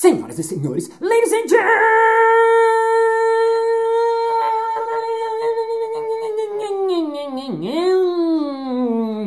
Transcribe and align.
Senhoras 0.00 0.38
e 0.38 0.42
senhores, 0.42 0.90
ladies 0.98 1.30
and 1.30 1.46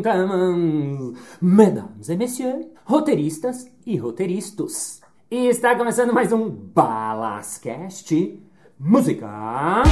gentlemen, 0.01 1.13
mesdames 1.39 2.09
et 2.09 2.17
messieurs, 2.17 2.65
roteiristas 2.86 3.70
e 3.86 3.97
roteiristas. 3.97 4.99
E 5.29 5.46
está 5.46 5.75
começando 5.75 6.12
mais 6.12 6.33
um 6.33 6.49
Balascast 6.49 8.42
Música. 8.79 9.83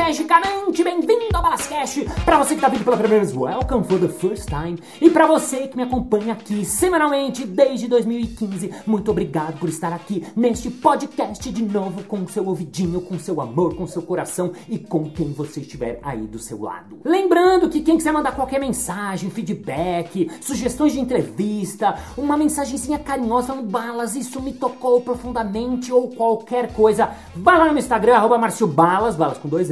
Estrategicamente 0.00 0.82
bem-vindo 0.82 1.36
ao 1.36 1.42
Balascast! 1.42 2.06
Para 2.24 2.38
você 2.38 2.50
que 2.50 2.54
está 2.54 2.68
vindo 2.68 2.84
pela 2.84 2.96
primeira 2.96 3.22
vez, 3.22 3.36
welcome 3.36 3.84
for 3.84 3.98
the 3.98 4.08
first 4.08 4.48
time! 4.48 4.78
E 5.00 5.10
para 5.10 5.26
você 5.26 5.68
que 5.68 5.76
me 5.76 5.82
acompanha 5.82 6.32
aqui 6.32 6.64
semanalmente 6.64 7.46
desde 7.46 7.86
2015, 7.86 8.70
muito 8.86 9.10
obrigado 9.10 9.58
por 9.58 9.68
estar 9.68 9.92
aqui 9.92 10.24
neste 10.34 10.70
podcast 10.70 11.50
de 11.50 11.62
novo 11.62 12.02
com 12.04 12.26
seu 12.26 12.46
ouvidinho, 12.46 13.02
com 13.02 13.18
seu 13.18 13.40
amor, 13.42 13.74
com 13.76 13.86
seu 13.86 14.00
coração 14.00 14.52
e 14.68 14.78
com 14.78 15.10
quem 15.10 15.32
você 15.32 15.60
estiver 15.60 16.00
aí 16.02 16.22
do 16.22 16.38
seu 16.38 16.62
lado. 16.62 16.98
Lembrando 17.04 17.68
que 17.68 17.82
quem 17.82 17.98
quiser 17.98 18.12
mandar 18.12 18.32
qualquer 18.32 18.58
mensagem, 18.58 19.28
feedback, 19.28 20.30
sugestões 20.40 20.92
de 20.92 21.00
entrevista, 21.00 21.96
uma 22.16 22.38
mensagenzinha 22.38 22.98
carinhosa 22.98 23.54
no 23.54 23.62
Balas, 23.62 24.16
isso 24.16 24.40
me 24.40 24.54
tocou 24.54 25.02
profundamente 25.02 25.92
ou 25.92 26.08
qualquer 26.08 26.72
coisa, 26.72 27.10
vai 27.36 27.58
lá 27.58 27.66
no 27.66 27.72
meu 27.72 27.80
Instagram, 27.80 28.14
arroba 28.14 28.40
Balas, 28.66 29.16
balas 29.16 29.38
com 29.38 29.48
dois 29.48 29.70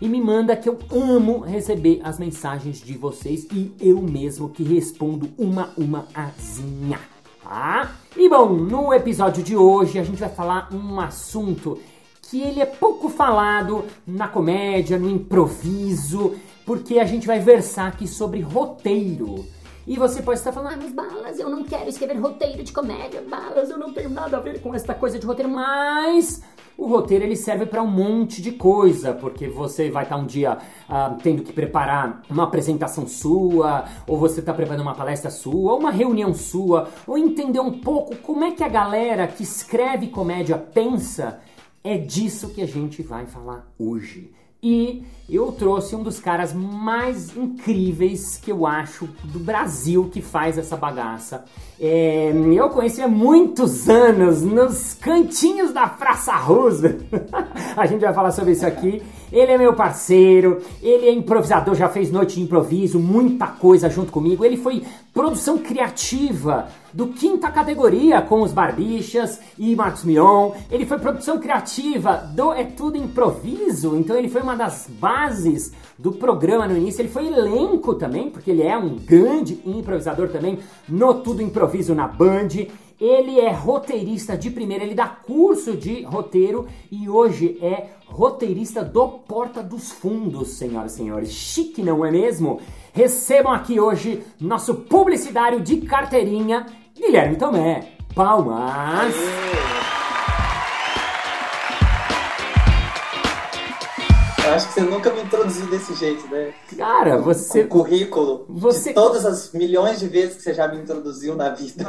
E 0.00 0.08
me 0.08 0.20
manda 0.20 0.56
que 0.56 0.68
eu 0.68 0.78
amo 0.90 1.40
receber 1.40 2.00
as 2.04 2.18
mensagens 2.18 2.80
de 2.80 2.96
vocês 2.96 3.46
e 3.52 3.72
eu 3.80 4.00
mesmo 4.00 4.48
que 4.48 4.62
respondo 4.62 5.30
uma 5.36 5.70
uma 5.76 6.06
azinha, 6.14 7.00
tá? 7.42 7.96
E 8.16 8.28
bom, 8.28 8.50
no 8.50 8.94
episódio 8.94 9.42
de 9.42 9.56
hoje 9.56 9.98
a 9.98 10.04
gente 10.04 10.20
vai 10.20 10.28
falar 10.28 10.68
um 10.72 11.00
assunto 11.00 11.78
que 12.22 12.40
ele 12.40 12.60
é 12.60 12.66
pouco 12.66 13.08
falado 13.08 13.84
na 14.06 14.28
comédia, 14.28 14.98
no 14.98 15.10
improviso, 15.10 16.36
porque 16.64 17.00
a 17.00 17.04
gente 17.04 17.26
vai 17.26 17.40
versar 17.40 17.88
aqui 17.88 18.06
sobre 18.06 18.40
roteiro. 18.40 19.44
E 19.86 19.96
você 19.96 20.22
pode 20.22 20.38
estar 20.38 20.52
falando, 20.52 20.74
ah, 20.74 20.78
mas 20.80 20.92
Balas, 20.92 21.40
eu 21.40 21.50
não 21.50 21.64
quero 21.64 21.88
escrever 21.88 22.14
roteiro 22.20 22.62
de 22.62 22.72
comédia, 22.72 23.20
Balas, 23.28 23.70
eu 23.70 23.76
não 23.78 23.92
tenho 23.92 24.10
nada 24.10 24.36
a 24.36 24.40
ver 24.40 24.60
com 24.60 24.72
essa 24.72 24.94
coisa 24.94 25.18
de 25.18 25.26
roteiro, 25.26 25.50
mas 25.50 26.40
o 26.80 26.86
roteiro 26.86 27.24
ele 27.24 27.36
serve 27.36 27.66
para 27.66 27.82
um 27.82 27.86
monte 27.86 28.40
de 28.40 28.52
coisa, 28.52 29.12
porque 29.12 29.46
você 29.46 29.90
vai 29.90 30.04
estar 30.04 30.16
um 30.16 30.24
dia 30.24 30.56
ah, 30.88 31.14
tendo 31.22 31.42
que 31.42 31.52
preparar 31.52 32.22
uma 32.30 32.44
apresentação 32.44 33.06
sua, 33.06 33.84
ou 34.06 34.16
você 34.16 34.40
está 34.40 34.54
preparando 34.54 34.80
uma 34.80 34.94
palestra 34.94 35.30
sua, 35.30 35.72
ou 35.72 35.78
uma 35.78 35.90
reunião 35.90 36.32
sua, 36.32 36.88
ou 37.06 37.18
entender 37.18 37.60
um 37.60 37.80
pouco 37.80 38.16
como 38.16 38.44
é 38.44 38.52
que 38.52 38.64
a 38.64 38.68
galera 38.68 39.26
que 39.26 39.42
escreve 39.42 40.06
comédia 40.06 40.56
pensa. 40.56 41.40
É 41.84 41.98
disso 41.98 42.48
que 42.48 42.62
a 42.62 42.66
gente 42.66 43.02
vai 43.02 43.26
falar 43.26 43.70
hoje. 43.78 44.32
E 44.62 45.02
eu 45.28 45.52
trouxe 45.52 45.94
um 45.94 46.02
dos 46.02 46.18
caras 46.18 46.52
mais 46.52 47.36
incríveis 47.36 48.36
que 48.36 48.50
eu 48.50 48.66
acho 48.66 49.08
do 49.24 49.38
Brasil 49.38 50.10
que 50.12 50.20
faz 50.20 50.58
essa 50.58 50.76
bagaça. 50.76 51.44
É, 51.80 52.32
eu 52.34 52.68
conheci 52.68 53.00
há 53.00 53.08
muitos 53.08 53.88
anos 53.88 54.42
nos 54.42 54.92
cantinhos 54.94 55.72
da 55.72 55.86
Praça 55.86 56.34
Roosevelt. 56.34 57.04
a 57.76 57.86
gente 57.86 58.00
vai 58.00 58.12
falar 58.12 58.32
sobre 58.32 58.52
isso 58.52 58.66
aqui. 58.66 59.00
Ele 59.32 59.52
é 59.52 59.56
meu 59.56 59.72
parceiro, 59.72 60.60
ele 60.82 61.06
é 61.06 61.12
improvisador, 61.12 61.76
já 61.76 61.88
fez 61.88 62.10
noite 62.10 62.34
de 62.34 62.42
improviso, 62.42 62.98
muita 62.98 63.46
coisa 63.46 63.88
junto 63.88 64.10
comigo. 64.10 64.44
Ele 64.44 64.56
foi 64.56 64.82
produção 65.14 65.58
criativa 65.58 66.68
do 66.92 67.08
quinta 67.08 67.50
categoria 67.50 68.20
com 68.22 68.42
os 68.42 68.52
Barbichas 68.52 69.40
e 69.58 69.74
Marcos 69.76 70.04
Mion. 70.04 70.52
Ele 70.70 70.86
foi 70.86 70.98
produção 70.98 71.38
criativa 71.38 72.16
do 72.34 72.52
É 72.52 72.64
Tudo 72.64 72.96
Improviso, 72.96 73.96
então 73.96 74.16
ele 74.16 74.28
foi 74.28 74.42
uma 74.42 74.56
das 74.56 74.88
bases 74.88 75.72
do 75.98 76.12
programa 76.12 76.66
no 76.66 76.76
início. 76.76 77.02
Ele 77.02 77.08
foi 77.08 77.26
elenco 77.26 77.94
também, 77.94 78.30
porque 78.30 78.50
ele 78.50 78.62
é 78.62 78.76
um 78.76 78.96
grande 78.96 79.60
improvisador 79.64 80.28
também 80.28 80.58
no 80.88 81.14
Tudo 81.14 81.42
Improviso 81.42 81.94
na 81.94 82.08
Band. 82.08 82.48
Ele 83.00 83.40
é 83.40 83.50
roteirista 83.50 84.36
de 84.36 84.50
primeira, 84.50 84.84
ele 84.84 84.94
dá 84.94 85.06
curso 85.06 85.74
de 85.74 86.02
roteiro 86.02 86.66
e 86.90 87.08
hoje 87.08 87.56
é 87.62 87.86
roteirista 88.04 88.84
do 88.84 89.08
Porta 89.08 89.62
dos 89.62 89.90
Fundos, 89.90 90.50
senhoras 90.50 90.92
e 90.92 90.96
senhores. 90.96 91.30
Chique, 91.30 91.82
não 91.82 92.04
é 92.04 92.10
mesmo? 92.10 92.60
Recebam 92.92 93.52
aqui 93.52 93.80
hoje 93.80 94.22
nosso 94.38 94.74
publicitário 94.74 95.60
de 95.60 95.78
carteirinha, 95.78 96.66
Guilherme 96.94 97.36
Tomé. 97.36 97.92
Palmas! 98.14 99.14
Eu 104.44 104.54
acho 104.54 104.68
que 104.68 104.74
você 104.74 104.80
nunca 104.80 105.12
me 105.12 105.22
introduziu 105.22 105.66
desse 105.70 105.94
jeito, 105.94 106.26
né? 106.28 106.52
Cara, 106.76 107.18
você. 107.18 107.64
Com 107.64 107.78
currículo. 107.80 108.46
Você- 108.48 108.92
todas 108.92 109.24
as 109.24 109.52
milhões 109.52 110.00
de 110.00 110.08
vezes 110.08 110.36
que 110.36 110.42
você 110.42 110.54
já 110.54 110.66
me 110.66 110.78
introduziu 110.80 111.36
na 111.36 111.50
vida. 111.50 111.84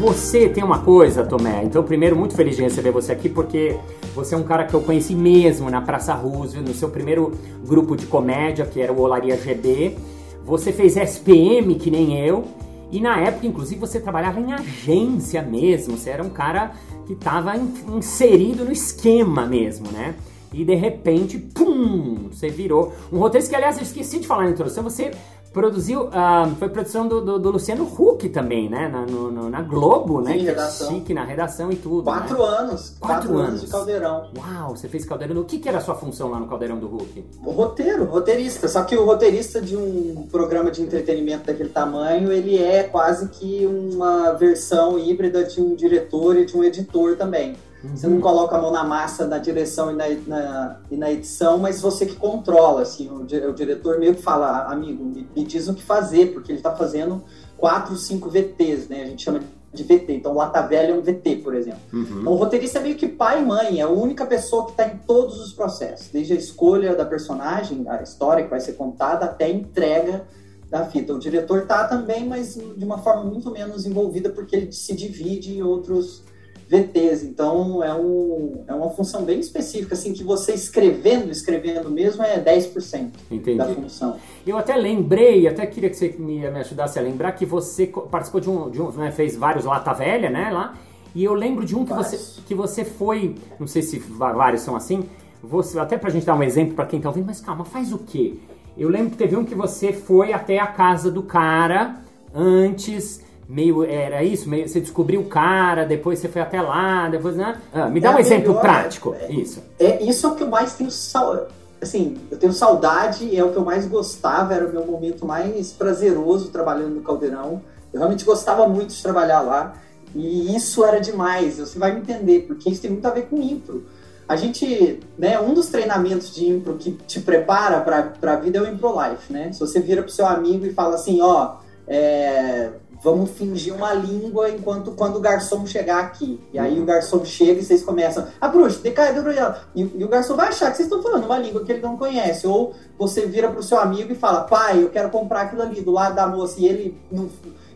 Você 0.00 0.48
tem 0.48 0.64
uma 0.64 0.78
coisa, 0.78 1.26
Tomé. 1.26 1.62
Então, 1.62 1.82
primeiro, 1.82 2.16
muito 2.16 2.34
feliz 2.34 2.56
de 2.56 2.62
receber 2.62 2.90
você 2.90 3.12
aqui, 3.12 3.28
porque 3.28 3.76
você 4.14 4.34
é 4.34 4.38
um 4.38 4.42
cara 4.42 4.64
que 4.64 4.72
eu 4.72 4.80
conheci 4.80 5.14
mesmo 5.14 5.68
na 5.68 5.82
Praça 5.82 6.14
Roosevelt, 6.14 6.66
no 6.66 6.74
seu 6.74 6.88
primeiro 6.88 7.32
grupo 7.66 7.94
de 7.94 8.06
comédia, 8.06 8.64
que 8.64 8.80
era 8.80 8.90
o 8.90 8.98
Olaria 8.98 9.36
GB. 9.36 9.98
Você 10.42 10.72
fez 10.72 10.96
SPM, 10.96 11.74
que 11.74 11.90
nem 11.90 12.18
eu. 12.18 12.44
E 12.90 12.98
na 12.98 13.20
época, 13.20 13.46
inclusive, 13.46 13.78
você 13.78 14.00
trabalhava 14.00 14.40
em 14.40 14.54
agência 14.54 15.42
mesmo. 15.42 15.98
Você 15.98 16.08
era 16.08 16.22
um 16.22 16.30
cara 16.30 16.72
que 17.06 17.12
estava 17.12 17.54
inserido 17.94 18.64
no 18.64 18.72
esquema 18.72 19.44
mesmo, 19.44 19.92
né? 19.92 20.14
E 20.50 20.64
de 20.64 20.74
repente, 20.74 21.38
pum, 21.38 22.30
você 22.32 22.48
virou 22.48 22.94
um 23.12 23.18
roteirista 23.18 23.50
que, 23.50 23.56
aliás, 23.56 23.76
eu 23.76 23.82
esqueci 23.82 24.18
de 24.18 24.26
falar 24.26 24.44
na 24.44 24.50
introdução, 24.50 24.82
você 24.82 25.10
produziu, 25.52 26.08
ah, 26.12 26.48
foi 26.58 26.68
produção 26.68 27.08
do, 27.08 27.20
do- 27.20 27.38
do 27.38 27.50
Luciano 27.50 27.84
Huck 27.84 28.28
também, 28.28 28.68
né? 28.70 28.88
Na, 28.88 29.04
no- 29.04 29.30
no- 29.30 29.50
na 29.50 29.60
Globo, 29.62 30.20
né? 30.20 30.32
Sim, 30.34 30.44
Que 30.44 30.48
é 30.50 30.70
chique, 30.70 31.14
na 31.14 31.24
redação 31.24 31.70
e 31.72 31.76
tudo. 31.76 32.04
Quatro 32.04 32.38
né? 32.38 32.44
anos. 32.44 32.96
Quatro 33.00 33.28
Quatro, 33.28 33.38
anos. 33.38 33.60
de 33.62 33.66
caldeirão. 33.66 34.30
Uau, 34.36 34.76
você 34.76 34.88
fez 34.88 35.04
Caldeirão. 35.04 35.40
O 35.40 35.44
que, 35.44 35.58
que 35.58 35.68
era 35.68 35.78
a 35.78 35.80
sua 35.80 35.94
função 35.96 36.30
lá 36.30 36.38
no 36.38 36.46
Caldeirão 36.46 36.78
do 36.78 36.86
Hulk? 36.86 37.24
O 37.44 37.50
roteiro, 37.50 38.04
roteirista. 38.04 38.68
Só 38.68 38.82
que 38.84 38.96
o 38.96 39.04
roteirista 39.04 39.60
de 39.60 39.76
um 39.76 40.26
programa 40.30 40.70
de 40.70 40.82
entretenimento 40.82 41.46
daquele 41.46 41.70
tamanho, 41.70 42.30
ele 42.32 42.56
é 42.56 42.84
quase 42.84 43.28
que 43.28 43.66
uma 43.66 44.32
versão 44.32 44.98
híbrida 44.98 45.42
de 45.44 45.60
um 45.60 45.74
diretor 45.74 46.36
e 46.36 46.44
de 46.46 46.56
um 46.56 46.62
editor 46.62 47.16
também. 47.16 47.56
Você 47.82 48.06
não 48.06 48.20
coloca 48.20 48.56
a 48.56 48.60
mão 48.60 48.70
na 48.70 48.84
massa 48.84 49.26
na 49.26 49.38
direção 49.38 49.90
e 49.90 49.94
na, 49.94 50.04
na- 50.26 50.80
e 50.90 50.96
na 50.96 51.10
edição, 51.10 51.58
mas 51.58 51.80
você 51.80 52.04
que 52.06 52.16
controla, 52.16 52.82
assim, 52.82 53.08
o, 53.08 53.22
o 53.22 53.52
diretor 53.54 53.98
meio 53.98 54.14
que 54.14 54.22
fala, 54.22 54.48
"Ah, 54.48 54.72
amigo, 54.72 55.02
me, 55.04 55.26
me 55.34 55.44
diz 55.44 55.66
o 55.68 55.74
que 55.74 55.82
fazer, 55.82 56.32
porque 56.32 56.52
ele 56.52 56.58
está 56.58 56.74
fazendo 56.76 57.22
quatro, 57.56 57.96
cinco 57.96 58.28
VTs, 58.28 58.88
né? 58.88 59.02
A 59.02 59.06
gente 59.06 59.22
chama 59.22 59.40
de 59.72 59.84
VT. 59.84 60.12
Então, 60.14 60.34
Lata 60.34 60.62
Velha 60.62 60.90
é 60.90 60.94
um 60.94 61.00
VT, 61.00 61.36
por 61.44 61.54
exemplo. 61.54 61.78
Uhum. 61.92 62.20
Então, 62.20 62.32
o 62.32 62.36
roteirista 62.36 62.80
é 62.80 62.82
meio 62.82 62.96
que 62.96 63.06
pai 63.06 63.40
e 63.40 63.44
mãe, 63.46 63.78
é 63.78 63.82
a 63.82 63.88
única 63.88 64.26
pessoa 64.26 64.64
que 64.66 64.72
está 64.72 64.86
em 64.86 64.96
todos 64.98 65.38
os 65.40 65.52
processos, 65.52 66.08
desde 66.08 66.32
a 66.32 66.36
escolha 66.36 66.94
da 66.96 67.04
personagem, 67.04 67.88
a 67.88 68.02
história 68.02 68.42
que 68.42 68.50
vai 68.50 68.58
ser 68.60 68.72
contada, 68.72 69.26
até 69.26 69.44
a 69.44 69.50
entrega 69.50 70.24
da 70.68 70.84
fita. 70.86 71.14
O 71.14 71.18
diretor 71.20 71.66
tá 71.66 71.86
também, 71.86 72.26
mas 72.26 72.54
de 72.54 72.84
uma 72.84 72.98
forma 72.98 73.24
muito 73.24 73.50
menos 73.52 73.86
envolvida, 73.86 74.28
porque 74.30 74.56
ele 74.56 74.72
se 74.72 74.92
divide 74.94 75.56
em 75.56 75.62
outros 75.62 76.24
VTs. 76.70 77.24
Então, 77.24 77.82
é, 77.82 77.92
um, 77.92 78.62
é 78.68 78.72
uma 78.72 78.90
função 78.90 79.24
bem 79.24 79.40
específica, 79.40 79.94
assim, 79.94 80.12
que 80.12 80.22
você 80.22 80.52
escrevendo, 80.52 81.28
escrevendo 81.28 81.90
mesmo, 81.90 82.22
é 82.22 82.38
10% 82.38 83.10
da 83.26 83.34
Entendi. 83.34 83.74
função. 83.74 84.16
Eu 84.46 84.56
até 84.56 84.76
lembrei, 84.76 85.48
até 85.48 85.66
queria 85.66 85.90
que 85.90 85.96
você 85.96 86.14
me, 86.16 86.48
me 86.48 86.60
ajudasse 86.60 86.96
a 86.96 87.02
lembrar 87.02 87.32
que 87.32 87.44
você 87.44 87.88
participou 87.88 88.40
de 88.40 88.48
um, 88.48 88.70
de 88.70 88.80
um 88.80 88.88
né, 88.92 89.10
fez 89.10 89.34
vários 89.34 89.64
Lata 89.64 89.92
Velha, 89.92 90.30
né, 90.30 90.50
lá. 90.50 90.74
E 91.12 91.24
eu 91.24 91.34
lembro 91.34 91.66
de 91.66 91.74
um 91.74 91.84
que 91.84 91.92
você, 91.92 92.40
que 92.46 92.54
você 92.54 92.84
foi, 92.84 93.34
não 93.58 93.66
sei 93.66 93.82
se 93.82 93.98
vários 93.98 94.62
são 94.62 94.76
assim, 94.76 95.02
você, 95.42 95.76
até 95.76 95.98
pra 95.98 96.08
gente 96.08 96.24
dar 96.24 96.36
um 96.36 96.42
exemplo 96.42 96.74
pra 96.76 96.86
quem 96.86 97.00
tá 97.00 97.08
ouvindo, 97.08 97.26
mas 97.26 97.40
calma, 97.40 97.64
faz 97.64 97.92
o 97.92 97.98
quê? 97.98 98.34
Eu 98.78 98.88
lembro 98.88 99.10
que 99.10 99.16
teve 99.16 99.34
um 99.34 99.44
que 99.44 99.56
você 99.56 99.92
foi 99.92 100.32
até 100.32 100.60
a 100.60 100.68
casa 100.68 101.10
do 101.10 101.24
cara 101.24 101.96
antes, 102.32 103.24
meio, 103.50 103.82
era 103.84 104.22
isso? 104.22 104.48
Meio, 104.48 104.68
você 104.68 104.80
descobriu 104.80 105.20
o 105.20 105.24
cara, 105.26 105.84
depois 105.84 106.18
você 106.18 106.28
foi 106.28 106.40
até 106.40 106.62
lá, 106.62 107.08
depois, 107.08 107.34
né? 107.36 107.60
Ah, 107.72 107.88
me 107.88 108.00
dá 108.00 108.12
É 108.12 108.14
um 108.14 108.18
exemplo 108.18 108.48
melhor- 108.48 108.60
prático, 108.62 109.14
é- 109.20 109.32
isso. 109.32 109.62
É, 109.78 110.02
isso 110.02 110.26
é 110.26 110.30
o 110.30 110.34
que 110.36 110.42
eu 110.42 110.48
mais 110.48 110.74
tenho 110.74 110.90
saudade. 110.90 111.48
assim, 111.82 112.18
eu 112.30 112.36
tenho 112.38 112.52
saudade, 112.52 113.34
é 113.34 113.42
o 113.42 113.50
que 113.52 113.56
eu 113.56 113.64
mais 113.64 113.86
gostava, 113.86 114.52
era 114.54 114.66
o 114.66 114.70
meu 114.70 114.84
momento 114.86 115.24
mais 115.24 115.72
prazeroso 115.72 116.50
trabalhando 116.50 116.94
no 116.94 117.00
Caldeirão. 117.00 117.62
Eu 117.92 117.98
realmente 117.98 118.22
gostava 118.22 118.68
muito 118.68 118.90
de 118.94 119.02
trabalhar 119.02 119.40
lá. 119.40 119.74
E 120.14 120.54
isso 120.54 120.84
era 120.84 121.00
demais, 121.00 121.56
você 121.58 121.78
vai 121.78 121.92
me 121.94 122.00
entender, 122.00 122.40
porque 122.46 122.68
isso 122.68 122.82
tem 122.82 122.90
muito 122.90 123.06
a 123.06 123.10
ver 123.10 123.22
com 123.30 123.40
impro. 123.40 123.84
A 124.28 124.36
gente, 124.36 125.00
né, 125.18 125.40
um 125.40 125.54
dos 125.54 125.68
treinamentos 125.68 126.34
de 126.34 126.46
impro 126.48 126.74
que 126.74 126.92
te 126.92 127.18
prepara 127.20 127.80
para 127.80 128.32
a 128.32 128.36
vida 128.36 128.58
é 128.58 128.60
o 128.62 128.68
Impro 128.68 128.94
Life, 129.00 129.32
né? 129.32 129.50
Se 129.52 129.58
você 129.60 129.80
vira 129.80 130.02
pro 130.02 130.12
seu 130.12 130.26
amigo 130.26 130.66
e 130.66 130.72
fala 130.74 130.96
assim, 130.96 131.20
ó, 131.22 131.54
é, 131.88 132.70
vamos 133.02 133.30
fingir 133.30 133.74
uma 133.74 133.94
língua 133.94 134.50
enquanto 134.50 134.92
quando 134.92 135.16
o 135.16 135.20
garçom 135.20 135.66
chegar 135.66 136.00
aqui. 136.00 136.40
E 136.52 136.58
aí 136.58 136.80
o 136.80 136.84
garçom 136.84 137.24
chega 137.24 137.60
e 137.60 137.64
vocês 137.64 137.82
começam, 137.82 138.26
a 138.40 138.48
bruxa, 138.48 138.80
decai 138.82 139.14
do 139.14 139.30
e, 139.74 139.90
e 139.96 140.04
o 140.04 140.08
garçom 140.08 140.36
vai 140.36 140.48
achar 140.48 140.70
que 140.70 140.76
vocês 140.76 140.88
estão 140.88 141.02
falando 141.02 141.24
uma 141.24 141.38
língua 141.38 141.64
que 141.64 141.72
ele 141.72 141.82
não 141.82 141.96
conhece. 141.96 142.46
Ou 142.46 142.74
você 142.98 143.26
vira 143.26 143.48
pro 143.48 143.62
seu 143.62 143.78
amigo 143.78 144.12
e 144.12 144.14
fala, 144.14 144.42
pai, 144.42 144.82
eu 144.82 144.90
quero 144.90 145.08
comprar 145.10 145.42
aquilo 145.42 145.62
ali 145.62 145.80
do 145.80 145.90
lado 145.90 146.14
da 146.14 146.26
moça, 146.26 146.60
e 146.60 146.66
ele 146.66 147.00
não, 147.10 147.28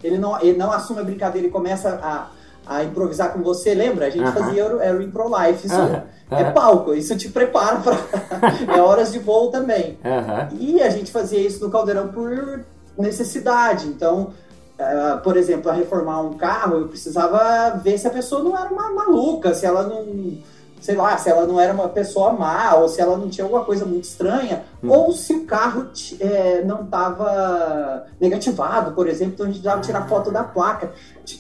ele 0.03 0.19
não, 0.19 0.41
ele 0.41 0.59
não 0.59 0.71
assume 0.71 1.01
a 1.01 1.05
brincadeira 1.05 1.49
e 1.49 1.51
começa 1.51 1.89
a, 2.03 2.29
a 2.67 2.85
improvisar 2.85 3.33
com 3.33 3.43
você, 3.43 3.75
lembra? 3.75 4.07
A 4.07 4.11
gente 4.11 4.25
uh 4.25 4.29
-huh. 4.29 4.45
fazia 4.45 4.63
era 4.81 4.97
o 4.97 5.03
Impro 5.03 5.27
Life, 5.29 5.67
isso 5.67 5.75
uh 5.75 5.89
-huh. 5.89 6.03
é 6.31 6.51
palco, 6.51 6.95
isso 6.95 7.17
te 7.17 7.31
prepara 7.31 7.81
para 7.81 7.97
é 8.77 8.81
horas 8.81 9.11
de 9.11 9.19
voo 9.19 9.51
também. 9.51 9.99
Uh 10.05 10.09
-huh. 10.09 10.49
E 10.61 10.83
a 10.83 10.91
gente 10.91 11.11
fazia 11.11 11.41
isso 11.41 11.65
no 11.65 11.71
Caldeirão 11.71 12.09
por 12.09 12.61
necessidade, 12.97 13.89
então 13.89 14.33
Uh, 14.75 15.21
por 15.23 15.37
exemplo, 15.37 15.71
a 15.71 15.75
reformar 15.75 16.21
um 16.21 16.35
carro, 16.35 16.79
eu 16.79 16.89
precisava 16.89 17.77
ver 17.79 17.97
se 17.97 18.09
a 18.09 18.11
pessoa 18.11 18.43
não 18.43 18.59
era 18.59 18.69
uma 18.73 18.91
maluca, 18.91 19.55
se 19.55 19.65
ela 19.65 19.85
não, 19.85 20.05
sei 20.81 20.97
lá, 20.97 21.17
se 21.17 21.31
ela 21.31 21.47
não 21.47 21.61
era 21.61 21.73
uma 21.73 21.89
pessoa 21.89 22.33
má, 22.33 22.75
ou 22.75 22.89
se 22.89 23.01
ela 23.01 23.17
não 23.17 23.31
tinha 23.31 23.45
alguma 23.45 23.65
coisa 23.65 23.85
muito 23.85 24.05
estranha, 24.05 24.65
hum. 24.83 24.91
ou 24.91 25.13
se 25.13 25.33
o 25.33 25.45
carro 25.47 25.87
é, 26.19 26.63
não 26.65 26.83
estava 26.83 28.05
negativado, 28.21 28.93
por 28.93 29.09
exemplo, 29.09 29.35
então 29.35 29.47
a 29.47 29.49
gente 29.49 29.61
precisava 29.61 29.81
tirar 29.81 30.09
foto 30.09 30.33
da 30.33 30.43
placa. 30.43 30.93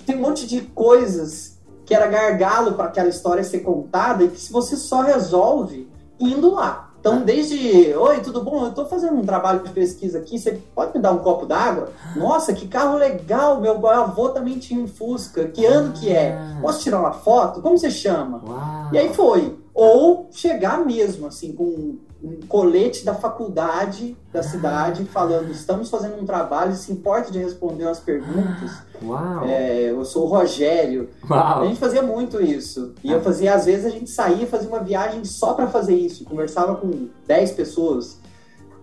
Tem 0.06 0.16
um 0.16 0.20
monte 0.20 0.46
de 0.46 0.60
coisas 0.60 1.58
que 1.84 1.94
era 1.94 2.06
gargalo 2.06 2.74
para 2.74 2.86
aquela 2.86 3.08
história 3.08 3.44
ser 3.44 3.60
contada 3.60 4.24
e 4.24 4.28
que 4.28 4.40
se 4.40 4.52
você 4.52 4.76
só 4.76 5.02
resolve 5.02 5.90
indo 6.18 6.54
lá. 6.54 6.93
Então, 7.04 7.20
desde, 7.20 7.94
oi, 7.94 8.20
tudo 8.20 8.40
bom? 8.40 8.62
Eu 8.62 8.70
estou 8.70 8.86
fazendo 8.86 9.18
um 9.18 9.22
trabalho 9.26 9.62
de 9.62 9.68
pesquisa 9.72 10.20
aqui, 10.20 10.38
você 10.38 10.58
pode 10.74 10.96
me 10.96 11.02
dar 11.02 11.12
um 11.12 11.18
copo 11.18 11.44
d'água? 11.44 11.90
Nossa, 12.16 12.54
que 12.54 12.66
carro 12.66 12.96
legal, 12.96 13.60
meu 13.60 13.86
avô 13.86 14.30
também 14.30 14.58
tinha 14.58 14.82
um 14.82 14.88
Fusca, 14.88 15.44
que 15.48 15.66
ano 15.66 15.92
que 15.92 16.10
é? 16.10 16.32
Ah. 16.32 16.58
Posso 16.62 16.82
tirar 16.82 17.00
uma 17.00 17.12
foto? 17.12 17.60
Como 17.60 17.76
você 17.76 17.90
chama? 17.90 18.40
Uau. 18.42 18.88
E 18.90 18.96
aí 18.96 19.12
foi. 19.12 19.54
Ou 19.74 20.30
chegar 20.32 20.82
mesmo, 20.82 21.26
assim, 21.26 21.52
com 21.52 21.98
um 22.24 22.40
colete 22.48 23.04
da 23.04 23.14
faculdade 23.14 24.16
da 24.32 24.42
cidade 24.42 25.04
falando 25.04 25.50
estamos 25.50 25.90
fazendo 25.90 26.18
um 26.18 26.24
trabalho, 26.24 26.74
se 26.74 26.90
importa 26.90 27.30
de 27.30 27.38
responder 27.38 27.84
umas 27.84 28.00
perguntas. 28.00 28.70
Uau. 29.02 29.44
É, 29.44 29.90
eu 29.90 30.02
sou 30.06 30.24
o 30.24 30.28
Rogério. 30.28 31.10
Uau. 31.30 31.62
A 31.62 31.66
gente 31.66 31.78
fazia 31.78 32.02
muito 32.02 32.42
isso. 32.42 32.94
E 33.04 33.12
eu 33.12 33.20
fazia, 33.20 33.54
às 33.54 33.66
vezes 33.66 33.84
a 33.84 33.90
gente 33.90 34.08
saía, 34.08 34.46
fazia 34.46 34.68
uma 34.68 34.80
viagem 34.80 35.22
só 35.24 35.52
para 35.52 35.66
fazer 35.66 35.94
isso. 35.94 36.24
Conversava 36.24 36.76
com 36.76 37.08
10 37.26 37.52
pessoas. 37.52 38.18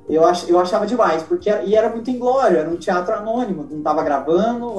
Eu, 0.07 0.23
ach, 0.23 0.47
eu 0.47 0.59
achava 0.59 0.85
demais, 0.85 1.23
porque 1.23 1.49
era, 1.49 1.63
e 1.63 1.73
era 1.73 1.89
muito 1.89 2.11
inglório, 2.11 2.57
era 2.57 2.69
um 2.69 2.75
teatro 2.75 3.13
anônimo, 3.13 3.65
não 3.69 3.79
estava 3.79 4.03
gravando. 4.03 4.75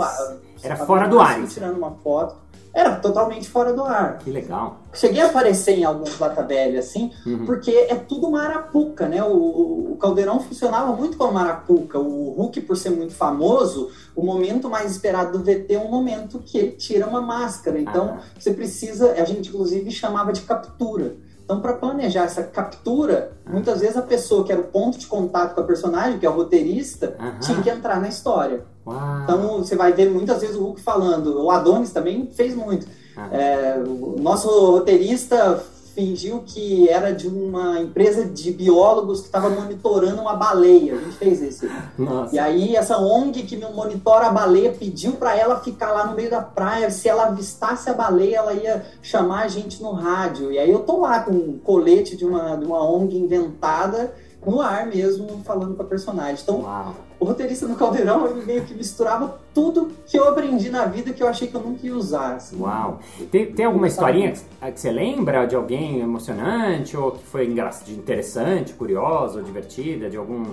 Era 0.62 0.76
fora 0.76 1.08
do 1.08 1.18
ar. 1.18 1.44
Tirando 1.46 1.78
uma 1.78 1.90
foto 1.90 2.41
era 2.74 2.96
totalmente 2.96 3.48
fora 3.48 3.72
do 3.72 3.84
ar. 3.84 4.18
Que 4.18 4.30
legal. 4.30 4.80
Cheguei 4.94 5.20
a 5.20 5.26
aparecer 5.26 5.78
em 5.78 5.84
alguns 5.84 6.18
Latabelle, 6.18 6.78
assim, 6.78 7.10
uhum. 7.26 7.44
porque 7.44 7.70
é 7.70 7.94
tudo 7.94 8.28
uma 8.28 8.42
arapuca, 8.42 9.06
né? 9.06 9.22
O, 9.22 9.92
o, 9.92 9.96
Caldeirão 10.00 10.40
funcionava 10.40 10.94
muito 10.96 11.16
como 11.16 11.36
arapuca. 11.38 11.98
O 11.98 12.30
Hulk, 12.30 12.62
por 12.62 12.76
ser 12.76 12.90
muito 12.90 13.12
famoso, 13.12 13.90
o 14.16 14.24
momento 14.24 14.70
mais 14.70 14.90
esperado 14.90 15.38
do 15.38 15.44
VT 15.44 15.74
é 15.74 15.78
um 15.78 15.90
momento 15.90 16.38
que 16.38 16.58
ele 16.58 16.72
tira 16.72 17.06
uma 17.06 17.20
máscara. 17.20 17.78
Então, 17.78 18.18
ah. 18.18 18.22
você 18.38 18.52
precisa, 18.52 19.12
a 19.12 19.24
gente 19.24 19.50
inclusive 19.50 19.90
chamava 19.90 20.32
de 20.32 20.40
captura. 20.40 21.16
Então, 21.44 21.60
para 21.60 21.74
planejar 21.74 22.24
essa 22.24 22.42
captura, 22.42 23.32
ah. 23.44 23.50
muitas 23.50 23.80
vezes 23.80 23.96
a 23.96 24.02
pessoa 24.02 24.44
que 24.44 24.52
era 24.52 24.60
o 24.60 24.64
ponto 24.64 24.98
de 24.98 25.06
contato 25.06 25.54
com 25.54 25.60
a 25.60 25.64
personagem, 25.64 26.18
que 26.18 26.26
é 26.26 26.30
o 26.30 26.32
roteirista, 26.32 27.16
tinha 27.40 27.60
que 27.60 27.70
entrar 27.70 28.00
na 28.00 28.08
história. 28.08 28.64
Uau. 28.86 29.22
Então 29.22 29.58
você 29.58 29.76
vai 29.76 29.92
ver 29.92 30.10
muitas 30.10 30.40
vezes 30.40 30.56
o 30.56 30.62
Hulk 30.62 30.80
falando. 30.80 31.42
O 31.42 31.50
Adonis 31.50 31.92
também 31.92 32.28
fez 32.32 32.54
muito. 32.54 32.86
Ah. 33.16 33.28
É, 33.32 33.82
o 33.84 34.16
nosso 34.18 34.48
roteirista 34.48 35.62
fingiu 35.94 36.42
que 36.44 36.88
era 36.88 37.12
de 37.12 37.28
uma 37.28 37.80
empresa 37.80 38.24
de 38.24 38.50
biólogos 38.52 39.20
que 39.20 39.26
estava 39.26 39.48
monitorando 39.50 40.20
uma 40.20 40.34
baleia. 40.34 40.94
A 40.94 40.98
gente 40.98 41.16
fez 41.16 41.42
esse. 41.42 41.70
Nossa. 41.98 42.34
E 42.34 42.38
aí 42.38 42.76
essa 42.76 42.98
ONG 42.98 43.42
que 43.42 43.56
monitora 43.56 44.26
a 44.26 44.30
baleia 44.30 44.72
pediu 44.72 45.12
para 45.12 45.36
ela 45.36 45.60
ficar 45.60 45.92
lá 45.92 46.06
no 46.06 46.16
meio 46.16 46.30
da 46.30 46.40
praia. 46.40 46.90
Se 46.90 47.08
ela 47.08 47.26
avistasse 47.26 47.88
a 47.88 47.94
baleia, 47.94 48.36
ela 48.36 48.52
ia 48.54 48.84
chamar 49.00 49.44
a 49.44 49.48
gente 49.48 49.82
no 49.82 49.92
rádio. 49.92 50.50
E 50.50 50.58
aí 50.58 50.70
eu 50.70 50.80
tô 50.80 51.00
lá 51.00 51.20
com 51.20 51.32
um 51.32 51.58
colete 51.58 52.16
de 52.16 52.24
uma, 52.24 52.56
de 52.56 52.64
uma 52.64 52.82
ONG 52.82 53.16
inventada 53.16 54.14
no 54.44 54.60
ar 54.60 54.86
mesmo, 54.86 55.40
falando 55.44 55.76
com 55.76 55.82
a 55.82 55.86
personagem. 55.86 56.42
Então, 56.42 56.62
Uau. 56.62 56.94
O 57.22 57.24
roteirista 57.24 57.68
no 57.68 57.76
Caldeirão, 57.76 58.26
ele 58.26 58.44
meio 58.44 58.64
que 58.64 58.74
misturava 58.74 59.38
tudo 59.54 59.92
que 60.06 60.18
eu 60.18 60.28
aprendi 60.28 60.68
na 60.68 60.86
vida 60.86 61.12
que 61.12 61.22
eu 61.22 61.28
achei 61.28 61.46
que 61.46 61.54
eu 61.54 61.60
nunca 61.60 61.86
ia 61.86 61.94
usar. 61.94 62.34
Assim. 62.34 62.60
Uau! 62.60 62.98
Tem, 63.30 63.52
tem 63.52 63.64
alguma 63.64 63.86
historinha 63.86 64.32
que, 64.32 64.40
que, 64.72 64.80
você 64.80 64.90
lembra 64.90 65.46
de 65.46 65.54
alguém 65.54 66.00
emocionante 66.00 66.96
ou 66.96 67.12
que 67.12 67.24
foi 67.24 67.46
interessante, 67.46 68.72
curiosa 68.72 69.38
ou 69.38 69.44
divertida, 69.44 70.10
de 70.10 70.16
algum 70.16 70.46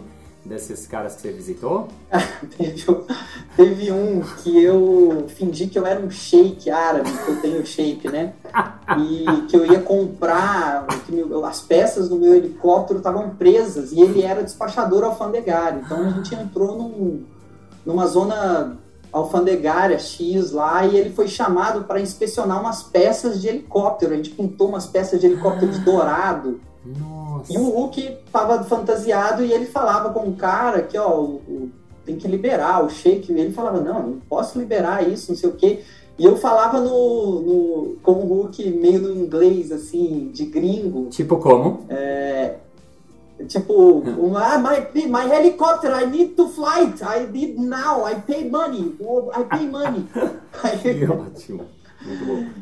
desses 0.46 0.88
caras 0.88 1.16
que 1.16 1.22
você 1.22 1.32
visitou? 1.32 1.88
teve, 2.58 2.86
teve, 3.56 3.92
um 3.92 4.22
que 4.22 4.64
eu 4.64 5.26
fingi 5.30 5.68
que 5.68 5.78
eu 5.78 5.86
era 5.86 6.00
um 6.00 6.10
shake 6.10 6.70
árabe, 6.70 7.12
que 7.12 7.32
eu 7.32 7.42
tenho 7.42 7.66
shape, 7.66 8.08
né? 8.10 8.34
E 8.98 9.42
que 9.48 9.56
eu 9.56 9.66
ia 9.66 9.82
comprar, 9.82 10.88
que 11.06 11.12
meu, 11.12 11.46
as 11.46 11.62
peças 11.62 12.10
do 12.10 12.18
meu 12.18 12.36
helicóptero 12.36 13.00
estavam 13.00 13.32
presas 13.32 13.92
e 13.92 14.02
ele 14.02 14.22
era 14.22 14.44
despachador 14.44 15.04
alfandegário. 15.04 15.82
Então 15.86 16.06
a 16.06 16.10
gente 16.10 16.34
entrou 16.34 16.78
num, 16.78 17.24
numa 17.86 18.08
zona 18.08 18.78
alfandegária 19.12 19.98
X 19.98 20.52
lá 20.52 20.86
e 20.86 20.96
ele 20.96 21.10
foi 21.12 21.28
chamado 21.28 21.84
para 21.84 22.00
inspecionar 22.00 22.60
umas 22.60 22.84
peças 22.84 23.42
de 23.42 23.48
helicóptero. 23.48 24.14
A 24.14 24.18
gente 24.18 24.32
pintou 24.32 24.70
umas 24.70 24.86
peças 24.86 25.20
de 25.20 25.26
helicóptero 25.26 25.72
de 25.72 25.80
dourado. 25.80 26.62
Nossa. 26.86 27.52
E 27.52 27.58
o 27.58 27.70
Hulk 27.70 28.18
tava 28.32 28.64
fantasiado 28.64 29.44
e 29.44 29.52
ele 29.52 29.66
falava 29.66 30.14
com 30.14 30.30
o 30.30 30.36
cara 30.36 30.82
que, 30.82 30.98
ó, 30.98 31.20
o, 31.20 31.36
o, 31.48 31.72
tem 32.06 32.16
que 32.16 32.28
liberar 32.28 32.84
o 32.84 32.90
shake. 32.90 33.32
E 33.32 33.40
ele 33.40 33.52
falava, 33.52 33.82
não, 33.82 34.08
não 34.08 34.20
posso 34.20 34.58
liberar 34.58 35.08
isso, 35.08 35.32
não 35.32 35.38
sei 35.38 35.50
o 35.50 35.54
quê. 35.54 35.82
E 36.18 36.26
eu 36.26 36.36
falava 36.36 36.82
no, 36.82 37.42
no 37.42 37.96
com 38.04 38.12
o 38.12 38.26
Hulk 38.26 38.70
meio 38.72 39.00
no 39.02 39.16
inglês, 39.16 39.72
assim, 39.72 40.30
de 40.34 40.46
gringo. 40.46 41.08
Tipo 41.10 41.38
como? 41.38 41.86
É, 41.88 42.56
tipo, 43.48 44.04
ah, 44.36 44.58
my, 44.58 45.08
my 45.08 45.32
helicopter, 45.32 45.92
I 45.92 46.06
need 46.06 46.36
to 46.36 46.50
fly, 46.50 46.94
I 47.02 47.26
need 47.32 47.58
now, 47.58 48.06
I 48.06 48.16
pay 48.16 48.50
money, 48.50 48.96
I 49.34 49.44
pay 49.44 49.68
money. 49.68 50.06
que 50.82 51.06
ótimo. 51.06 51.79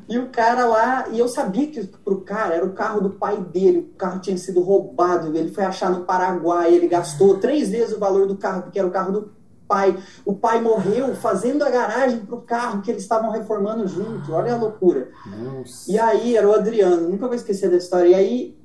E 0.10 0.18
o 0.18 0.30
cara 0.30 0.66
lá, 0.66 1.08
e 1.12 1.20
eu 1.20 1.28
sabia 1.28 1.68
que 1.68 1.86
pro 1.86 2.22
cara 2.22 2.56
era 2.56 2.66
o 2.66 2.74
carro 2.74 3.02
do 3.02 3.12
pai 3.12 3.38
dele, 3.38 3.80
o 3.94 3.98
carro 3.98 4.20
tinha 4.20 4.38
sido 4.38 4.62
roubado, 4.62 5.36
ele 5.38 5.52
foi 5.52 5.64
achar 5.64 5.92
no 5.92 6.06
Paraguai, 6.06 6.74
ele 6.74 6.88
gastou 6.88 7.38
três 7.38 7.70
vezes 7.70 7.96
o 7.96 8.00
valor 8.00 8.28
do 8.28 8.38
carro, 8.38 8.64
porque 8.64 8.80
era 8.80 8.88
o 8.88 8.92
carro 8.92 9.12
do 9.12 9.32
pai. 9.68 9.98
O 10.26 10.34
pai 10.34 10.62
morreu 10.62 11.14
fazendo 11.16 11.64
a 11.64 11.70
garagem 11.70 12.20
pro 12.20 12.42
carro 12.42 12.82
que 12.82 12.90
eles 12.90 13.04
estavam 13.04 13.30
reformando 13.30 13.88
junto, 13.88 14.34
olha 14.34 14.54
a 14.54 14.58
loucura. 14.58 15.10
Nossa. 15.26 15.92
E 15.92 16.00
aí, 16.00 16.36
era 16.36 16.48
o 16.48 16.54
Adriano, 16.54 17.10
nunca 17.10 17.28
vou 17.28 17.36
esquecer 17.36 17.70
da 17.70 17.78
história. 17.78 18.10
E 18.10 18.16
aí, 18.16 18.58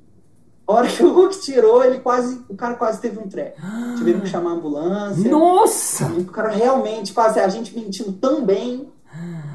a 0.65 0.73
hora 0.73 0.87
que 0.87 1.03
o 1.03 1.13
Hulk 1.13 1.39
tirou, 1.41 1.83
ele 1.83 1.99
quase, 1.99 2.41
o 2.47 2.55
cara 2.55 2.75
quase 2.75 3.01
teve 3.01 3.19
um 3.19 3.27
treco. 3.27 3.59
Tiveram 3.97 4.21
que 4.21 4.29
chamar 4.29 4.51
a 4.51 4.53
ambulância. 4.53 5.29
Nossa! 5.29 6.05
E 6.17 6.21
o 6.21 6.25
cara 6.25 6.49
realmente 6.49 7.13
quase, 7.13 7.39
a 7.39 7.49
gente 7.49 7.77
mentindo 7.77 8.13
tão 8.13 8.45
bem 8.45 8.92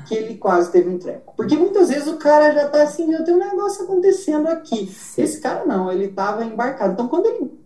que 0.08 0.14
ele 0.14 0.36
quase 0.36 0.72
teve 0.72 0.88
um 0.88 0.98
treco. 0.98 1.34
Porque 1.36 1.54
muitas 1.54 1.90
vezes 1.90 2.08
o 2.08 2.16
cara 2.16 2.52
já 2.52 2.66
tá 2.68 2.82
assim, 2.82 3.12
eu 3.12 3.22
tenho 3.24 3.36
um 3.36 3.40
negócio 3.40 3.84
acontecendo 3.84 4.48
aqui. 4.48 4.86
Sim. 4.86 5.22
Esse 5.22 5.40
cara 5.40 5.66
não, 5.66 5.92
ele 5.92 6.08
tava 6.08 6.44
embarcado. 6.44 6.94
Então 6.94 7.06
quando 7.06 7.26
ele. 7.26 7.58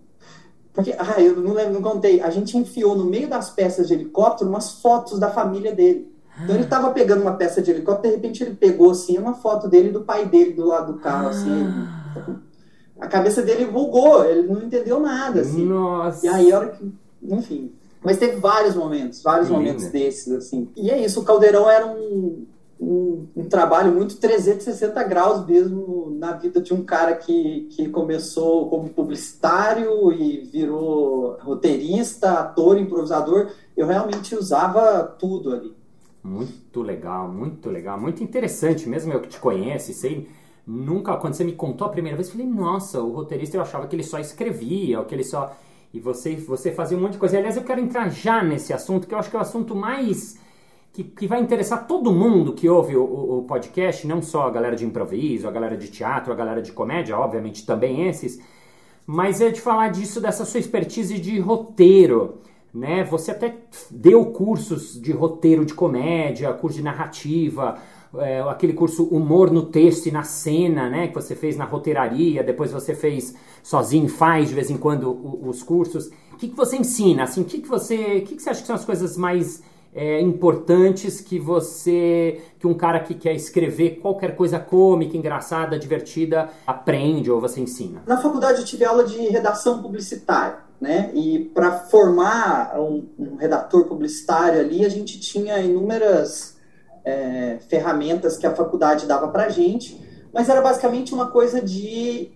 Porque, 0.72 0.94
ah, 0.98 1.20
eu 1.20 1.36
não 1.36 1.52
lembro, 1.52 1.74
não 1.74 1.82
contei. 1.82 2.20
A 2.20 2.30
gente 2.30 2.56
enfiou 2.56 2.96
no 2.96 3.04
meio 3.04 3.28
das 3.28 3.50
peças 3.50 3.86
de 3.86 3.94
helicóptero 3.94 4.50
umas 4.50 4.72
fotos 4.72 5.18
da 5.18 5.30
família 5.30 5.72
dele. 5.72 6.10
Então 6.42 6.56
ele 6.56 6.64
tava 6.64 6.90
pegando 6.92 7.20
uma 7.20 7.36
peça 7.36 7.60
de 7.60 7.70
helicóptero, 7.70 8.08
de 8.08 8.16
repente 8.16 8.42
ele 8.42 8.54
pegou 8.54 8.90
assim 8.90 9.18
uma 9.18 9.34
foto 9.34 9.68
dele 9.68 9.90
e 9.90 9.92
do 9.92 10.00
pai 10.00 10.24
dele 10.24 10.54
do 10.54 10.66
lado 10.66 10.94
do 10.94 10.98
carro, 10.98 11.28
assim. 11.28 11.86
A 12.98 13.06
cabeça 13.06 13.42
dele 13.42 13.66
bugou, 13.66 14.24
ele 14.24 14.48
não 14.48 14.62
entendeu 14.62 14.98
nada, 14.98 15.42
assim. 15.42 15.66
Nossa. 15.66 16.24
E 16.24 16.28
aí, 16.28 16.52
a 16.52 16.58
hora 16.58 16.68
que. 16.70 16.92
Enfim. 17.22 17.72
Mas 18.02 18.18
teve 18.18 18.36
vários 18.36 18.74
momentos, 18.74 19.22
vários 19.22 19.48
momentos 19.48 19.86
desses, 19.86 20.32
assim. 20.32 20.68
E 20.76 20.90
é 20.90 21.02
isso, 21.02 21.20
o 21.20 21.24
Caldeirão 21.24 21.68
era 21.68 21.86
um. 21.86 22.46
um, 22.80 23.26
um, 23.36 23.44
trabalho 23.44 23.92
muito 23.92 24.16
360 24.16 25.02
graus 25.04 25.46
mesmo 25.46 26.10
na 26.18 26.32
vida 26.32 26.60
de 26.60 26.74
um 26.74 26.82
cara 26.82 27.14
que, 27.14 27.68
que 27.70 27.88
começou 27.88 28.68
como 28.68 28.88
publicitário 28.88 30.12
e 30.12 30.40
virou 30.52 31.36
roteirista, 31.40 32.32
ator, 32.32 32.78
improvisador. 32.78 33.50
Eu 33.76 33.86
realmente 33.86 34.34
usava 34.34 35.04
tudo 35.04 35.52
ali. 35.52 35.72
Muito 36.24 36.82
legal, 36.82 37.28
muito 37.28 37.70
legal, 37.70 38.00
muito 38.00 38.22
interessante. 38.22 38.88
Mesmo 38.88 39.12
eu 39.12 39.20
que 39.20 39.28
te 39.28 39.38
conheço, 39.38 39.92
sei 39.92 40.28
nunca, 40.66 41.16
quando 41.16 41.34
você 41.34 41.44
me 41.44 41.52
contou 41.52 41.86
a 41.86 41.90
primeira 41.90 42.16
vez, 42.16 42.28
eu 42.28 42.34
falei, 42.34 42.46
nossa, 42.46 43.00
o 43.00 43.12
roteirista 43.12 43.56
eu 43.56 43.62
achava 43.62 43.86
que 43.86 43.96
ele 43.96 44.02
só 44.02 44.18
escrevia, 44.18 44.98
ou 44.98 45.04
que 45.04 45.14
ele 45.14 45.24
só. 45.24 45.54
E 45.92 46.00
você, 46.00 46.36
você 46.36 46.72
fazia 46.72 46.96
um 46.96 47.00
monte 47.00 47.12
de 47.12 47.18
coisa. 47.18 47.36
Aliás, 47.36 47.56
eu 47.56 47.64
quero 47.64 47.80
entrar 47.80 48.08
já 48.08 48.42
nesse 48.42 48.72
assunto, 48.72 49.06
que 49.06 49.14
eu 49.14 49.18
acho 49.18 49.30
que 49.30 49.36
é 49.36 49.38
o 49.38 49.42
assunto 49.42 49.74
mais 49.74 50.40
que, 50.92 51.02
que 51.02 51.26
vai 51.26 51.40
interessar 51.40 51.86
todo 51.86 52.12
mundo 52.12 52.52
que 52.52 52.68
ouve 52.68 52.96
o, 52.96 53.38
o, 53.38 53.42
podcast, 53.44 54.06
não 54.06 54.20
só 54.20 54.46
a 54.46 54.50
galera 54.50 54.76
de 54.76 54.84
improviso, 54.84 55.48
a 55.48 55.50
galera 55.50 55.76
de 55.76 55.88
teatro, 55.88 56.32
a 56.32 56.36
galera 56.36 56.60
de 56.60 56.70
comédia, 56.72 57.16
obviamente 57.16 57.64
também 57.64 58.08
esses, 58.08 58.40
mas 59.06 59.40
é 59.40 59.50
de 59.50 59.60
falar 59.60 59.88
disso, 59.88 60.20
dessa 60.20 60.44
sua 60.44 60.60
expertise 60.60 61.18
de 61.18 61.38
roteiro. 61.40 62.38
Né? 62.72 63.04
Você 63.04 63.30
até 63.30 63.54
deu 63.90 64.26
cursos 64.26 65.00
de 65.00 65.12
roteiro 65.12 65.64
de 65.64 65.74
comédia, 65.74 66.52
curso 66.52 66.76
de 66.76 66.84
narrativa, 66.84 67.78
é, 68.18 68.40
aquele 68.42 68.72
curso 68.72 69.04
humor 69.04 69.50
no 69.50 69.66
texto 69.66 70.06
e 70.06 70.10
na 70.10 70.22
cena, 70.22 70.88
né? 70.88 71.08
Que 71.08 71.14
você 71.14 71.34
fez 71.34 71.56
na 71.56 71.64
roteiraria, 71.64 72.42
depois 72.42 72.70
você 72.70 72.94
fez 72.94 73.34
sozinho, 73.62 74.08
faz 74.08 74.48
de 74.48 74.54
vez 74.54 74.70
em 74.70 74.76
quando 74.76 75.10
os 75.46 75.62
cursos. 75.62 76.10
O 76.32 76.36
que, 76.36 76.48
que 76.48 76.56
você 76.56 76.76
ensina? 76.76 77.22
Assim, 77.24 77.42
o 77.42 77.44
que, 77.44 77.60
que 77.60 77.68
você, 77.68 78.18
o 78.18 78.24
que, 78.24 78.36
que 78.36 78.42
você 78.42 78.50
acha 78.50 78.60
que 78.60 78.66
são 78.66 78.76
as 78.76 78.84
coisas 78.84 79.16
mais 79.16 79.62
é, 79.94 80.20
importantes 80.20 81.20
que 81.20 81.38
você, 81.38 82.40
que 82.58 82.66
um 82.66 82.74
cara 82.74 83.00
que 83.00 83.14
quer 83.14 83.34
escrever 83.34 83.98
qualquer 84.00 84.34
coisa 84.34 84.58
cômica, 84.58 85.16
engraçada, 85.16 85.78
divertida, 85.78 86.50
aprende 86.66 87.30
ou 87.30 87.40
você 87.40 87.60
ensina? 87.60 88.02
Na 88.06 88.16
faculdade 88.16 88.60
eu 88.60 88.64
tive 88.64 88.84
aula 88.84 89.04
de 89.04 89.18
redação 89.28 89.82
publicitária, 89.82 90.58
né? 90.80 91.10
E 91.14 91.50
para 91.54 91.72
formar 91.72 92.78
um, 92.80 93.06
um, 93.18 93.36
redator 93.36 93.84
publicitário 93.84 94.60
ali, 94.60 94.84
a 94.84 94.88
gente 94.88 95.20
tinha 95.20 95.58
inúmeras 95.60 96.51
é, 97.04 97.58
ferramentas 97.68 98.36
que 98.36 98.46
a 98.46 98.54
faculdade 98.54 99.06
dava 99.06 99.28
para 99.28 99.48
gente, 99.48 100.00
mas 100.32 100.48
era 100.48 100.60
basicamente 100.60 101.12
uma 101.12 101.30
coisa 101.30 101.60
de 101.60 102.30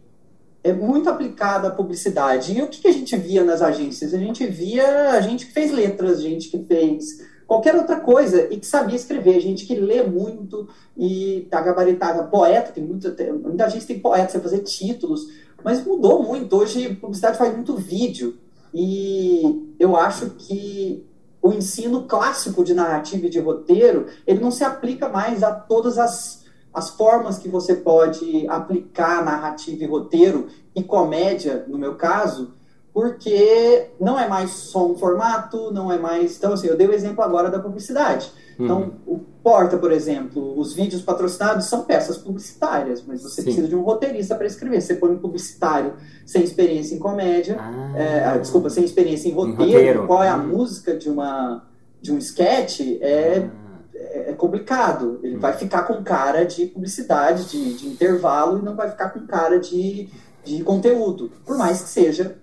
é 0.63 0.73
muito 0.73 1.09
aplicada 1.09 1.69
à 1.69 1.71
publicidade. 1.71 2.59
E 2.59 2.61
o 2.61 2.67
que, 2.67 2.81
que, 2.81 2.89
a 2.89 2.93
gente 2.93 3.17
via 3.17 3.45
nas 3.45 3.63
agências? 3.63 4.13
A 4.13 4.19
gente 4.19 4.45
via 4.47 5.11
a 5.13 5.21
gente 5.21 5.47
que 5.47 5.53
fez 5.53 5.71
letras, 5.71 6.21
gente 6.21 6.49
que 6.49 6.59
fez 6.65 7.25
qualquer 7.47 7.77
outra 7.77 8.01
coisa 8.01 8.53
e 8.53 8.57
que 8.59 8.67
sabia 8.67 8.97
escrever, 8.97 9.39
gente 9.41 9.65
que 9.65 9.77
lê 9.77 10.03
muito 10.03 10.69
e 10.97 11.47
tá 11.49 11.61
gabaritado, 11.61 12.29
poeta, 12.29 12.73
tem 12.73 12.83
muita, 12.83 13.15
muita 13.35 13.71
gente 13.71 13.87
tem 13.87 14.01
poeta, 14.01 14.33
você 14.33 14.41
fazer 14.41 14.59
títulos, 14.61 15.29
mas 15.63 15.85
mudou 15.87 16.25
muito, 16.25 16.57
hoje 16.57 16.97
publicidade 16.97 17.39
faz 17.39 17.55
muito 17.55 17.77
vídeo 17.77 18.37
e 18.75 19.75
eu 19.79 19.97
acho 19.97 20.31
que 20.31 21.07
o 21.43 21.53
ensino 21.53 22.05
clássico 22.05 22.65
de 22.65 22.75
narrativa 22.75 23.27
e 23.27 23.31
de 23.31 23.39
roteiro, 23.39 24.07
ele 24.27 24.41
não 24.41 24.51
se 24.51 24.65
aplica 24.65 25.09
mais 25.09 25.43
a 25.43 25.53
todas 25.53 25.99
as, 25.99 26.45
as 26.73 26.91
formas 26.91 27.39
que 27.39 27.49
você 27.49 27.75
pode 27.75 28.47
aplicar 28.49 29.25
narrativa 29.25 29.85
e 29.85 29.87
roteiro 29.87 30.49
e 30.75 30.83
comédia, 30.83 31.65
no 31.69 31.79
meu 31.79 31.95
caso, 31.95 32.55
porque 32.93 33.91
não 34.01 34.19
é 34.19 34.27
mais 34.27 34.51
só 34.51 34.87
um 34.87 34.97
formato, 34.97 35.71
não 35.71 35.93
é 35.93 35.99
mais. 35.99 36.37
Então, 36.37 36.55
assim, 36.55 36.67
eu 36.67 36.77
dei 36.77 36.87
o 36.87 36.95
exemplo 36.95 37.23
agora 37.23 37.51
da 37.51 37.59
publicidade. 37.59 38.33
Então, 38.59 38.93
uhum. 39.07 39.15
o 39.15 39.19
Porta, 39.47 39.79
por 39.79 39.93
exemplo, 39.93 40.59
os 40.59 40.73
vídeos 40.73 41.03
patrocinados 41.03 41.67
são 41.67 41.85
peças 41.85 42.19
publicitárias, 42.19 43.05
mas 43.07 43.23
você 43.23 43.37
Sim. 43.37 43.43
precisa 43.45 43.69
de 43.69 43.77
um 43.77 43.83
roteirista 43.83 44.35
para 44.35 44.45
escrever. 44.45 44.81
Você 44.81 44.95
põe 44.95 45.13
um 45.13 45.19
publicitário 45.19 45.95
sem 46.25 46.43
experiência 46.43 46.97
em 46.97 46.99
comédia, 46.99 47.57
ah. 47.61 47.93
é, 47.97 48.25
ah, 48.25 48.39
desculpa, 48.39 48.69
sem 48.69 48.83
experiência 48.83 49.29
em 49.29 49.33
roteiro, 49.33 49.63
em 49.63 49.75
roteiro. 49.75 50.07
qual 50.09 50.25
é 50.25 50.29
a 50.29 50.37
uhum. 50.37 50.49
música 50.49 50.97
de, 50.97 51.09
uma, 51.09 51.65
de 52.03 52.13
um 52.13 52.19
sketch, 52.19 52.81
é, 53.01 53.49
ah. 53.49 54.31
é 54.31 54.33
complicado. 54.33 55.21
Ele 55.23 55.37
uhum. 55.37 55.41
vai 55.41 55.53
ficar 55.53 55.83
com 55.83 56.03
cara 56.03 56.45
de 56.45 56.67
publicidade, 56.67 57.45
de, 57.45 57.75
de 57.75 57.87
intervalo, 57.87 58.59
e 58.59 58.63
não 58.63 58.75
vai 58.75 58.91
ficar 58.91 59.11
com 59.11 59.21
cara 59.29 59.61
de, 59.61 60.09
de 60.45 60.65
conteúdo, 60.65 61.31
por 61.45 61.57
mais 61.57 61.83
que 61.83 61.89
seja 61.89 62.37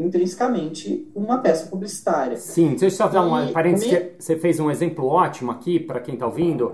intrinsecamente 0.00 1.06
uma 1.14 1.38
peça 1.38 1.68
publicitária. 1.68 2.36
Sim, 2.36 2.70
deixa 2.70 2.86
eu 2.86 2.90
só 2.90 3.08
dar 3.08 3.22
um 3.22 3.52
parênteses, 3.52 3.92
me... 3.92 4.10
você 4.18 4.36
fez 4.36 4.58
um 4.58 4.70
exemplo 4.70 5.06
ótimo 5.06 5.50
aqui 5.50 5.78
para 5.78 6.00
quem 6.00 6.14
está 6.14 6.26
ouvindo, 6.26 6.72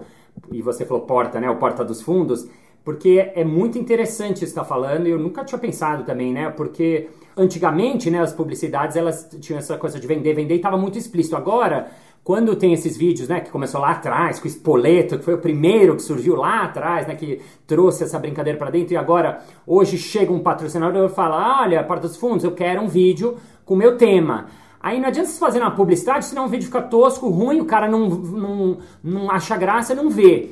e 0.52 0.62
você 0.62 0.85
falou 0.85 1.02
porta, 1.02 1.40
né, 1.40 1.50
o 1.50 1.56
porta 1.56 1.85
dos 1.85 2.00
fundos, 2.00 2.49
porque 2.85 3.33
é 3.35 3.45
muito 3.45 3.78
interessante 3.78 4.45
isso 4.45 4.54
que 4.54 4.61
está 4.61 4.64
falando, 4.64 5.09
e 5.09 5.11
eu 5.11 5.18
nunca 5.18 5.45
tinha 5.45 5.59
pensado 5.59 6.04
também, 6.04 6.33
né, 6.33 6.50
porque 6.50 7.09
antigamente, 7.37 8.11
né, 8.11 8.21
as 8.21 8.33
publicidades, 8.33 8.97
elas 8.97 9.28
tinham 9.40 9.59
essa 9.59 9.76
coisa 9.76 9.99
de 9.99 10.06
vender, 10.06 10.33
vender, 10.33 10.54
e 10.54 10.56
estava 10.59 10.78
muito 10.78 10.97
explícito. 10.97 11.37
Agora, 11.37 11.90
quando 12.26 12.56
tem 12.56 12.73
esses 12.73 12.97
vídeos, 12.97 13.28
né, 13.28 13.38
que 13.38 13.50
começou 13.50 13.80
lá 13.80 13.92
atrás, 13.92 14.40
com 14.40 14.47
o 14.47 14.50
Spoleto, 14.50 15.16
que 15.16 15.25
foi 15.25 15.35
o 15.35 15.38
primeiro 15.38 15.95
que 15.95 16.02
surgiu 16.02 16.35
lá 16.35 16.64
atrás, 16.64 17.06
né, 17.06 17.14
que 17.14 17.40
trouxe 17.64 18.02
essa 18.02 18.18
brincadeira 18.18 18.59
para 18.59 18.68
dentro, 18.68 18.95
e 18.95 18.97
agora, 18.97 19.45
hoje 19.64 19.97
chega 19.97 20.33
um 20.33 20.40
patrocinador 20.40 21.09
e 21.09 21.14
fala, 21.14 21.61
olha, 21.62 21.85
Porta 21.85 22.09
dos 22.09 22.16
Fundos, 22.16 22.42
eu 22.42 22.50
quero 22.50 22.83
um 22.83 22.88
vídeo 22.88 23.37
com 23.64 23.75
o 23.75 23.76
meu 23.76 23.97
tema. 23.97 24.47
Aí 24.80 24.99
não 24.99 25.06
adianta 25.06 25.28
você 25.28 25.38
fazer 25.38 25.61
uma 25.61 25.71
publicidade, 25.71 26.25
senão 26.25 26.47
o 26.47 26.49
vídeo 26.49 26.66
fica 26.66 26.83
tosco, 26.83 27.28
ruim, 27.28 27.61
o 27.61 27.64
cara 27.64 27.87
não, 27.87 28.09
não, 28.09 28.78
não 29.04 29.30
acha 29.30 29.56
graça, 29.56 29.95
não 29.95 30.11
vê. 30.11 30.50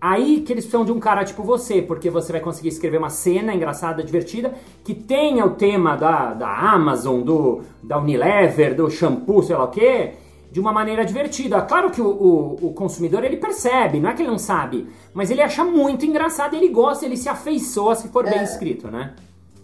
Aí 0.00 0.40
que 0.40 0.52
eles 0.52 0.64
precisam 0.64 0.84
de 0.84 0.90
um 0.90 0.98
cara 0.98 1.24
tipo 1.24 1.44
você, 1.44 1.80
porque 1.80 2.10
você 2.10 2.32
vai 2.32 2.40
conseguir 2.40 2.70
escrever 2.70 2.98
uma 2.98 3.10
cena 3.10 3.54
engraçada, 3.54 4.02
divertida, 4.02 4.54
que 4.82 4.92
tenha 4.92 5.46
o 5.46 5.50
tema 5.50 5.94
da, 5.94 6.34
da 6.34 6.52
Amazon, 6.52 7.20
do, 7.20 7.60
da 7.80 7.96
Unilever, 8.00 8.74
do 8.74 8.90
shampoo, 8.90 9.44
sei 9.44 9.54
lá 9.54 9.62
o 9.62 9.68
quê, 9.68 10.14
de 10.52 10.60
uma 10.60 10.70
maneira 10.70 11.02
divertida. 11.02 11.62
Claro 11.62 11.90
que 11.90 12.00
o, 12.00 12.06
o, 12.06 12.66
o, 12.66 12.72
consumidor 12.74 13.24
ele 13.24 13.38
percebe, 13.38 13.98
não 13.98 14.10
é 14.10 14.12
que 14.12 14.20
ele 14.20 14.30
não 14.30 14.38
sabe, 14.38 14.86
mas 15.14 15.30
ele 15.30 15.40
acha 15.40 15.64
muito 15.64 16.04
engraçado, 16.04 16.54
ele 16.54 16.68
gosta, 16.68 17.06
ele 17.06 17.16
se 17.16 17.28
afeiçoa 17.28 17.94
se 17.94 18.08
for 18.08 18.26
é, 18.26 18.30
bem 18.30 18.42
escrito, 18.42 18.88
né? 18.88 19.14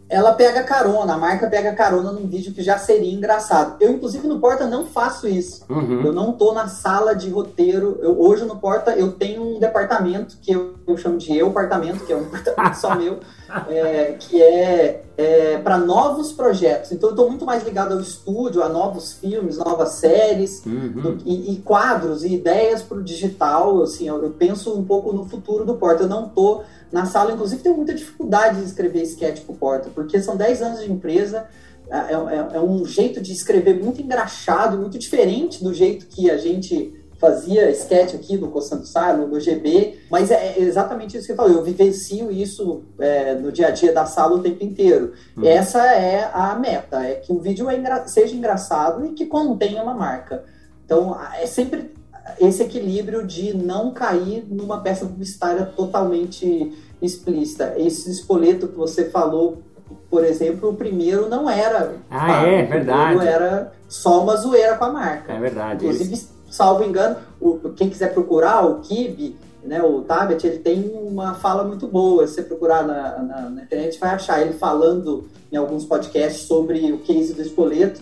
Ela 0.08 0.32
pega 0.32 0.62
carona, 0.62 1.14
a 1.14 1.18
marca 1.18 1.46
pega 1.48 1.72
carona 1.72 2.10
num 2.12 2.26
vídeo 2.26 2.54
que 2.54 2.62
já 2.62 2.78
seria 2.78 3.12
engraçado. 3.12 3.76
Eu, 3.78 3.92
inclusive, 3.92 4.26
no 4.26 4.40
Porta 4.40 4.66
não 4.66 4.86
faço 4.86 5.28
isso. 5.28 5.64
Uhum. 5.68 6.02
Eu 6.02 6.12
não 6.12 6.32
tô 6.32 6.52
na 6.54 6.66
sala 6.66 7.14
de 7.14 7.28
roteiro. 7.28 7.98
Eu, 8.00 8.18
hoje 8.18 8.44
no 8.46 8.56
Porta 8.56 8.92
eu 8.92 9.12
tenho 9.12 9.42
um 9.42 9.58
departamento 9.58 10.38
que 10.40 10.52
eu, 10.52 10.74
eu 10.86 10.96
chamo 10.96 11.18
de 11.18 11.36
eu 11.36 11.48
apartamento, 11.48 12.06
que 12.06 12.12
é 12.12 12.16
um 12.16 12.24
departamento 12.24 12.78
só 12.78 12.94
meu, 12.94 13.18
é, 13.68 14.16
que 14.18 14.42
é, 14.42 15.04
é 15.16 15.58
para 15.58 15.76
novos 15.76 16.32
projetos. 16.32 16.90
Então 16.90 17.10
eu 17.10 17.12
estou 17.12 17.28
muito 17.28 17.44
mais 17.44 17.62
ligado 17.62 17.92
ao 17.92 18.00
estúdio, 18.00 18.62
a 18.62 18.68
novos 18.68 19.12
filmes, 19.12 19.58
novas 19.58 19.90
séries 19.90 20.64
uhum. 20.64 20.90
do, 20.90 21.18
e, 21.26 21.52
e, 21.52 21.56
quadros 21.58 22.24
e 22.24 22.34
ideias 22.34 22.80
para 22.82 22.96
o 22.96 23.02
digital. 23.02 23.82
Assim, 23.82 24.08
eu, 24.08 24.22
eu, 24.22 24.30
penso 24.30 24.72
um 24.74 24.84
pouco 24.84 25.12
no 25.12 25.26
futuro 25.26 25.66
do 25.66 25.74
Porta. 25.74 26.04
Eu 26.04 26.08
não 26.08 26.26
estou 26.26 26.64
na 26.90 27.06
sala, 27.06 27.32
inclusive 27.32 27.62
tenho 27.62 27.76
muita 27.76 27.94
dificuldade 27.94 28.60
de 28.60 28.66
escrever 28.66 29.02
sketch 29.02 29.42
para 29.42 29.52
o 29.52 29.56
Porta, 29.56 29.90
porque 29.94 30.20
são 30.20 30.36
10 30.36 30.62
anos 30.62 30.80
de 30.80 30.90
empresa. 30.90 31.46
É, 31.90 31.96
é, 31.96 32.56
é 32.56 32.60
um 32.60 32.84
jeito 32.84 33.20
de 33.20 33.32
escrever 33.32 33.82
muito 33.82 34.02
engraxado, 34.02 34.76
muito 34.76 34.98
diferente 34.98 35.64
do 35.64 35.72
jeito 35.72 36.06
que 36.06 36.30
a 36.30 36.36
gente 36.36 36.94
fazia 37.18 37.70
sketch 37.70 38.14
aqui 38.14 38.36
no 38.36 38.48
Coçando 38.48 38.86
Sá, 38.86 39.12
no, 39.12 39.38
GB, 39.38 39.98
mas 40.10 40.30
é 40.30 40.58
exatamente 40.58 41.16
isso 41.16 41.26
que 41.26 41.32
eu 41.32 41.36
falei, 41.36 41.56
eu 41.56 41.64
vivencio 41.64 42.30
isso 42.30 42.84
é, 42.98 43.34
no 43.34 43.50
dia 43.50 43.68
a 43.68 43.70
dia 43.70 43.92
da 43.92 44.06
sala 44.06 44.36
o 44.36 44.42
tempo 44.42 44.64
inteiro. 44.64 45.12
Hum. 45.36 45.44
Essa 45.44 45.84
é 45.86 46.30
a 46.32 46.54
meta, 46.54 47.02
é 47.04 47.16
que 47.16 47.32
o 47.32 47.40
vídeo 47.40 47.68
é 47.68 47.76
engra 47.76 48.06
seja 48.06 48.34
engraçado 48.34 49.04
e 49.04 49.10
que 49.10 49.26
contenha 49.26 49.82
uma 49.82 49.94
marca. 49.94 50.44
Então, 50.84 51.18
é 51.34 51.46
sempre 51.46 51.92
esse 52.40 52.62
equilíbrio 52.62 53.26
de 53.26 53.56
não 53.56 53.90
cair 53.92 54.44
numa 54.48 54.80
peça 54.80 55.06
publicitária 55.06 55.66
totalmente 55.66 56.72
explícita. 57.00 57.74
Esse 57.76 58.10
espoleto 58.10 58.68
que 58.68 58.76
você 58.76 59.10
falou, 59.10 59.62
por 60.10 60.24
exemplo, 60.24 60.70
o 60.70 60.74
primeiro 60.74 61.28
não 61.28 61.48
era. 61.48 61.96
Ah, 62.10 62.42
é, 62.42 62.62
verdade. 62.64 63.14
O 63.14 63.18
primeiro 63.18 63.44
era 63.44 63.72
só 63.88 64.22
uma 64.22 64.36
zoeira 64.36 64.76
com 64.76 64.84
a 64.84 64.92
marca. 64.92 65.32
É 65.32 65.40
verdade. 65.40 65.86
Inclusive, 65.86 66.26
salvo 66.50 66.84
engano, 66.84 67.16
o, 67.40 67.58
quem 67.70 67.88
quiser 67.88 68.12
procurar, 68.12 68.66
o 68.66 68.80
Kibe, 68.80 69.36
né, 69.62 69.82
o 69.82 70.02
Tabet, 70.02 70.44
ele 70.46 70.58
tem 70.58 70.90
uma 70.94 71.34
fala 71.34 71.64
muito 71.64 71.86
boa. 71.86 72.26
Se 72.26 72.34
você 72.34 72.42
procurar 72.42 72.86
na, 72.86 73.22
na, 73.22 73.50
na, 73.50 73.62
internet, 73.62 73.98
vai 73.98 74.10
achar 74.10 74.40
ele 74.40 74.54
falando 74.54 75.28
em 75.52 75.56
alguns 75.56 75.84
podcasts 75.84 76.46
sobre 76.46 76.92
o 76.92 76.98
case 76.98 77.34
do 77.34 77.42
Espoleto, 77.42 78.00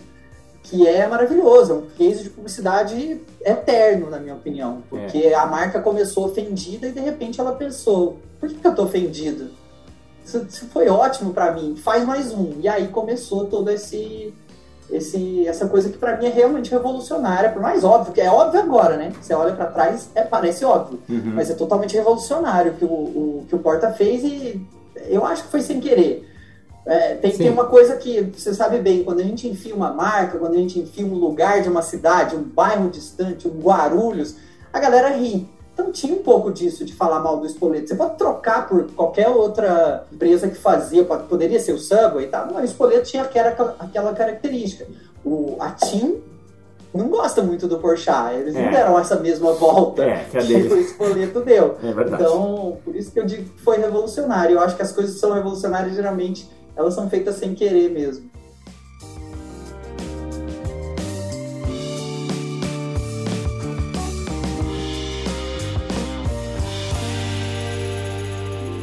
que 0.69 0.85
é 0.85 1.07
maravilhoso, 1.07 1.71
é 1.71 1.75
um 1.75 1.85
case 1.97 2.23
de 2.23 2.29
publicidade 2.29 3.21
eterno, 3.43 4.09
na 4.09 4.19
minha 4.19 4.35
opinião. 4.35 4.83
Porque 4.89 5.19
é. 5.19 5.33
a 5.33 5.45
marca 5.45 5.81
começou 5.81 6.25
ofendida 6.25 6.87
e 6.87 6.91
de 6.91 6.99
repente 6.99 7.39
ela 7.39 7.53
pensou: 7.53 8.17
por 8.39 8.49
que, 8.49 8.55
que 8.55 8.67
eu 8.67 8.75
tô 8.75 8.83
ofendido? 8.83 9.49
Isso, 10.25 10.45
isso 10.49 10.65
foi 10.67 10.89
ótimo 10.89 11.33
para 11.33 11.53
mim, 11.53 11.75
faz 11.77 12.05
mais 12.05 12.33
um. 12.33 12.55
E 12.59 12.67
aí 12.67 12.89
começou 12.89 13.45
todo 13.45 13.69
esse 13.69 14.33
esse, 14.89 15.45
essa 15.47 15.67
coisa 15.67 15.89
que 15.89 15.97
para 15.97 16.15
mim 16.17 16.27
é 16.27 16.29
realmente 16.29 16.71
revolucionária, 16.71 17.51
por 17.51 17.61
mais 17.61 17.83
óbvio, 17.83 18.13
que 18.13 18.21
é 18.21 18.31
óbvio 18.31 18.61
agora, 18.61 18.95
né? 18.95 19.11
Você 19.21 19.33
olha 19.33 19.53
para 19.53 19.65
trás, 19.65 20.09
é, 20.15 20.21
parece 20.23 20.63
óbvio, 20.63 20.99
uhum. 21.09 21.33
mas 21.35 21.49
é 21.49 21.53
totalmente 21.53 21.95
revolucionário 21.95 22.73
que 22.73 22.85
o, 22.85 22.87
o, 22.87 23.45
que 23.49 23.55
o 23.55 23.59
Porta 23.59 23.91
fez 23.91 24.23
e 24.23 24.65
eu 25.09 25.25
acho 25.25 25.43
que 25.43 25.51
foi 25.51 25.61
sem 25.61 25.79
querer. 25.79 26.26
É, 26.87 27.15
tem, 27.15 27.31
tem 27.31 27.49
uma 27.49 27.65
coisa 27.65 27.97
que 27.97 28.31
você 28.35 28.53
sabe 28.53 28.79
bem, 28.79 29.03
quando 29.03 29.19
a 29.19 29.23
gente 29.23 29.45
enfia 29.47 29.75
uma 29.75 29.91
marca, 29.91 30.37
quando 30.37 30.53
a 30.53 30.57
gente 30.57 30.79
enfia 30.79 31.05
um 31.05 31.15
lugar 31.15 31.61
de 31.61 31.67
uma 31.67 31.81
cidade, 31.81 32.35
um 32.35 32.43
bairro 32.43 32.89
distante, 32.89 33.47
um 33.47 33.59
Guarulhos, 33.59 34.35
a 34.71 34.79
galera 34.79 35.09
ri. 35.09 35.47
Então 35.73 35.91
tinha 35.91 36.13
um 36.13 36.23
pouco 36.23 36.51
disso 36.51 36.85
de 36.85 36.93
falar 36.93 37.19
mal 37.19 37.37
do 37.37 37.45
Espoleto. 37.45 37.89
Você 37.89 37.95
pode 37.95 38.17
trocar 38.17 38.67
por 38.67 38.89
qualquer 38.93 39.27
outra 39.27 40.05
empresa 40.11 40.47
que 40.47 40.55
fazia, 40.55 41.03
poderia 41.03 41.59
ser 41.59 41.73
o 41.73 41.77
Subway 41.77 42.25
e 42.25 42.27
tal. 42.29 42.47
Não, 42.47 42.61
o 42.61 42.63
Espoleto 42.63 43.09
tinha 43.09 43.21
aquela, 43.21 43.75
aquela 43.77 44.13
característica. 44.13 44.87
O, 45.23 45.55
a 45.59 45.71
TIM 45.71 46.19
não 46.93 47.09
gosta 47.09 47.43
muito 47.43 47.67
do 47.67 47.77
Porchat. 47.77 48.33
Eles 48.33 48.55
é. 48.55 48.63
não 48.63 48.71
deram 48.71 48.97
essa 48.97 49.17
mesma 49.17 49.53
volta 49.53 50.03
é, 50.03 50.25
que, 50.31 50.39
que 50.39 50.73
o 50.73 50.79
Espoleto 50.79 51.41
deu. 51.41 51.77
É 51.83 51.89
então, 51.89 52.77
por 52.83 52.95
isso 52.95 53.11
que 53.11 53.19
eu 53.19 53.25
digo 53.25 53.43
que 53.43 53.61
foi 53.61 53.77
revolucionário. 53.77 54.55
Eu 54.55 54.61
acho 54.61 54.75
que 54.75 54.81
as 54.81 54.91
coisas 54.91 55.13
que 55.13 55.19
são 55.19 55.33
revolucionárias, 55.33 55.93
geralmente, 55.95 56.49
elas 56.77 56.93
são 56.93 57.09
feitas 57.09 57.35
sem 57.35 57.55
querer 57.55 57.89
mesmo. 57.89 58.29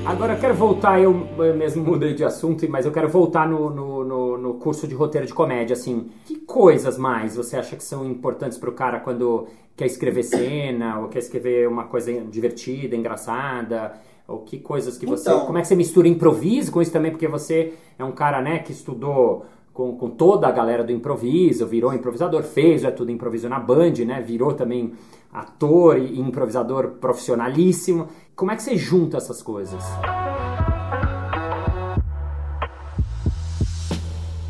Agora 0.05 0.35
eu 0.35 0.39
quero 0.39 0.55
voltar, 0.55 1.01
eu 1.01 1.13
mesmo 1.57 1.83
mudei 1.83 2.15
de 2.15 2.25
assunto, 2.25 2.69
mas 2.71 2.85
eu 2.85 2.93
quero 2.93 3.09
voltar 3.09 3.49
no, 3.49 3.71
no, 3.71 4.05
no, 4.05 4.39
no 4.39 4.55
curso 4.55 4.87
de 4.87 4.95
roteiro 4.95 5.27
de 5.27 5.33
comédia, 5.33 5.73
assim. 5.73 6.11
Que 6.27 6.37
coisas 6.41 6.99
mais 6.99 7.37
você 7.37 7.57
acha 7.57 7.75
que 7.75 7.83
são 7.83 8.05
importantes 8.05 8.59
para 8.59 8.69
o 8.69 8.75
cara 8.75 9.01
quando 9.01 9.49
quer 9.75 9.87
escrever 9.87 10.23
cena, 10.23 11.01
ou 11.01 11.09
quer 11.09 11.21
escrever 11.21 11.67
uma 11.67 11.85
coisa 11.85 12.13
divertida, 12.13 12.95
engraçada? 12.95 13.95
Ou 14.27 14.39
que 14.39 14.59
coisas 14.59 14.97
que 14.97 15.07
você... 15.07 15.29
Então, 15.29 15.47
como 15.47 15.59
é 15.59 15.61
que 15.61 15.69
você 15.69 15.77
mistura 15.77 16.09
improviso 16.09 16.73
com 16.73 16.81
isso 16.81 16.93
também? 16.93 17.11
Porque 17.11 17.29
você 17.29 17.75
é 17.99 18.05
um 18.05 18.13
cara, 18.13 18.41
né, 18.41 18.59
que 18.59 18.73
estudou 18.73 19.45
com, 19.75 19.97
com 19.97 20.09
toda 20.11 20.47
a 20.47 20.53
galera 20.53 20.85
do 20.85 20.93
improviso, 20.93 21.67
virou 21.67 21.93
improvisador, 21.93 22.43
fez, 22.43 22.85
é 22.85 22.91
tudo 22.91 23.11
improviso 23.11 23.49
na 23.49 23.59
Band, 23.59 23.93
né? 24.07 24.23
Virou 24.23 24.55
também 24.55 24.95
ator 25.33 25.99
e 25.99 26.21
improvisador 26.21 26.93
profissionalíssimo. 27.01 28.07
Como 28.37 28.53
é 28.53 28.57
que 28.57 28.63
você 28.63 28.77
junta 28.77 29.17
essas 29.17 29.43
coisas? 29.43 29.83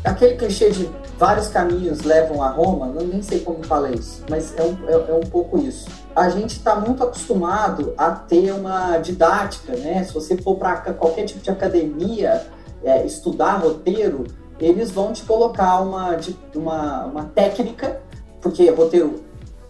Aquele 0.05 0.35
clichê 0.35 0.69
de 0.69 0.89
vários 1.17 1.47
caminhos 1.47 2.03
levam 2.03 2.43
a 2.43 2.49
Roma, 2.49 2.93
eu 2.95 3.07
nem 3.07 3.21
sei 3.21 3.39
como 3.39 3.63
fala 3.63 3.89
isso, 3.89 4.23
mas 4.29 4.53
é 4.55 4.61
um, 4.61 4.77
é, 4.87 4.93
é 4.93 5.13
um 5.13 5.27
pouco 5.27 5.57
isso. 5.57 5.89
A 6.15 6.29
gente 6.29 6.51
está 6.51 6.75
muito 6.75 7.03
acostumado 7.03 7.93
a 7.97 8.11
ter 8.11 8.51
uma 8.53 8.99
didática, 8.99 9.75
né? 9.75 10.03
Se 10.03 10.13
você 10.13 10.37
for 10.37 10.57
para 10.57 10.93
qualquer 10.93 11.25
tipo 11.25 11.41
de 11.41 11.49
academia 11.49 12.45
é, 12.83 13.03
estudar 13.03 13.55
roteiro, 13.55 14.25
eles 14.59 14.91
vão 14.91 15.11
te 15.11 15.23
colocar 15.23 15.81
uma, 15.81 16.17
uma, 16.53 17.05
uma 17.05 17.23
técnica, 17.25 17.99
porque 18.41 18.69
roteiro 18.69 19.25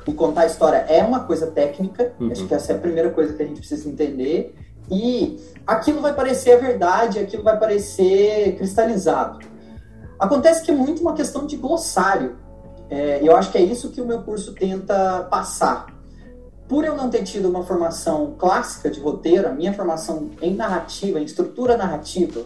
e 0.05 0.13
contar 0.13 0.41
a 0.41 0.45
história 0.45 0.85
é 0.87 1.01
uma 1.01 1.21
coisa 1.21 1.47
técnica, 1.47 2.13
uhum. 2.19 2.31
acho 2.31 2.45
que 2.45 2.53
essa 2.53 2.73
é 2.73 2.75
a 2.75 2.79
primeira 2.79 3.09
coisa 3.09 3.33
que 3.33 3.41
a 3.41 3.45
gente 3.45 3.59
precisa 3.59 3.89
entender. 3.89 4.53
E 4.91 5.39
aquilo 5.65 6.01
vai 6.01 6.13
parecer 6.13 6.51
a 6.51 6.57
verdade, 6.57 7.19
aquilo 7.19 7.41
vai 7.41 7.57
parecer 7.57 8.55
cristalizado. 8.57 9.54
Acontece 10.19 10.63
que 10.63 10.71
é 10.71 10.73
muito 10.73 11.01
uma 11.01 11.13
questão 11.13 11.45
de 11.45 11.57
glossário. 11.57 12.37
É, 12.89 13.19
eu 13.21 13.35
acho 13.35 13.51
que 13.51 13.57
é 13.57 13.61
isso 13.61 13.89
que 13.89 14.01
o 14.01 14.05
meu 14.05 14.21
curso 14.21 14.53
tenta 14.53 15.27
passar. 15.29 15.87
Por 16.67 16.83
eu 16.83 16.95
não 16.95 17.09
ter 17.09 17.23
tido 17.23 17.47
uma 17.47 17.63
formação 17.63 18.33
clássica 18.37 18.89
de 18.89 18.99
roteiro, 18.99 19.47
a 19.47 19.51
minha 19.51 19.73
formação 19.73 20.31
em 20.41 20.55
narrativa, 20.55 21.19
em 21.19 21.23
estrutura 21.23 21.77
narrativa, 21.77 22.41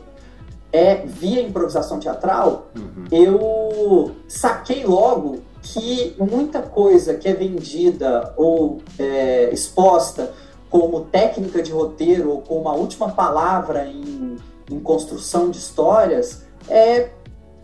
é 0.72 0.96
via 1.06 1.42
improvisação 1.42 2.00
teatral, 2.00 2.68
uhum. 2.76 3.06
eu 3.12 4.16
saquei 4.28 4.86
logo 4.86 5.40
que 5.62 6.16
muita 6.18 6.62
coisa 6.62 7.16
que 7.16 7.28
é 7.28 7.34
vendida 7.34 8.34
ou 8.38 8.82
é, 8.98 9.50
exposta 9.52 10.32
como 10.70 11.02
técnica 11.06 11.62
de 11.62 11.72
roteiro 11.72 12.30
ou 12.32 12.42
como 12.42 12.70
a 12.70 12.74
última 12.74 13.10
palavra 13.10 13.88
em, 13.88 14.38
em 14.70 14.80
construção 14.80 15.50
de 15.50 15.58
histórias 15.58 16.44
é 16.68 17.10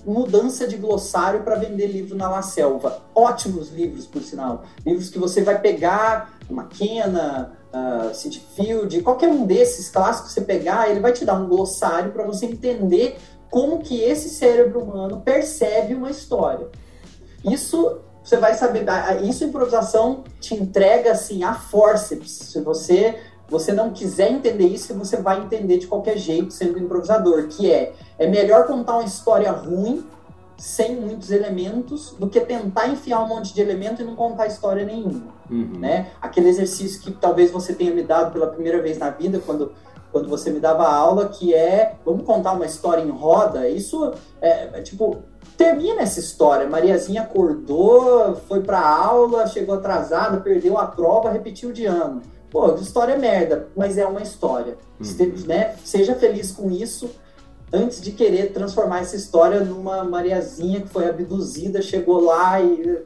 mudança 0.05 0.67
de 0.67 0.77
glossário 0.77 1.43
para 1.43 1.55
vender 1.55 1.87
livro 1.87 2.15
na 2.15 2.29
La 2.29 2.41
Selva. 2.41 3.01
Ótimos 3.13 3.71
livros, 3.71 4.05
por 4.05 4.21
sinal. 4.21 4.63
Livros 4.85 5.09
que 5.09 5.17
você 5.17 5.41
vai 5.41 5.59
pegar, 5.59 6.37
McKenna, 6.49 7.57
uh, 7.73 8.13
City 8.13 8.45
Field, 8.55 9.01
qualquer 9.01 9.29
um 9.29 9.45
desses 9.45 9.89
clássicos 9.89 10.33
que 10.33 10.39
você 10.39 10.41
pegar, 10.41 10.89
ele 10.89 10.99
vai 10.99 11.11
te 11.11 11.25
dar 11.25 11.35
um 11.35 11.47
glossário 11.47 12.11
para 12.11 12.23
você 12.23 12.45
entender 12.45 13.17
como 13.49 13.79
que 13.79 14.01
esse 14.01 14.29
cérebro 14.29 14.81
humano 14.81 15.21
percebe 15.21 15.95
uma 15.95 16.11
história. 16.11 16.67
Isso 17.43 17.99
você 18.23 18.37
vai 18.37 18.55
saber, 18.55 18.83
isso 19.23 19.43
improvisação 19.43 20.23
te 20.39 20.55
entrega 20.55 21.11
assim 21.11 21.43
a 21.43 21.53
forceps. 21.53 22.31
Se 22.31 22.59
você 22.59 23.19
você 23.47 23.71
não 23.71 23.91
quiser 23.91 24.31
entender 24.31 24.67
isso, 24.67 24.93
você 24.93 25.17
vai 25.17 25.39
entender 25.41 25.77
de 25.77 25.87
qualquer 25.87 26.17
jeito 26.17 26.51
sendo 26.51 26.79
improvisador, 26.79 27.47
que 27.47 27.71
é 27.71 27.93
é 28.17 28.27
melhor 28.27 28.65
contar 28.65 28.93
uma 28.93 29.03
história 29.03 29.51
ruim 29.51 30.05
sem 30.57 30.95
muitos 30.95 31.31
elementos 31.31 32.15
do 32.17 32.29
que 32.29 32.39
tentar 32.39 32.87
enfiar 32.87 33.21
um 33.23 33.27
monte 33.27 33.53
de 33.53 33.61
elemento 33.61 34.01
e 34.01 34.05
não 34.05 34.15
contar 34.15 34.47
história 34.47 34.85
nenhuma, 34.85 35.33
uhum. 35.49 35.79
né? 35.79 36.07
Aquele 36.21 36.47
exercício 36.47 37.01
que 37.01 37.11
talvez 37.11 37.51
você 37.51 37.73
tenha 37.73 37.93
me 37.93 38.03
dado 38.03 38.31
pela 38.31 38.47
primeira 38.47 38.81
vez 38.81 38.97
na 38.97 39.09
vida 39.09 39.41
quando 39.45 39.73
quando 40.11 40.29
você 40.29 40.49
me 40.49 40.61
dava 40.61 40.87
aula, 40.87 41.27
que 41.27 41.53
é 41.53 41.97
vamos 42.05 42.23
contar 42.23 42.53
uma 42.53 42.65
história 42.65 43.01
em 43.01 43.09
roda. 43.09 43.67
Isso 43.67 44.13
é, 44.41 44.79
é 44.79 44.81
tipo 44.81 45.17
termina 45.57 46.03
essa 46.03 46.21
história. 46.21 46.69
Mariazinha 46.69 47.23
acordou, 47.23 48.33
foi 48.47 48.61
pra 48.61 48.79
aula, 48.79 49.45
chegou 49.45 49.75
atrasada, 49.75 50.37
perdeu 50.37 50.77
a 50.77 50.85
prova, 50.85 51.31
repetiu 51.31 51.73
de 51.73 51.85
ano. 51.85 52.21
Pô, 52.55 52.73
história 52.75 53.11
é 53.11 53.17
merda, 53.17 53.67
mas 53.75 53.97
é 53.97 54.05
uma 54.05 54.21
história. 54.21 54.77
Uhum. 54.97 55.45
Né? 55.45 55.75
Seja 55.83 56.15
feliz 56.15 56.53
com 56.53 56.71
isso 56.71 57.09
antes 57.73 57.99
de 57.99 58.13
querer 58.13 58.53
transformar 58.53 59.01
essa 59.01 59.17
história 59.17 59.59
numa 59.59 60.05
Mariazinha 60.05 60.79
que 60.79 60.87
foi 60.87 61.09
abduzida, 61.09 61.81
chegou 61.81 62.21
lá 62.23 62.61
e. 62.61 63.03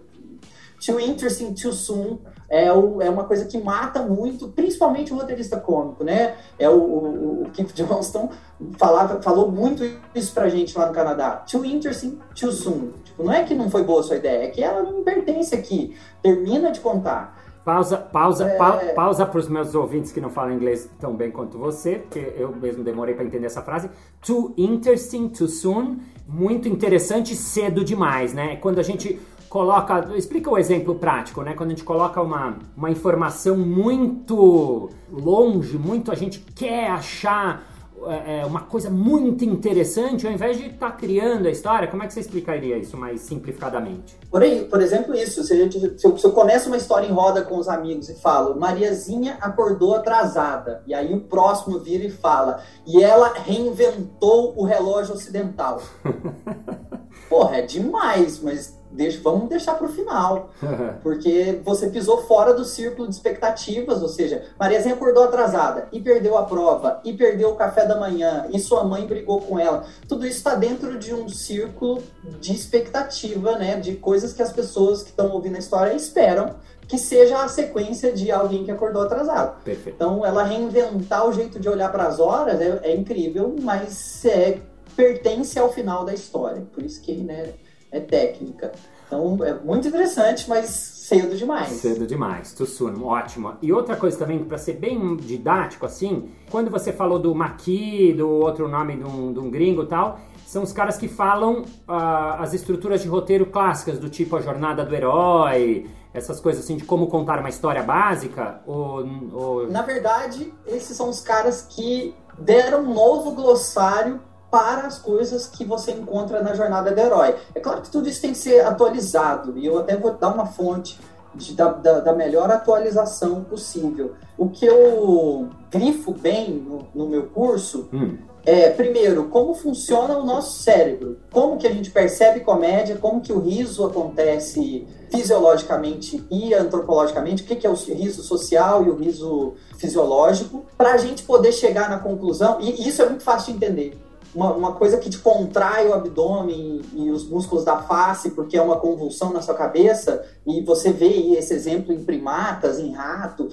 Too 0.85 0.99
interesting 0.99 1.53
too 1.55 1.73
soon 1.73 2.19
é, 2.47 2.71
o, 2.71 3.01
é 3.01 3.09
uma 3.09 3.23
coisa 3.23 3.45
que 3.45 3.57
mata 3.57 4.03
muito, 4.03 4.49
principalmente 4.49 5.11
o 5.11 5.15
roteirista 5.15 5.59
cômico, 5.59 6.03
né? 6.03 6.35
É 6.57 6.69
o, 6.69 6.75
o, 6.75 7.43
o 7.43 7.49
Keith 7.49 7.73
Johnston 7.73 8.29
falava, 8.77 9.19
falou 9.21 9.51
muito 9.51 9.83
isso 10.15 10.31
pra 10.31 10.47
gente 10.47 10.77
lá 10.77 10.85
no 10.85 10.93
Canadá. 10.93 11.43
Too 11.49 11.65
interesting, 11.65 12.19
too 12.39 12.51
soon. 12.51 12.91
Tipo, 13.03 13.23
não 13.23 13.33
é 13.33 13.43
que 13.43 13.55
não 13.55 13.69
foi 13.69 13.83
boa 13.83 14.01
a 14.01 14.03
sua 14.03 14.15
ideia, 14.15 14.43
é 14.43 14.47
que 14.47 14.63
ela 14.63 14.83
não 14.83 15.03
pertence 15.03 15.55
aqui. 15.55 15.95
Termina 16.21 16.71
de 16.71 16.79
contar. 16.79 17.48
Pausa, 17.69 17.97
pausa, 17.97 18.45
é... 18.45 18.57
pa, 18.57 18.71
pausa 18.95 19.25
para 19.27 19.37
os 19.39 19.47
meus 19.47 19.75
ouvintes 19.75 20.11
que 20.11 20.19
não 20.19 20.31
falam 20.31 20.53
inglês 20.53 20.89
tão 20.99 21.15
bem 21.15 21.29
quanto 21.29 21.59
você, 21.59 21.97
porque 21.97 22.33
eu 22.35 22.51
mesmo 22.55 22.83
demorei 22.83 23.13
para 23.13 23.23
entender 23.23 23.45
essa 23.45 23.61
frase. 23.61 23.91
Too 24.25 24.55
interesting, 24.57 25.27
too 25.27 25.47
soon. 25.47 25.97
Muito 26.27 26.67
interessante, 26.67 27.35
cedo 27.35 27.83
demais, 27.83 28.33
né? 28.33 28.55
Quando 28.55 28.79
a 28.79 28.83
gente 28.83 29.19
coloca. 29.47 30.09
Explica 30.15 30.49
o 30.49 30.57
exemplo 30.57 30.95
prático, 30.95 31.43
né? 31.43 31.53
Quando 31.53 31.69
a 31.69 31.73
gente 31.73 31.83
coloca 31.83 32.19
uma, 32.19 32.57
uma 32.75 32.89
informação 32.89 33.55
muito 33.55 34.89
longe, 35.11 35.77
muito 35.77 36.11
a 36.11 36.15
gente 36.15 36.39
quer 36.39 36.89
achar 36.89 37.68
é 38.07 38.45
uma 38.45 38.61
coisa 38.61 38.89
muito 38.89 39.43
interessante, 39.43 40.25
ao 40.25 40.33
invés 40.33 40.57
de 40.57 40.67
estar 40.67 40.91
tá 40.91 40.97
criando 40.97 41.47
a 41.47 41.51
história, 41.51 41.87
como 41.87 42.03
é 42.03 42.07
que 42.07 42.13
você 42.13 42.19
explicaria 42.19 42.77
isso 42.77 42.95
mais 42.97 43.21
simplificadamente? 43.21 44.17
Por, 44.29 44.41
aí, 44.41 44.65
por 44.65 44.81
exemplo, 44.81 45.15
isso. 45.15 45.43
Se, 45.43 45.57
gente, 45.57 45.79
se, 45.99 46.07
eu, 46.07 46.17
se 46.17 46.25
eu 46.25 46.31
começo 46.31 46.67
uma 46.67 46.77
história 46.77 47.07
em 47.07 47.11
roda 47.11 47.41
com 47.41 47.57
os 47.57 47.67
amigos 47.67 48.09
e 48.09 48.15
falo, 48.15 48.59
Mariazinha 48.59 49.37
acordou 49.41 49.95
atrasada, 49.95 50.83
e 50.87 50.93
aí 50.93 51.13
o 51.13 51.21
próximo 51.21 51.79
vira 51.79 52.05
e 52.05 52.09
fala, 52.09 52.63
e 52.87 53.03
ela 53.03 53.33
reinventou 53.33 54.53
o 54.55 54.63
relógio 54.63 55.13
ocidental. 55.13 55.81
Porra, 57.29 57.57
é 57.57 57.61
demais, 57.61 58.39
mas 58.39 58.78
deixa, 58.91 59.19
vamos 59.21 59.49
deixar 59.49 59.75
para 59.75 59.87
o 59.87 59.89
final. 59.89 60.49
porque 61.01 61.59
você 61.63 61.89
pisou 61.89 62.23
fora 62.23 62.53
do 62.53 62.65
círculo 62.65 63.07
de 63.07 63.15
expectativas, 63.15 64.01
ou 64.01 64.09
seja, 64.09 64.45
Mariazinha 64.59 64.95
acordou 64.95 65.23
atrasada 65.23 65.87
e 65.91 65.99
perdeu 65.99 66.37
a 66.37 66.43
prova, 66.43 66.99
e 67.03 67.13
perdeu 67.13 67.49
o 67.49 67.55
café 67.55 67.85
da 67.85 67.99
manhã, 67.99 68.47
e 68.51 68.59
sua 68.59 68.83
mãe 68.83 69.05
brigou 69.05 69.41
com 69.41 69.59
ela. 69.59 69.85
Tudo 70.07 70.25
isso 70.25 70.37
está 70.37 70.55
dentro 70.55 70.97
de 70.97 71.13
um 71.13 71.27
círculo 71.29 72.01
de 72.39 72.53
expectativa, 72.53 73.57
né? 73.57 73.79
De 73.79 73.95
coisas 73.95 74.33
que 74.33 74.41
as 74.41 74.51
pessoas 74.51 75.03
que 75.03 75.09
estão 75.09 75.31
ouvindo 75.31 75.55
a 75.55 75.59
história 75.59 75.93
esperam 75.93 76.55
que 76.89 76.97
seja 76.97 77.43
a 77.43 77.47
sequência 77.47 78.11
de 78.11 78.31
alguém 78.31 78.65
que 78.65 78.71
acordou 78.71 79.03
atrasado. 79.03 79.61
Perfeito. 79.63 79.95
Então, 79.95 80.25
ela 80.25 80.43
reinventar 80.43 81.27
o 81.27 81.31
jeito 81.31 81.59
de 81.59 81.69
olhar 81.69 81.91
para 81.91 82.07
as 82.07 82.19
horas 82.19 82.59
é, 82.59 82.79
é 82.81 82.95
incrível, 82.95 83.55
mas 83.61 84.25
é, 84.25 84.57
pertence 84.95 85.59
ao 85.59 85.71
final 85.71 86.03
da 86.03 86.15
história. 86.15 86.63
Por 86.73 86.83
isso 86.83 86.99
que, 86.99 87.13
né? 87.13 87.53
É 87.91 87.99
técnica. 87.99 88.71
Então 89.07 89.43
é 89.43 89.53
muito 89.55 89.87
interessante, 89.87 90.47
mas 90.47 90.69
cedo 90.69 91.35
demais. 91.35 91.69
Cedo 91.69 92.05
demais, 92.05 92.53
Tsuno, 92.53 93.07
ótimo. 93.07 93.53
E 93.61 93.73
outra 93.73 93.95
coisa 93.95 94.17
também, 94.17 94.43
para 94.43 94.57
ser 94.57 94.73
bem 94.73 95.15
didático 95.17 95.85
assim, 95.85 96.29
quando 96.51 96.69
você 96.69 96.93
falou 96.93 97.17
do 97.17 97.33
Maqui, 97.33 98.13
do 98.13 98.29
outro 98.29 98.67
nome 98.67 98.97
de 98.97 99.03
um, 99.03 99.33
de 99.33 99.39
um 99.39 99.49
gringo 99.49 99.83
e 99.83 99.87
tal, 99.87 100.19
são 100.45 100.61
os 100.61 100.71
caras 100.71 100.97
que 100.97 101.07
falam 101.07 101.61
uh, 101.61 102.37
as 102.39 102.53
estruturas 102.53 103.01
de 103.01 103.07
roteiro 103.07 103.47
clássicas, 103.47 103.97
do 103.97 104.09
tipo 104.09 104.35
a 104.35 104.41
jornada 104.41 104.85
do 104.85 104.95
herói, 104.95 105.89
essas 106.13 106.39
coisas 106.39 106.63
assim, 106.63 106.77
de 106.77 106.83
como 106.83 107.07
contar 107.07 107.39
uma 107.39 107.49
história 107.49 107.81
básica? 107.81 108.61
Ou, 108.65 109.03
ou... 109.33 109.71
Na 109.71 109.81
verdade, 109.81 110.53
esses 110.67 110.95
são 110.95 111.09
os 111.09 111.21
caras 111.21 111.67
que 111.69 112.15
deram 112.37 112.81
um 112.81 112.93
novo 112.93 113.31
glossário 113.31 114.21
para 114.49 114.87
as 114.87 114.97
coisas 114.97 115.47
que 115.47 115.63
você 115.63 115.91
encontra 115.91 116.41
na 116.41 116.53
jornada 116.53 116.91
do 116.91 116.99
herói. 116.99 117.35
É 117.53 117.59
claro 117.59 117.81
que 117.81 117.89
tudo 117.89 118.09
isso 118.09 118.21
tem 118.21 118.31
que 118.31 118.37
ser 118.37 118.65
atualizado, 118.65 119.57
e 119.57 119.65
eu 119.65 119.79
até 119.79 119.95
vou 119.95 120.13
dar 120.13 120.29
uma 120.29 120.45
fonte 120.45 120.99
de, 121.35 121.53
da, 121.53 121.67
da, 121.71 121.99
da, 121.99 122.13
melhor 122.13 122.49
atualização 122.49 123.43
possível. 123.43 124.13
O 124.37 124.49
que 124.49 124.65
eu 124.65 125.47
grifo 125.69 126.11
bem 126.11 126.51
no, 126.51 126.87
no 126.93 127.07
meu 127.07 127.27
curso 127.27 127.87
hum. 127.93 128.17
é, 128.43 128.69
primeiro, 128.71 129.25
como 129.25 129.53
funciona 129.53 130.17
o 130.17 130.25
nosso 130.25 130.63
cérebro, 130.63 131.19
como 131.31 131.57
que 131.57 131.67
a 131.67 131.71
gente 131.71 131.91
percebe 131.91 132.39
comédia, 132.39 132.97
como 132.97 133.21
que 133.21 133.31
o 133.31 133.39
riso 133.39 133.85
acontece 133.85 134.87
fisiologicamente 135.11 136.25
e 136.31 136.53
antropologicamente, 136.53 137.43
o 137.43 137.45
que, 137.45 137.55
que 137.55 137.67
é 137.67 137.69
o 137.69 137.75
riso 137.75 138.23
social 138.23 138.83
e 138.83 138.89
o 138.89 138.95
riso 138.95 139.53
fisiológico, 139.77 140.65
para 140.75 140.93
a 140.93 140.97
gente 140.97 141.23
poder 141.23 141.51
chegar 141.51 141.89
na 141.89 141.99
conclusão, 141.99 142.57
e 142.59 142.87
isso 142.87 143.01
é 143.03 143.05
muito 143.05 143.23
fácil 143.23 143.53
de 143.53 143.65
entender 143.65 144.08
uma, 144.33 144.53
uma, 144.53 144.71
coisa 144.73 144.97
que 144.97 145.09
te 145.09 145.17
contrai 145.17 145.87
o 145.87 145.93
abdômen 145.93 146.81
e 146.93 147.09
os 147.09 147.27
músculos 147.27 147.65
da 147.65 147.81
face, 147.81 148.31
porque 148.31 148.57
é 148.57 148.61
uma 148.61 148.77
convulsão 148.77 149.33
na 149.33 149.41
sua 149.41 149.55
cabeça, 149.55 150.23
e 150.45 150.61
você 150.61 150.91
vê 150.91 151.33
esse 151.33 151.53
exemplo 151.53 151.93
em 151.93 152.03
primatas, 152.03 152.79
em 152.79 152.91
rato, 152.91 153.49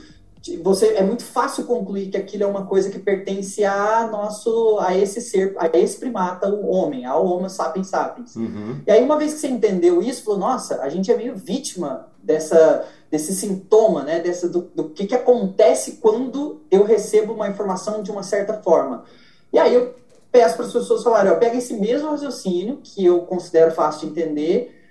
você 0.62 0.94
é 0.94 1.02
muito 1.02 1.24
fácil 1.24 1.64
concluir 1.64 2.08
que 2.08 2.16
aquilo 2.16 2.44
é 2.44 2.46
uma 2.46 2.66
coisa 2.66 2.90
que 2.90 2.98
pertence 2.98 3.64
a 3.64 4.08
nosso 4.10 4.78
a 4.78 4.96
esse 4.96 5.20
ser 5.20 5.56
a 5.58 5.66
esse 5.76 5.98
primata 5.98 6.48
o 6.48 6.68
homem 6.68 7.04
ao 7.04 7.26
Homo 7.26 7.48
sapiens 7.48 7.88
sapiens 7.88 8.36
uhum. 8.36 8.80
e 8.86 8.90
aí 8.90 9.02
uma 9.02 9.18
vez 9.18 9.34
que 9.34 9.40
você 9.40 9.48
entendeu 9.48 10.00
isso 10.00 10.24
falou 10.24 10.38
nossa 10.38 10.80
a 10.82 10.88
gente 10.88 11.10
é 11.10 11.16
meio 11.16 11.34
vítima 11.34 12.06
dessa 12.22 12.86
desse 13.10 13.34
sintoma 13.34 14.04
né 14.04 14.20
dessa 14.20 14.48
do, 14.48 14.70
do 14.74 14.90
que 14.90 15.06
que 15.06 15.14
acontece 15.14 15.98
quando 16.00 16.60
eu 16.70 16.84
recebo 16.84 17.32
uma 17.32 17.48
informação 17.48 18.02
de 18.02 18.10
uma 18.10 18.22
certa 18.22 18.54
forma 18.54 19.04
e 19.52 19.58
aí 19.58 19.74
eu 19.74 19.94
peço 20.30 20.56
para 20.56 20.66
as 20.66 20.72
pessoas 20.72 21.02
falarem, 21.02 21.32
ó, 21.32 21.36
pega 21.36 21.56
esse 21.56 21.74
mesmo 21.74 22.10
raciocínio, 22.10 22.80
que 22.82 23.04
eu 23.04 23.20
considero 23.20 23.72
fácil 23.72 24.10
de 24.10 24.20
entender, 24.20 24.84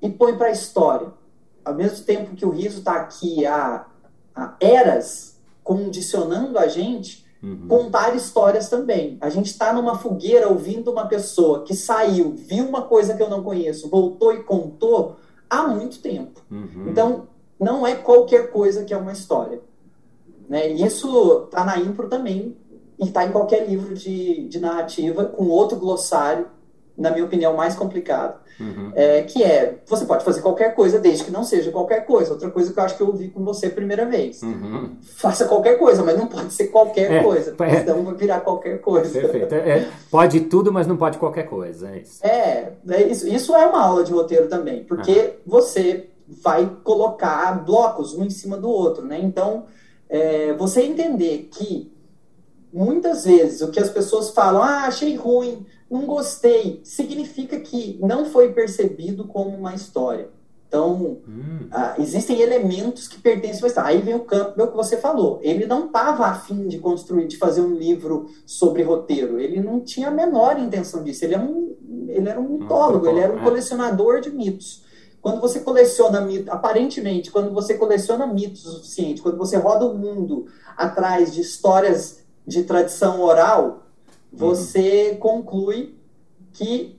e 0.00 0.08
põe 0.08 0.36
para 0.36 0.48
a 0.48 0.52
história. 0.52 1.08
Ao 1.64 1.74
mesmo 1.74 2.04
tempo 2.04 2.34
que 2.34 2.46
o 2.46 2.50
riso 2.50 2.78
está 2.78 2.94
aqui 2.94 3.44
há, 3.44 3.86
há, 4.34 4.54
eras 4.60 5.36
condicionando 5.62 6.58
a 6.58 6.68
gente, 6.68 7.26
uhum. 7.42 7.66
contar 7.68 8.14
histórias 8.14 8.68
também. 8.68 9.18
A 9.20 9.28
gente 9.28 9.46
está 9.46 9.72
numa 9.72 9.98
fogueira 9.98 10.48
ouvindo 10.48 10.92
uma 10.92 11.06
pessoa 11.06 11.64
que 11.64 11.74
saiu, 11.74 12.34
viu 12.36 12.64
uma 12.66 12.82
coisa 12.82 13.14
que 13.14 13.22
eu 13.22 13.28
não 13.28 13.42
conheço, 13.42 13.88
voltou 13.88 14.32
e 14.32 14.44
contou 14.44 15.16
há 15.50 15.66
muito 15.66 16.00
tempo. 16.00 16.40
Uhum. 16.50 16.88
Então, 16.88 17.28
não 17.58 17.86
é 17.86 17.94
qualquer 17.94 18.50
coisa 18.50 18.84
que 18.84 18.94
é 18.94 18.96
uma 18.96 19.12
história. 19.12 19.60
Né? 20.48 20.68
Isso 20.68 21.44
está 21.44 21.64
na 21.64 21.78
impro 21.78 22.08
também, 22.08 22.56
e 22.98 23.04
está 23.04 23.24
em 23.24 23.32
qualquer 23.32 23.66
livro 23.66 23.94
de, 23.94 24.48
de 24.48 24.58
narrativa 24.58 25.24
com 25.24 25.44
outro 25.44 25.78
glossário, 25.78 26.46
na 26.96 27.10
minha 27.10 27.24
opinião, 27.24 27.54
mais 27.54 27.74
complicado. 27.74 28.40
Uhum. 28.58 28.90
É, 28.94 29.20
que 29.22 29.42
é, 29.42 29.78
você 29.86 30.06
pode 30.06 30.24
fazer 30.24 30.40
qualquer 30.40 30.74
coisa 30.74 30.98
desde 30.98 31.24
que 31.24 31.30
não 31.30 31.44
seja 31.44 31.70
qualquer 31.70 32.06
coisa. 32.06 32.32
Outra 32.32 32.50
coisa 32.50 32.72
que 32.72 32.78
eu 32.78 32.84
acho 32.84 32.96
que 32.96 33.02
eu 33.02 33.08
ouvi 33.08 33.28
com 33.28 33.44
você 33.44 33.66
a 33.66 33.70
primeira 33.70 34.06
vez. 34.06 34.42
Uhum. 34.42 34.96
Faça 35.02 35.44
qualquer 35.44 35.78
coisa, 35.78 36.02
mas 36.02 36.16
não 36.16 36.26
pode 36.26 36.54
ser 36.54 36.68
qualquer 36.68 37.12
é, 37.12 37.22
coisa. 37.22 37.54
É, 37.58 37.80
senão 37.80 38.02
vai 38.02 38.14
virar 38.14 38.40
qualquer 38.40 38.80
coisa. 38.80 39.20
Perfeito. 39.20 39.54
É, 39.54 39.78
é, 39.80 39.88
pode 40.10 40.40
tudo, 40.40 40.72
mas 40.72 40.86
não 40.86 40.96
pode 40.96 41.18
qualquer 41.18 41.44
coisa. 41.44 41.90
É 41.90 41.98
isso. 41.98 42.26
É, 42.26 42.72
é 42.88 43.02
isso, 43.02 43.28
isso 43.28 43.54
é 43.54 43.66
uma 43.66 43.82
aula 43.82 44.02
de 44.02 44.12
roteiro 44.12 44.48
também, 44.48 44.84
porque 44.84 45.12
uhum. 45.12 45.32
você 45.46 46.08
vai 46.42 46.70
colocar 46.82 47.62
blocos 47.64 48.14
um 48.14 48.24
em 48.24 48.30
cima 48.30 48.56
do 48.56 48.70
outro, 48.70 49.04
né? 49.04 49.20
Então, 49.22 49.64
é, 50.08 50.54
você 50.54 50.82
entender 50.82 51.48
que 51.52 51.92
muitas 52.76 53.24
vezes 53.24 53.62
o 53.62 53.70
que 53.70 53.80
as 53.80 53.88
pessoas 53.88 54.30
falam, 54.30 54.62
ah, 54.62 54.84
achei 54.84 55.16
ruim, 55.16 55.64
não 55.90 56.04
gostei, 56.04 56.80
significa 56.84 57.58
que 57.58 57.98
não 58.02 58.26
foi 58.26 58.52
percebido 58.52 59.24
como 59.24 59.56
uma 59.56 59.74
história. 59.74 60.28
Então, 60.68 61.18
hum. 61.26 61.68
ah, 61.70 61.94
existem 61.98 62.40
elementos 62.40 63.08
que 63.08 63.18
pertencem 63.18 63.64
à 63.64 63.66
história. 63.68 63.90
Aí 63.90 64.02
vem 64.02 64.14
o 64.14 64.24
Campbell 64.24 64.68
que 64.68 64.76
você 64.76 64.96
falou. 64.96 65.38
Ele 65.42 65.64
não 65.64 65.86
estava 65.86 66.26
afim 66.26 66.66
de 66.66 66.78
construir, 66.78 67.26
de 67.28 67.38
fazer 67.38 67.62
um 67.62 67.74
livro 67.74 68.28
sobre 68.44 68.82
roteiro. 68.82 69.40
Ele 69.40 69.60
não 69.60 69.80
tinha 69.80 70.08
a 70.08 70.10
menor 70.10 70.58
intenção 70.58 71.02
disso. 71.02 71.24
Ele, 71.24 71.34
é 71.34 71.38
um, 71.38 71.76
ele 72.08 72.28
era 72.28 72.40
um 72.40 72.58
mitólogo, 72.58 73.06
ele 73.06 73.20
era 73.20 73.32
um 73.32 73.38
é. 73.38 73.44
colecionador 73.44 74.20
de 74.20 74.30
mitos. 74.30 74.84
Quando 75.22 75.40
você 75.40 75.60
coleciona 75.60 76.20
mitos, 76.20 76.48
aparentemente, 76.48 77.30
quando 77.30 77.52
você 77.52 77.74
coleciona 77.74 78.26
mitos 78.26 78.66
o 78.66 78.72
suficiente, 78.72 79.22
quando 79.22 79.38
você 79.38 79.56
roda 79.56 79.86
o 79.86 79.96
mundo 79.96 80.46
atrás 80.76 81.32
de 81.32 81.40
histórias 81.40 82.25
de 82.46 82.62
tradição 82.62 83.20
oral, 83.20 83.86
você 84.32 85.10
uhum. 85.12 85.18
conclui 85.18 85.94
que. 86.52 86.96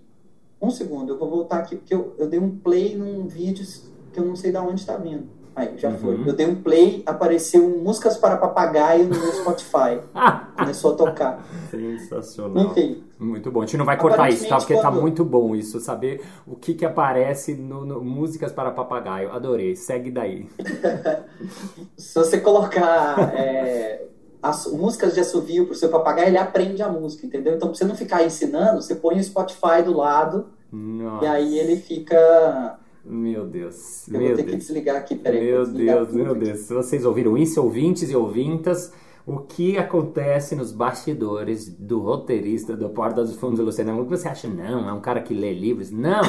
Um 0.60 0.72
segundo, 0.72 1.14
eu 1.14 1.20
vou 1.20 1.30
voltar 1.30 1.60
aqui, 1.60 1.76
porque 1.76 1.94
eu, 1.94 2.16
eu 2.18 2.28
dei 2.28 2.40
um 2.40 2.58
play 2.58 2.98
num 2.98 3.28
vídeo 3.28 3.64
que 4.12 4.20
eu 4.20 4.26
não 4.26 4.36
sei 4.36 4.52
de 4.52 4.58
onde 4.58 4.82
está 4.82 4.98
vindo. 4.98 5.30
Aí, 5.58 5.76
já 5.76 5.90
uhum. 5.90 5.98
foi. 5.98 6.24
Eu 6.28 6.34
dei 6.34 6.46
um 6.46 6.62
play, 6.62 7.02
apareceu 7.04 7.68
Músicas 7.68 8.16
para 8.16 8.38
Papagaio 8.38 9.06
no 9.06 9.20
meu 9.20 9.32
Spotify. 9.34 10.00
Começou 10.56 10.94
a 10.94 10.96
tocar. 10.96 11.46
Sensacional. 11.72 12.66
Enfim. 12.66 13.04
Muito 13.18 13.52
bom. 13.52 13.64
A 13.64 13.66
gente 13.66 13.78
não 13.78 13.86
vai 13.86 13.98
cortar 13.98 14.30
isso, 14.30 14.48
tá? 14.48 14.58
Porque 14.58 14.76
tá 14.76 14.82
quando... 14.82 14.96
tá 14.96 15.02
muito 15.02 15.26
bom 15.26 15.56
isso, 15.56 15.80
saber 15.80 16.24
o 16.46 16.56
que 16.56 16.76
que 16.76 16.86
aparece 16.86 17.56
no, 17.56 17.84
no 17.84 18.04
Músicas 18.04 18.52
para 18.52 18.70
Papagaio. 18.70 19.32
Adorei. 19.32 19.76
Segue 19.76 20.12
daí. 20.12 20.48
Se 21.98 22.14
você 22.14 22.40
colocar 22.40 23.34
é, 23.34 24.06
as 24.50 24.72
músicas 24.72 25.14
de 25.14 25.20
assovio 25.20 25.66
para 25.66 25.74
o 25.74 25.76
seu 25.76 25.90
papagaio, 25.90 26.30
ele 26.30 26.38
aprende 26.38 26.82
a 26.82 26.90
música, 26.90 27.26
entendeu? 27.26 27.56
Então, 27.56 27.70
para 27.70 27.78
você 27.78 27.86
não 27.86 27.96
ficar 27.96 28.24
ensinando, 28.24 28.82
você 28.82 28.96
põe 28.96 29.20
o 29.20 29.24
Spotify 29.24 29.82
do 29.84 29.96
lado 29.96 30.48
Nossa. 30.72 31.26
e 31.26 31.28
aí 31.28 31.60
ele 31.60 31.78
fica. 31.78 32.80
Meu 33.04 33.46
Deus. 33.46 34.08
Eu 34.08 34.20
meu 34.20 34.28
vou 34.28 34.38
ter 34.38 34.44
Deus. 34.44 34.52
que 34.52 34.58
desligar 34.58 34.96
aqui, 34.98 35.16
peraí. 35.16 35.44
Meu 35.44 35.66
Deus, 35.66 36.14
meu 36.14 36.36
Deus. 36.36 36.60
Se 36.60 36.74
vocês 36.74 37.06
ouviram 37.06 37.38
isso, 37.38 37.62
ouvintes 37.62 38.10
e 38.10 38.16
ouvintas, 38.16 38.92
o 39.26 39.40
que 39.40 39.78
acontece 39.78 40.56
nos 40.56 40.72
bastidores 40.72 41.70
do 41.70 42.00
roteirista 42.00 42.76
do 42.76 42.90
Porta 42.90 43.24
dos 43.24 43.36
Fundos 43.36 43.60
do 43.60 43.66
Luciano? 43.66 44.02
O 44.02 44.06
que 44.06 44.12
você 44.12 44.28
acha? 44.28 44.48
Não, 44.48 44.88
é 44.88 44.94
um 44.94 45.02
cara 45.02 45.22
que 45.22 45.34
lê 45.34 45.54
livros. 45.54 45.92
Não! 45.92 46.22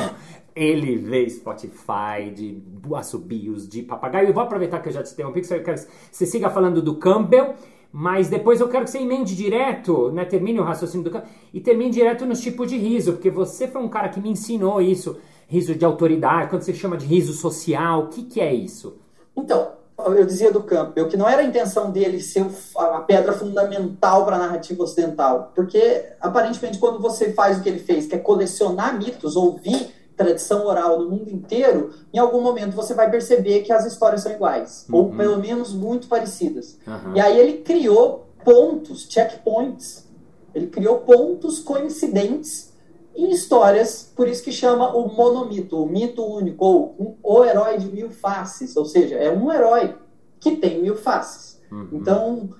Ele 0.54 0.96
vê 0.96 1.28
Spotify 1.30 2.32
de 2.34 2.60
assobios, 2.96 3.68
de 3.68 3.82
papagaio. 3.82 4.28
Eu 4.28 4.34
vou 4.34 4.42
aproveitar 4.42 4.80
que 4.80 4.88
eu 4.88 4.92
já 4.92 5.02
te 5.02 5.12
interrompi, 5.12 5.40
que 5.40 5.46
você 5.46 6.26
siga 6.26 6.50
falando 6.50 6.82
do 6.82 6.96
Campbell 6.96 7.54
mas 8.00 8.28
depois 8.28 8.60
eu 8.60 8.68
quero 8.68 8.84
que 8.84 8.92
você 8.92 9.00
emende 9.00 9.34
direto, 9.34 10.12
né? 10.12 10.24
Termine 10.24 10.60
o 10.60 10.62
raciocínio 10.62 11.02
do 11.02 11.10
cara 11.10 11.24
e 11.52 11.58
termine 11.58 11.90
direto 11.90 12.24
nos 12.24 12.40
tipos 12.40 12.70
de 12.70 12.78
riso, 12.78 13.14
porque 13.14 13.28
você 13.28 13.66
foi 13.66 13.82
um 13.82 13.88
cara 13.88 14.08
que 14.08 14.20
me 14.20 14.30
ensinou 14.30 14.80
isso, 14.80 15.18
riso 15.48 15.74
de 15.74 15.84
autoridade, 15.84 16.48
quando 16.48 16.62
você 16.62 16.72
chama 16.72 16.96
de 16.96 17.04
riso 17.04 17.32
social, 17.32 18.04
o 18.04 18.06
que, 18.06 18.22
que 18.22 18.40
é 18.40 18.54
isso? 18.54 18.98
Então, 19.36 19.72
eu 19.98 20.24
dizia 20.24 20.52
do 20.52 20.62
Campbell 20.62 21.08
que 21.08 21.16
não 21.16 21.28
era 21.28 21.42
a 21.42 21.44
intenção 21.44 21.90
dele 21.90 22.20
ser 22.20 22.46
a 22.76 23.00
pedra 23.00 23.32
fundamental 23.32 24.24
para 24.24 24.36
a 24.36 24.38
narrativa 24.38 24.84
ocidental, 24.84 25.50
porque 25.52 26.12
aparentemente 26.20 26.78
quando 26.78 27.00
você 27.00 27.32
faz 27.32 27.58
o 27.58 27.62
que 27.62 27.68
ele 27.68 27.80
fez, 27.80 28.06
que 28.06 28.14
é 28.14 28.18
colecionar 28.18 28.96
mitos, 28.96 29.34
ouvir 29.34 29.92
tradição 30.18 30.66
oral 30.66 30.98
no 30.98 31.08
mundo 31.08 31.30
inteiro, 31.30 31.94
em 32.12 32.18
algum 32.18 32.42
momento 32.42 32.74
você 32.74 32.92
vai 32.92 33.08
perceber 33.08 33.62
que 33.62 33.72
as 33.72 33.86
histórias 33.86 34.20
são 34.20 34.32
iguais, 34.32 34.84
uhum. 34.88 34.96
ou 34.96 35.10
pelo 35.12 35.38
menos 35.38 35.72
muito 35.72 36.08
parecidas. 36.08 36.76
Uhum. 36.86 37.16
E 37.16 37.20
aí 37.20 37.38
ele 37.38 37.58
criou 37.58 38.26
pontos, 38.44 39.06
checkpoints, 39.08 40.06
ele 40.54 40.66
criou 40.66 40.98
pontos 40.98 41.60
coincidentes 41.60 42.72
em 43.14 43.30
histórias, 43.30 44.12
por 44.14 44.28
isso 44.28 44.42
que 44.42 44.52
chama 44.52 44.94
o 44.94 45.08
monomito, 45.08 45.82
o 45.82 45.86
mito 45.86 46.24
único, 46.24 46.64
ou 46.64 46.94
um, 46.98 47.14
o 47.22 47.44
herói 47.44 47.78
de 47.78 47.86
mil 47.86 48.10
faces, 48.10 48.76
ou 48.76 48.84
seja, 48.84 49.14
é 49.16 49.30
um 49.30 49.52
herói 49.52 49.96
que 50.40 50.56
tem 50.56 50.82
mil 50.82 50.96
faces. 50.96 51.60
Uhum. 51.70 51.88
Então, 51.92 52.50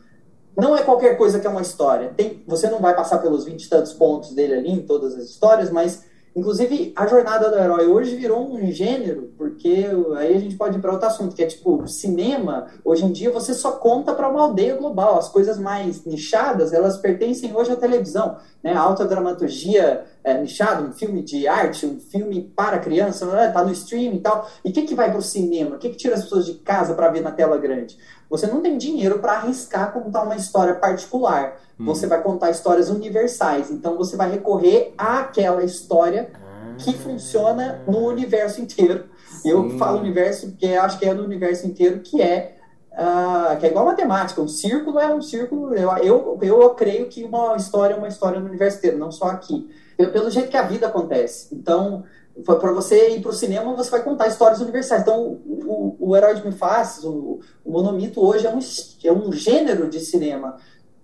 não 0.57 0.77
é 0.77 0.83
qualquer 0.83 1.17
coisa 1.17 1.39
que 1.39 1.47
é 1.47 1.51
uma 1.51 1.63
história. 1.63 2.13
Tem, 2.17 2.43
você 2.47 2.69
não 2.69 2.81
vai 2.81 2.95
passar 2.95 3.19
pelos 3.19 3.45
vinte 3.45 3.65
e 3.65 3.69
tantos 3.69 3.93
pontos 3.93 4.35
dele 4.35 4.55
ali 4.55 4.71
em 4.71 4.83
todas 4.83 5.15
as 5.15 5.25
histórias, 5.25 5.71
mas 5.71 6.05
Inclusive, 6.39 6.93
a 6.95 7.05
jornada 7.05 7.51
do 7.51 7.59
herói 7.59 7.87
hoje 7.89 8.15
virou 8.15 8.49
um 8.49 8.71
gênero, 8.71 9.33
porque 9.37 9.87
aí 10.17 10.37
a 10.37 10.39
gente 10.39 10.55
pode 10.55 10.79
ir 10.79 10.81
para 10.81 10.93
outro 10.93 11.09
assunto, 11.09 11.35
que 11.35 11.43
é 11.43 11.47
tipo, 11.47 11.85
cinema, 11.89 12.69
hoje 12.85 13.05
em 13.05 13.11
dia 13.11 13.33
você 13.33 13.53
só 13.53 13.73
conta 13.73 14.15
para 14.15 14.29
uma 14.29 14.43
aldeia 14.43 14.77
global. 14.77 15.19
As 15.19 15.29
coisas 15.29 15.59
mais 15.59 16.05
nichadas, 16.05 16.73
elas 16.73 16.97
pertencem 16.97 17.55
hoje 17.55 17.73
à 17.73 17.77
televisão. 17.77 18.37
Né? 18.63 18.73
A 18.73 18.79
alta 18.79 19.05
dramaturgia 19.05 20.05
é, 20.23 20.41
nichado, 20.41 20.85
um 20.85 20.93
filme 20.93 21.23
de 21.23 21.49
arte, 21.49 21.85
um 21.85 21.99
filme 21.99 22.53
para 22.55 22.79
criança, 22.79 23.27
né? 23.27 23.49
tá 23.49 23.65
no 23.65 23.73
streaming 23.73 24.19
e 24.19 24.21
tal. 24.21 24.49
E 24.65 24.71
o 24.71 24.73
que, 24.73 24.83
que 24.83 24.95
vai 24.95 25.11
para 25.11 25.19
o 25.19 25.23
cinema? 25.23 25.75
O 25.75 25.79
que, 25.79 25.89
que 25.89 25.97
tira 25.97 26.15
as 26.15 26.23
pessoas 26.23 26.47
de 26.47 26.55
casa 26.55 26.95
para 26.95 27.09
ver 27.09 27.21
na 27.21 27.33
tela 27.33 27.59
grande? 27.59 27.99
Você 28.29 28.47
não 28.47 28.61
tem 28.61 28.77
dinheiro 28.77 29.19
para 29.19 29.33
arriscar 29.33 29.93
contar 29.93 30.23
uma 30.23 30.37
história 30.37 30.75
particular. 30.75 31.57
Hum. 31.79 31.87
Você 31.87 32.07
vai 32.07 32.23
contar 32.23 32.51
histórias 32.51 32.91
universais. 32.91 33.71
Então 33.71 33.97
você 33.97 34.17
vai 34.17 34.31
recorrer 34.31 34.93
àquela 34.99 35.63
história 35.63 36.31
que 36.79 36.93
funciona 36.93 37.83
no 37.87 38.07
universo 38.07 38.61
inteiro. 38.61 39.07
Sim. 39.31 39.51
Eu 39.51 39.79
falo 39.79 39.99
universo 39.99 40.49
porque 40.49 40.67
acho 40.67 40.99
que 40.99 41.07
é 41.07 41.15
no 41.15 41.25
universo 41.25 41.67
inteiro 41.67 42.01
que 42.01 42.21
é 42.23 42.55
Uh, 42.99 43.57
que 43.61 43.67
é 43.67 43.69
igual 43.69 43.85
matemática, 43.85 44.43
um 44.43 44.49
círculo 44.49 44.99
é 44.99 45.07
um 45.15 45.23
círculo. 45.23 45.73
Eu, 45.73 45.89
eu, 45.99 46.39
eu 46.43 46.71
creio 46.71 47.07
que 47.07 47.23
uma 47.23 47.55
história 47.55 47.95
é 47.95 47.97
uma 47.97 48.09
história 48.09 48.41
no 48.41 48.47
universo 48.47 48.79
inteiro, 48.79 48.99
não 48.99 49.13
só 49.13 49.27
aqui. 49.27 49.71
Eu, 49.97 50.11
pelo 50.11 50.29
jeito 50.29 50.49
que 50.49 50.57
a 50.57 50.63
vida 50.63 50.89
acontece. 50.89 51.55
Então, 51.55 52.03
para 52.45 52.73
você 52.73 53.17
ir 53.17 53.21
para 53.21 53.31
o 53.31 53.35
cinema, 53.35 53.75
você 53.75 53.91
vai 53.91 54.03
contar 54.03 54.29
histórias 54.29 54.61
universais. 54.61 55.03
Então, 55.03 55.39
o, 55.47 55.97
o, 55.99 56.17
Herói 56.17 56.35
de 56.35 56.47
Mifaz, 56.47 57.05
o, 57.05 57.41
o 57.65 57.71
monomito 57.71 58.25
hoje 58.25 58.47
é 58.47 58.51
um, 58.51 58.59
é 59.05 59.13
um 59.13 59.33
gênero 59.33 59.89
de 59.89 60.01
cinema, 60.01 60.57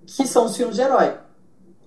que 0.06 0.26
são 0.26 0.46
os 0.46 0.56
filmes 0.56 0.76
de 0.76 0.82
herói 0.82 1.14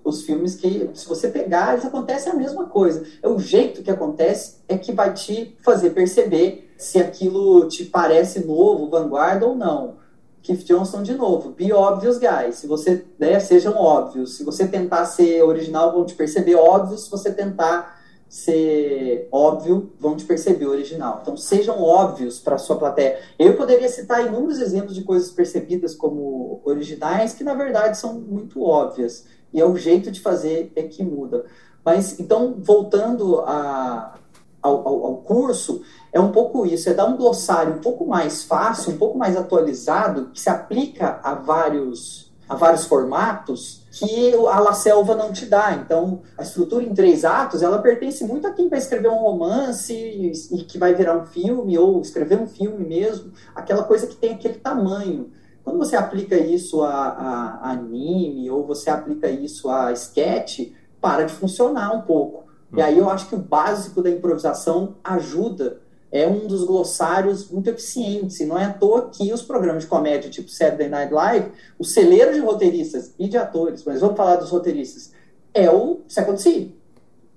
os 0.08 0.22
filmes 0.22 0.54
que, 0.54 0.90
se 0.94 1.06
você 1.06 1.28
pegar, 1.28 1.74
eles 1.74 1.84
acontecem 1.84 2.32
a 2.32 2.36
mesma 2.36 2.66
coisa. 2.66 3.04
É 3.22 3.28
o 3.28 3.38
jeito 3.38 3.82
que 3.82 3.90
acontece 3.90 4.56
é 4.66 4.76
que 4.76 4.92
vai 4.92 5.12
te 5.12 5.56
fazer 5.62 5.90
perceber 5.90 6.72
se 6.76 6.98
aquilo 6.98 7.68
te 7.68 7.84
parece 7.84 8.44
novo, 8.44 8.88
vanguarda 8.88 9.46
ou 9.46 9.54
não. 9.54 9.96
Keith 10.42 10.64
Johnson 10.64 11.02
de 11.02 11.14
novo, 11.14 11.50
be 11.50 11.72
obvious 11.72 12.18
guys. 12.18 12.56
Se 12.56 12.66
você, 12.66 13.04
né, 13.18 13.38
sejam 13.38 13.76
óbvios. 13.76 14.36
Se 14.36 14.44
você 14.44 14.66
tentar 14.66 15.04
ser 15.04 15.42
original, 15.42 15.92
vão 15.92 16.06
te 16.06 16.14
perceber 16.14 16.54
óbvio. 16.54 16.96
Se 16.96 17.10
você 17.10 17.30
tentar 17.30 17.97
ser 18.28 19.28
óbvio, 19.32 19.92
vão 19.98 20.16
te 20.16 20.24
perceber 20.24 20.66
original. 20.66 21.20
Então 21.22 21.36
sejam 21.36 21.82
óbvios 21.82 22.38
para 22.38 22.56
a 22.56 22.58
sua 22.58 22.76
plateia. 22.76 23.18
Eu 23.38 23.56
poderia 23.56 23.88
citar 23.88 24.26
inúmeros 24.26 24.60
exemplos 24.60 24.94
de 24.94 25.02
coisas 25.02 25.30
percebidas 25.30 25.94
como 25.94 26.60
originais 26.64 27.32
que 27.32 27.42
na 27.42 27.54
verdade 27.54 27.96
são 27.96 28.14
muito 28.14 28.62
óbvias. 28.62 29.24
E 29.52 29.60
é 29.60 29.64
o 29.64 29.76
jeito 29.76 30.10
de 30.10 30.20
fazer 30.20 30.72
é 30.76 30.82
que 30.82 31.02
muda. 31.02 31.46
Mas, 31.84 32.20
então, 32.20 32.56
voltando 32.58 33.40
a, 33.40 34.14
ao, 34.60 34.86
ao, 34.86 35.06
ao, 35.06 35.16
curso, 35.18 35.82
é 36.12 36.20
um 36.20 36.30
pouco 36.30 36.66
isso, 36.66 36.90
é 36.90 36.92
dar 36.94 37.06
um 37.06 37.16
glossário 37.16 37.74
um 37.74 37.80
pouco 37.80 38.06
mais 38.06 38.42
fácil, 38.42 38.92
um 38.92 38.98
pouco 38.98 39.16
mais 39.16 39.36
atualizado, 39.36 40.26
que 40.26 40.40
se 40.40 40.50
aplica 40.50 41.18
a 41.22 41.34
vários, 41.34 42.30
a 42.46 42.54
vários 42.54 42.84
formatos 42.84 43.77
que 43.98 44.34
a 44.46 44.60
La 44.60 44.72
Selva 44.72 45.14
não 45.14 45.32
te 45.32 45.46
dá. 45.46 45.72
Então, 45.74 46.22
a 46.36 46.42
estrutura 46.42 46.84
em 46.84 46.94
três 46.94 47.24
atos, 47.24 47.62
ela 47.62 47.78
pertence 47.78 48.24
muito 48.24 48.46
a 48.46 48.52
quem 48.52 48.68
vai 48.68 48.78
escrever 48.78 49.08
um 49.08 49.18
romance 49.18 49.92
e, 49.92 50.64
que 50.64 50.78
vai 50.78 50.94
virar 50.94 51.16
um 51.16 51.26
filme, 51.26 51.76
ou 51.78 52.00
escrever 52.00 52.38
um 52.40 52.46
filme 52.46 52.84
mesmo, 52.84 53.32
aquela 53.54 53.82
coisa 53.82 54.06
que 54.06 54.16
tem 54.16 54.34
aquele 54.34 54.54
tamanho. 54.54 55.30
Quando 55.64 55.78
você 55.78 55.96
aplica 55.96 56.36
isso 56.36 56.82
a, 56.82 56.94
a, 56.94 57.58
a 57.62 57.70
anime 57.72 58.50
ou 58.50 58.66
você 58.66 58.88
aplica 58.88 59.28
isso 59.28 59.68
a 59.68 59.92
sketch, 59.92 60.72
para 61.00 61.24
de 61.24 61.32
funcionar 61.32 61.92
um 61.94 62.02
pouco. 62.02 62.48
E 62.74 62.82
aí 62.82 62.98
eu 62.98 63.08
acho 63.08 63.28
que 63.28 63.34
o 63.34 63.38
básico 63.38 64.02
da 64.02 64.10
improvisação 64.10 64.96
ajuda, 65.02 65.80
é 66.10 66.26
um 66.26 66.46
dos 66.46 66.64
glossários 66.64 67.50
muito 67.50 67.68
eficientes. 67.68 68.40
E 68.40 68.46
não 68.46 68.58
é 68.58 68.64
à 68.64 68.72
toa 68.72 69.10
que 69.10 69.32
os 69.32 69.42
programas 69.42 69.84
de 69.84 69.88
comédia, 69.88 70.30
tipo 70.30 70.48
Saturday 70.48 70.88
Night 70.88 71.12
Live, 71.12 71.52
o 71.78 71.84
celeiro 71.84 72.32
de 72.32 72.40
roteiristas 72.40 73.12
e 73.18 73.28
de 73.28 73.36
atores, 73.36 73.84
mas 73.84 74.00
vamos 74.00 74.16
falar 74.16 74.36
dos 74.36 74.50
roteiristas, 74.50 75.12
é 75.52 75.70
o 75.70 76.00
Second 76.08 76.40
City. 76.40 76.74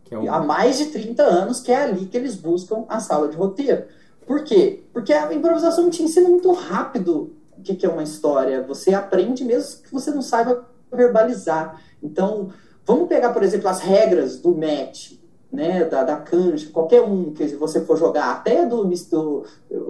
É 0.09 0.17
um... 0.17 0.31
Há 0.31 0.39
mais 0.39 0.77
de 0.77 0.87
30 0.87 1.23
anos 1.23 1.59
que 1.61 1.71
é 1.71 1.83
ali 1.83 2.05
que 2.05 2.17
eles 2.17 2.35
buscam 2.35 2.85
a 2.87 2.99
sala 2.99 3.27
de 3.27 3.37
roteiro. 3.37 3.85
Por 4.25 4.43
quê? 4.43 4.83
Porque 4.93 5.13
a 5.13 5.33
improvisação 5.33 5.89
te 5.89 6.03
ensina 6.03 6.29
muito 6.29 6.51
rápido 6.51 7.33
o 7.57 7.61
que, 7.61 7.75
que 7.75 7.85
é 7.85 7.89
uma 7.89 8.03
história. 8.03 8.63
Você 8.63 8.93
aprende 8.93 9.43
mesmo 9.43 9.83
que 9.83 9.91
você 9.91 10.11
não 10.11 10.21
saiba 10.21 10.65
verbalizar. 10.91 11.81
Então, 12.01 12.49
vamos 12.85 13.07
pegar, 13.07 13.33
por 13.33 13.43
exemplo, 13.43 13.67
as 13.67 13.79
regras 13.79 14.39
do 14.39 14.55
match, 14.55 15.13
né, 15.51 15.83
da, 15.85 16.03
da 16.03 16.15
cancha, 16.15 16.69
qualquer 16.71 17.01
um 17.01 17.31
que 17.33 17.45
você 17.55 17.81
for 17.81 17.97
jogar, 17.97 18.31
até 18.31 18.65
do, 18.65 18.85
do 18.85 19.43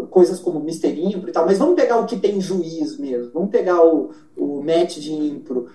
coisas 0.10 0.39
como 0.39 0.60
misterinho 0.60 1.24
e 1.28 1.32
tal, 1.32 1.45
mas 1.45 1.60
vamos 1.60 1.76
pegar 1.76 2.00
o 2.00 2.06
que 2.06 2.17
tem 2.17 2.41
juiz 2.41 2.97
mesmo, 2.97 3.32
vamos 3.34 3.52
pegar 3.52 3.86
o, 3.86 4.12
o 4.36 4.63
match 4.63 4.97
de 4.97 5.13
impro, 5.13 5.67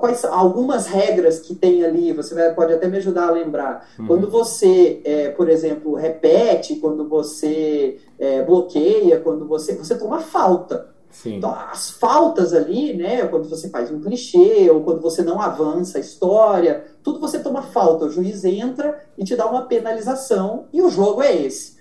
quais 0.00 0.24
algumas 0.24 0.86
regras 0.86 1.40
que 1.40 1.54
tem 1.54 1.84
ali, 1.84 2.12
você 2.12 2.34
vai, 2.34 2.54
pode 2.54 2.72
até 2.72 2.88
me 2.88 2.96
ajudar 2.96 3.28
a 3.28 3.32
lembrar. 3.32 3.86
Uhum. 3.98 4.06
Quando 4.06 4.30
você, 4.30 5.00
é, 5.04 5.28
por 5.28 5.48
exemplo, 5.48 5.94
repete, 5.94 6.76
quando 6.76 7.06
você 7.06 7.98
é, 8.18 8.42
bloqueia, 8.42 9.20
quando 9.20 9.46
você, 9.46 9.74
você 9.74 9.98
toma 9.98 10.20
falta. 10.20 10.93
Sim. 11.14 11.36
Então, 11.36 11.54
as 11.54 11.90
faltas 11.90 12.52
ali, 12.52 12.92
né, 12.92 13.24
quando 13.28 13.48
você 13.48 13.68
faz 13.68 13.90
um 13.90 14.00
clichê, 14.00 14.68
ou 14.68 14.82
quando 14.82 15.00
você 15.00 15.22
não 15.22 15.40
avança 15.40 15.96
a 15.96 16.00
história, 16.00 16.84
tudo 17.04 17.20
você 17.20 17.38
toma 17.38 17.62
falta. 17.62 18.06
O 18.06 18.10
juiz 18.10 18.44
entra 18.44 19.00
e 19.16 19.24
te 19.24 19.36
dá 19.36 19.46
uma 19.46 19.62
penalização, 19.62 20.66
e 20.72 20.82
o 20.82 20.90
jogo 20.90 21.22
é 21.22 21.34
esse. 21.34 21.74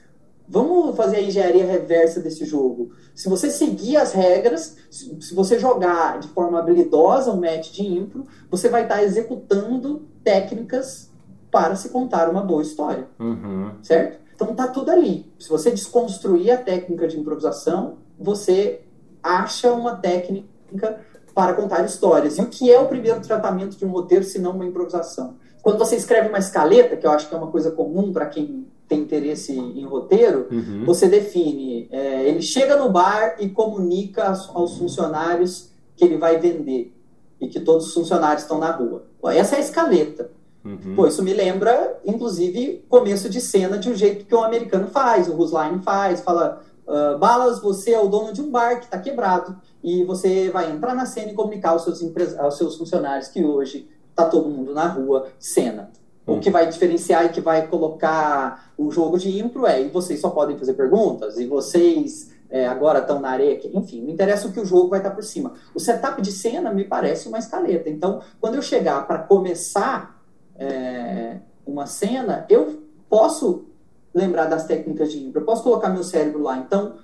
Vamos 0.47 0.95
fazer 0.95 1.17
a 1.17 1.21
engenharia 1.21 1.65
reversa 1.65 2.19
desse 2.19 2.45
jogo. 2.45 2.91
Se 3.15 3.27
você 3.27 3.49
seguir 3.49 3.97
as 3.97 4.11
regras, 4.11 4.77
se 4.91 5.33
você 5.33 5.57
jogar 5.57 6.19
de 6.19 6.27
forma 6.27 6.59
habilidosa 6.59 7.31
um 7.31 7.39
match 7.39 7.71
de 7.71 7.87
impro, 7.87 8.25
você 8.51 8.69
vai 8.69 8.83
estar 8.83 9.01
executando 9.01 10.07
técnicas 10.23 11.09
para 11.49 11.75
se 11.75 11.89
contar 11.89 12.29
uma 12.29 12.41
boa 12.41 12.61
história. 12.61 13.07
Uhum. 13.19 13.71
Certo? 13.81 14.19
Então 14.35 14.53
tá 14.53 14.67
tudo 14.67 14.91
ali. 14.91 15.25
Se 15.39 15.49
você 15.49 15.71
desconstruir 15.71 16.51
a 16.51 16.57
técnica 16.57 17.07
de 17.07 17.19
improvisação, 17.19 17.97
você 18.19 18.81
acha 19.23 19.71
uma 19.71 19.95
técnica 19.95 20.99
para 21.33 21.53
contar 21.53 21.83
histórias. 21.85 22.37
E 22.37 22.41
o 22.41 22.47
que 22.47 22.71
é 22.71 22.79
o 22.79 22.87
primeiro 22.87 23.21
tratamento 23.21 23.77
de 23.77 23.85
um 23.85 23.91
roteiro, 23.91 24.23
se 24.23 24.37
não 24.37 24.51
uma 24.51 24.65
improvisação? 24.65 25.35
Quando 25.61 25.79
você 25.79 25.95
escreve 25.95 26.29
uma 26.29 26.39
escaleta, 26.39 26.97
que 26.97 27.07
eu 27.07 27.11
acho 27.11 27.29
que 27.29 27.33
é 27.33 27.37
uma 27.37 27.49
coisa 27.49 27.71
comum 27.71 28.11
para 28.11 28.25
quem 28.25 28.67
tem 28.87 28.99
interesse 28.99 29.57
em 29.57 29.85
roteiro, 29.85 30.47
uhum. 30.51 30.83
você 30.85 31.07
define, 31.07 31.87
é, 31.89 32.27
ele 32.27 32.41
chega 32.41 32.75
no 32.75 32.89
bar 32.89 33.37
e 33.39 33.49
comunica 33.49 34.27
aos 34.53 34.77
funcionários 34.77 35.69
que 35.95 36.03
ele 36.03 36.17
vai 36.17 36.37
vender 36.37 36.93
e 37.39 37.47
que 37.47 37.59
todos 37.59 37.87
os 37.87 37.93
funcionários 37.93 38.43
estão 38.43 38.59
na 38.59 38.71
rua. 38.71 39.05
Pô, 39.21 39.29
essa 39.29 39.55
é 39.55 39.59
a 39.59 39.61
escaleta. 39.61 40.31
Uhum. 40.63 40.95
Pô, 40.95 41.07
isso 41.07 41.23
me 41.23 41.33
lembra, 41.33 41.99
inclusive, 42.05 42.85
começo 42.87 43.29
de 43.29 43.41
cena 43.41 43.77
de 43.77 43.89
um 43.89 43.95
jeito 43.95 44.25
que 44.25 44.35
o 44.35 44.43
americano 44.43 44.87
faz, 44.87 45.27
o 45.27 45.33
Rusline 45.33 45.81
faz, 45.83 46.21
fala, 46.21 46.61
Uh, 46.87 47.17
Balas, 47.17 47.61
você 47.61 47.91
é 47.91 47.99
o 47.99 48.07
dono 48.07 48.33
de 48.33 48.41
um 48.41 48.51
bar 48.51 48.79
que 48.79 48.85
está 48.85 48.99
quebrado 48.99 49.57
e 49.83 50.03
você 50.03 50.49
vai 50.49 50.71
entrar 50.71 50.93
na 50.93 51.05
cena 51.05 51.31
e 51.31 51.33
comunicar 51.33 51.71
aos 51.71 51.83
seus, 51.83 52.01
aos 52.37 52.57
seus 52.57 52.75
funcionários 52.75 53.29
que 53.29 53.43
hoje 53.43 53.89
está 54.09 54.25
todo 54.25 54.49
mundo 54.49 54.73
na 54.73 54.87
rua, 54.87 55.29
cena. 55.39 55.91
Hum. 56.27 56.37
O 56.37 56.39
que 56.39 56.49
vai 56.49 56.67
diferenciar 56.67 57.25
e 57.25 57.29
que 57.29 57.41
vai 57.41 57.67
colocar 57.67 58.73
o 58.77 58.91
jogo 58.91 59.17
de 59.17 59.37
impro 59.39 59.65
é, 59.65 59.81
e 59.81 59.89
vocês 59.89 60.19
só 60.19 60.29
podem 60.29 60.57
fazer 60.57 60.73
perguntas, 60.73 61.37
e 61.37 61.45
vocês 61.45 62.31
é, 62.49 62.67
agora 62.67 62.99
estão 62.99 63.19
na 63.19 63.29
areia, 63.29 63.59
enfim, 63.73 64.01
não 64.01 64.11
interessa 64.11 64.47
o 64.47 64.53
que 64.53 64.59
o 64.59 64.65
jogo 64.65 64.89
vai 64.89 64.99
estar 64.99 65.09
tá 65.09 65.15
por 65.15 65.23
cima. 65.23 65.53
O 65.73 65.79
setup 65.79 66.21
de 66.21 66.31
cena 66.31 66.71
me 66.71 66.83
parece 66.83 67.27
uma 67.27 67.39
escaleta. 67.39 67.89
Então, 67.89 68.21
quando 68.39 68.55
eu 68.55 68.61
chegar 68.61 69.07
para 69.07 69.19
começar 69.19 70.21
é, 70.55 71.37
uma 71.65 71.87
cena, 71.87 72.45
eu 72.47 72.83
posso 73.09 73.65
lembrar 74.13 74.45
das 74.45 74.65
técnicas 74.65 75.11
de 75.11 75.23
impro. 75.23 75.41
Eu 75.41 75.45
posso 75.45 75.63
colocar 75.63 75.89
meu 75.89 76.03
cérebro 76.03 76.41
lá. 76.41 76.57
Então, 76.57 76.95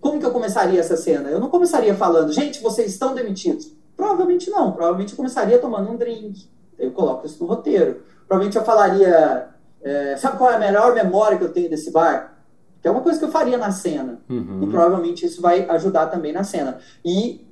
como 0.00 0.18
que 0.18 0.26
eu 0.26 0.30
começaria 0.30 0.80
essa 0.80 0.96
cena? 0.96 1.28
Eu 1.28 1.40
não 1.40 1.48
começaria 1.48 1.94
falando, 1.94 2.32
gente, 2.32 2.62
vocês 2.62 2.92
estão 2.92 3.14
demitidos. 3.14 3.72
Provavelmente 3.96 4.50
não. 4.50 4.72
Provavelmente 4.72 5.12
eu 5.12 5.16
começaria 5.16 5.58
tomando 5.58 5.90
um 5.90 5.96
drink. 5.96 6.48
Eu 6.78 6.92
coloco 6.92 7.26
isso 7.26 7.42
no 7.42 7.48
roteiro. 7.48 8.02
Provavelmente 8.26 8.56
eu 8.56 8.64
falaria, 8.64 9.48
é, 9.82 10.16
sabe 10.16 10.38
qual 10.38 10.50
é 10.50 10.56
a 10.56 10.58
melhor 10.58 10.94
memória 10.94 11.36
que 11.36 11.44
eu 11.44 11.52
tenho 11.52 11.68
desse 11.68 11.90
bar? 11.90 12.34
Que 12.80 12.86
é 12.86 12.90
uma 12.90 13.00
coisa 13.00 13.18
que 13.18 13.24
eu 13.24 13.30
faria 13.30 13.58
na 13.58 13.72
cena. 13.72 14.20
Uhum. 14.28 14.60
E 14.62 14.66
provavelmente 14.68 15.26
isso 15.26 15.42
vai 15.42 15.68
ajudar 15.68 16.06
também 16.06 16.32
na 16.32 16.44
cena. 16.44 16.78
E 17.04 17.44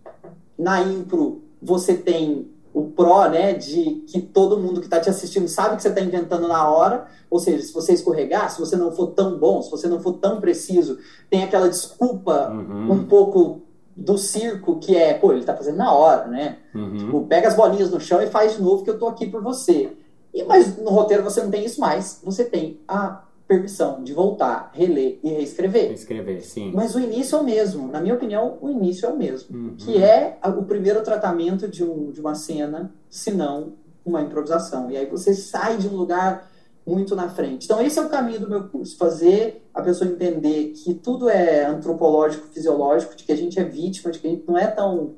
na 0.57 0.81
impro, 0.83 1.43
você 1.61 1.95
tem 1.95 2.49
o 2.77 2.91
pró, 2.91 3.27
né, 3.27 3.55
de 3.55 4.05
que 4.07 4.21
todo 4.21 4.59
mundo 4.59 4.81
que 4.81 4.87
está 4.87 5.01
te 5.01 5.09
assistindo 5.09 5.49
sabe 5.49 5.77
que 5.77 5.83
você 5.83 5.89
está 5.89 6.03
inventando 6.03 6.47
na 6.47 6.69
hora, 6.69 7.07
ou 7.31 7.39
seja, 7.39 7.63
se 7.63 7.73
você 7.73 7.95
escorregar, 7.95 8.51
se 8.51 8.61
você 8.61 8.77
não 8.77 8.93
for 8.93 9.13
tão 9.13 9.39
bom, 9.39 9.63
se 9.63 9.71
você 9.71 9.89
não 9.89 9.99
for 9.99 10.13
tão 10.19 10.43
preciso, 10.43 10.99
tem 11.31 11.43
aquela 11.43 11.71
desculpa 11.71 12.51
uhum. 12.51 12.93
um 12.93 13.05
pouco 13.07 13.63
do 13.97 14.19
circo 14.19 14.79
que 14.79 14.95
é, 14.95 15.15
pô, 15.15 15.33
ele 15.33 15.41
está 15.41 15.57
fazendo 15.57 15.79
na 15.79 15.91
hora, 15.91 16.27
né? 16.27 16.59
Uhum. 16.75 16.97
Tipo, 16.99 17.27
pega 17.27 17.49
as 17.49 17.57
bolinhas 17.57 17.91
no 17.91 17.99
chão 17.99 18.21
e 18.21 18.27
faz 18.27 18.57
de 18.57 18.63
novo 18.63 18.85
que 18.85 18.91
eu 18.91 18.99
tô 18.99 19.09
aqui 19.09 19.27
por 19.27 19.43
você. 19.43 19.97
E, 20.35 20.45
mas 20.45 20.77
no 20.77 20.91
roteiro 20.91 21.23
você 21.23 21.43
não 21.43 21.51
tem 21.51 21.65
isso 21.65 21.81
mais, 21.81 22.21
você 22.23 22.45
tem 22.45 22.79
a 22.87 23.23
permissão 23.47 24.03
de 24.03 24.13
voltar, 24.13 24.71
reler 24.75 25.19
e 25.23 25.29
reescrever. 25.29 25.89
Reescrever, 25.89 26.45
sim. 26.45 26.73
Mas 26.75 26.95
o 26.95 27.01
início 27.01 27.37
é 27.37 27.41
o 27.41 27.45
mesmo. 27.45 27.89
Na 27.89 28.01
minha 28.01 28.15
opinião, 28.15 28.59
o 28.61 28.69
início 28.69 29.07
é 29.07 29.09
o 29.09 29.17
mesmo. 29.17 29.57
Uhum. 29.57 29.75
Que 29.77 30.03
é 30.03 30.39
o 30.45 30.65
primeiro 30.65 31.03
tratamento 31.03 31.69
de, 31.69 31.85
um, 31.85 32.11
de 32.11 32.21
uma 32.21 32.35
cena, 32.35 32.93
se 33.09 33.31
não 33.31 33.75
uma 34.05 34.23
improvisação. 34.23 34.91
E 34.91 34.97
aí 34.97 35.07
você 35.07 35.35
sai 35.35 35.77
de 35.77 35.89
um 35.89 35.97
lugar 35.97 36.51
muito 36.87 37.17
na 37.17 37.29
frente. 37.29 37.65
Então, 37.65 37.81
esse 37.81 37.99
é 37.99 38.03
o 38.03 38.09
caminho 38.09 38.41
do 38.41 38.49
meu 38.49 38.69
curso: 38.69 38.97
fazer 38.97 39.69
a 39.75 39.83
pessoa 39.83 40.11
entender 40.11 40.73
que 40.73 40.95
tudo 40.95 41.29
é 41.29 41.67
antropológico, 41.67 42.47
fisiológico, 42.49 43.17
de 43.17 43.25
que 43.25 43.33
a 43.33 43.37
gente 43.37 43.59
é 43.59 43.65
vítima, 43.65 44.13
de 44.13 44.19
que 44.19 44.27
a 44.27 44.31
gente 44.31 44.47
não 44.47 44.57
é 44.57 44.67
tão. 44.67 45.15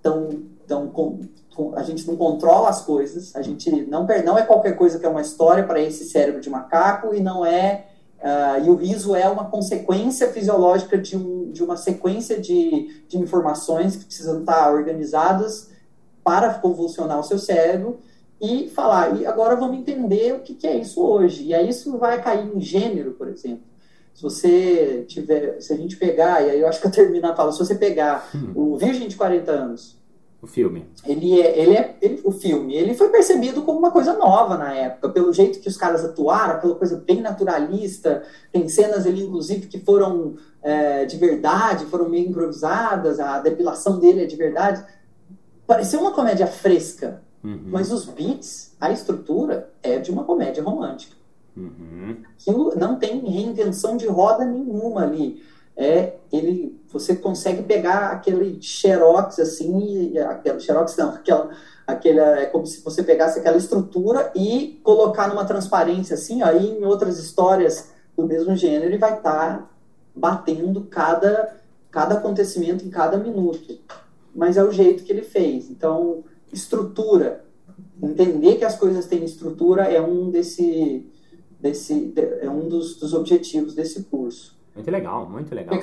tão, 0.00 0.28
tão 0.66 0.88
a 1.74 1.82
gente 1.82 2.06
não 2.06 2.16
controla 2.16 2.68
as 2.68 2.82
coisas, 2.82 3.34
a 3.34 3.42
gente 3.42 3.70
não, 3.86 4.06
não 4.24 4.38
é 4.38 4.42
qualquer 4.42 4.76
coisa 4.76 4.98
que 4.98 5.06
é 5.06 5.08
uma 5.08 5.20
história 5.20 5.64
para 5.64 5.80
esse 5.80 6.04
cérebro 6.04 6.40
de 6.40 6.50
macaco 6.50 7.14
e 7.14 7.20
não 7.20 7.44
é. 7.44 7.86
Uh, 8.18 8.64
e 8.64 8.70
o 8.70 8.74
riso 8.74 9.14
é 9.14 9.28
uma 9.28 9.44
consequência 9.44 10.28
fisiológica 10.32 10.98
de, 10.98 11.16
um, 11.16 11.52
de 11.52 11.62
uma 11.62 11.76
sequência 11.76 12.40
de, 12.40 13.04
de 13.06 13.16
informações 13.16 13.96
que 13.96 14.04
precisam 14.04 14.40
estar 14.40 14.72
organizadas 14.72 15.70
para 16.24 16.54
convulsionar 16.54 17.20
o 17.20 17.22
seu 17.22 17.38
cérebro 17.38 18.00
e 18.40 18.68
falar, 18.68 19.20
e 19.20 19.26
agora 19.26 19.56
vamos 19.56 19.78
entender 19.78 20.34
o 20.34 20.40
que, 20.40 20.54
que 20.54 20.66
é 20.66 20.76
isso 20.76 21.00
hoje. 21.02 21.44
E 21.44 21.54
aí 21.54 21.68
isso 21.68 21.96
vai 21.98 22.22
cair 22.22 22.54
em 22.54 22.60
gênero, 22.60 23.12
por 23.12 23.28
exemplo. 23.28 23.64
Se 24.14 24.22
você 24.22 25.04
tiver, 25.08 25.60
se 25.60 25.72
a 25.72 25.76
gente 25.76 25.96
pegar, 25.96 26.42
e 26.42 26.50
aí 26.50 26.60
eu 26.60 26.68
acho 26.68 26.80
que 26.80 26.86
eu 26.86 26.90
termino 26.90 27.28
a 27.28 27.34
fala, 27.34 27.52
se 27.52 27.58
você 27.58 27.74
pegar 27.74 28.28
hum. 28.34 28.52
o 28.54 28.76
Virgem 28.76 29.08
de 29.08 29.16
40 29.16 29.50
anos, 29.50 29.97
o 30.40 30.46
filme. 30.46 30.86
Ele 31.04 31.40
é, 31.40 31.58
ele 31.58 31.74
é 31.74 31.96
ele, 32.00 32.20
o 32.24 32.30
filme, 32.30 32.74
ele 32.74 32.94
foi 32.94 33.08
percebido 33.08 33.62
como 33.62 33.78
uma 33.78 33.90
coisa 33.90 34.12
nova 34.14 34.56
na 34.56 34.72
época, 34.72 35.08
pelo 35.08 35.32
jeito 35.32 35.60
que 35.60 35.68
os 35.68 35.76
caras 35.76 36.04
atuaram, 36.04 36.54
aquela 36.54 36.74
coisa 36.74 36.96
bem 36.96 37.20
naturalista. 37.20 38.22
Tem 38.52 38.68
cenas 38.68 39.06
ali, 39.06 39.24
inclusive, 39.24 39.66
que 39.66 39.80
foram 39.80 40.36
é, 40.62 41.04
de 41.04 41.16
verdade, 41.16 41.86
foram 41.86 42.08
meio 42.08 42.28
improvisadas, 42.28 43.18
a 43.18 43.40
depilação 43.40 43.98
dele 43.98 44.22
é 44.22 44.26
de 44.26 44.36
verdade. 44.36 44.84
Pareceu 45.66 46.00
uma 46.00 46.12
comédia 46.12 46.46
fresca, 46.46 47.20
Uhum. 47.42 47.60
Mas 47.66 47.92
os 47.92 48.04
beats, 48.04 48.74
a 48.80 48.90
estrutura 48.90 49.70
é 49.82 49.98
de 49.98 50.10
uma 50.10 50.24
comédia 50.24 50.62
romântica. 50.62 51.16
Uhum. 51.56 52.16
Aquilo 52.38 52.74
não 52.76 52.96
tem 52.96 53.20
reinvenção 53.20 53.96
de 53.96 54.06
roda 54.06 54.44
nenhuma 54.44 55.02
ali. 55.02 55.42
É, 55.80 56.16
ele, 56.32 56.76
você 56.92 57.14
consegue 57.14 57.62
pegar 57.62 58.08
aquele 58.08 58.60
xerox 58.60 59.38
assim, 59.38 60.18
aquele 60.18 60.58
xerox 60.58 60.96
não, 60.96 61.10
aquela, 61.10 61.50
aquela, 61.86 62.40
é 62.40 62.46
como 62.46 62.66
se 62.66 62.82
você 62.82 63.04
pegasse 63.04 63.38
aquela 63.38 63.56
estrutura 63.56 64.32
e 64.34 64.80
colocar 64.82 65.28
numa 65.28 65.44
transparência 65.44 66.14
assim, 66.14 66.42
aí 66.42 66.76
em 66.76 66.84
outras 66.84 67.16
histórias 67.20 67.92
do 68.16 68.26
mesmo 68.26 68.56
gênero 68.56 68.86
ele 68.86 68.98
vai 68.98 69.18
estar 69.18 69.58
tá 69.58 69.70
batendo 70.16 70.82
cada, 70.90 71.56
cada 71.92 72.16
acontecimento 72.16 72.84
em 72.84 72.90
cada 72.90 73.16
minuto. 73.16 73.78
Mas 74.34 74.56
é 74.56 74.64
o 74.64 74.72
jeito 74.72 75.04
que 75.04 75.12
ele 75.12 75.22
fez. 75.22 75.70
Então, 75.70 76.24
estrutura. 76.52 77.44
Entender 78.02 78.56
que 78.56 78.64
as 78.64 78.76
coisas 78.76 79.06
têm 79.06 79.24
estrutura 79.24 79.82
é 79.84 80.00
um 80.00 80.28
desse, 80.30 81.06
desse 81.60 82.12
é 82.40 82.50
um 82.50 82.68
dos, 82.68 82.96
dos 82.96 83.14
objetivos 83.14 83.74
desse 83.74 84.02
curso. 84.04 84.57
Muito 84.78 84.90
legal, 84.92 85.28
muito 85.28 85.52
legal. 85.54 85.74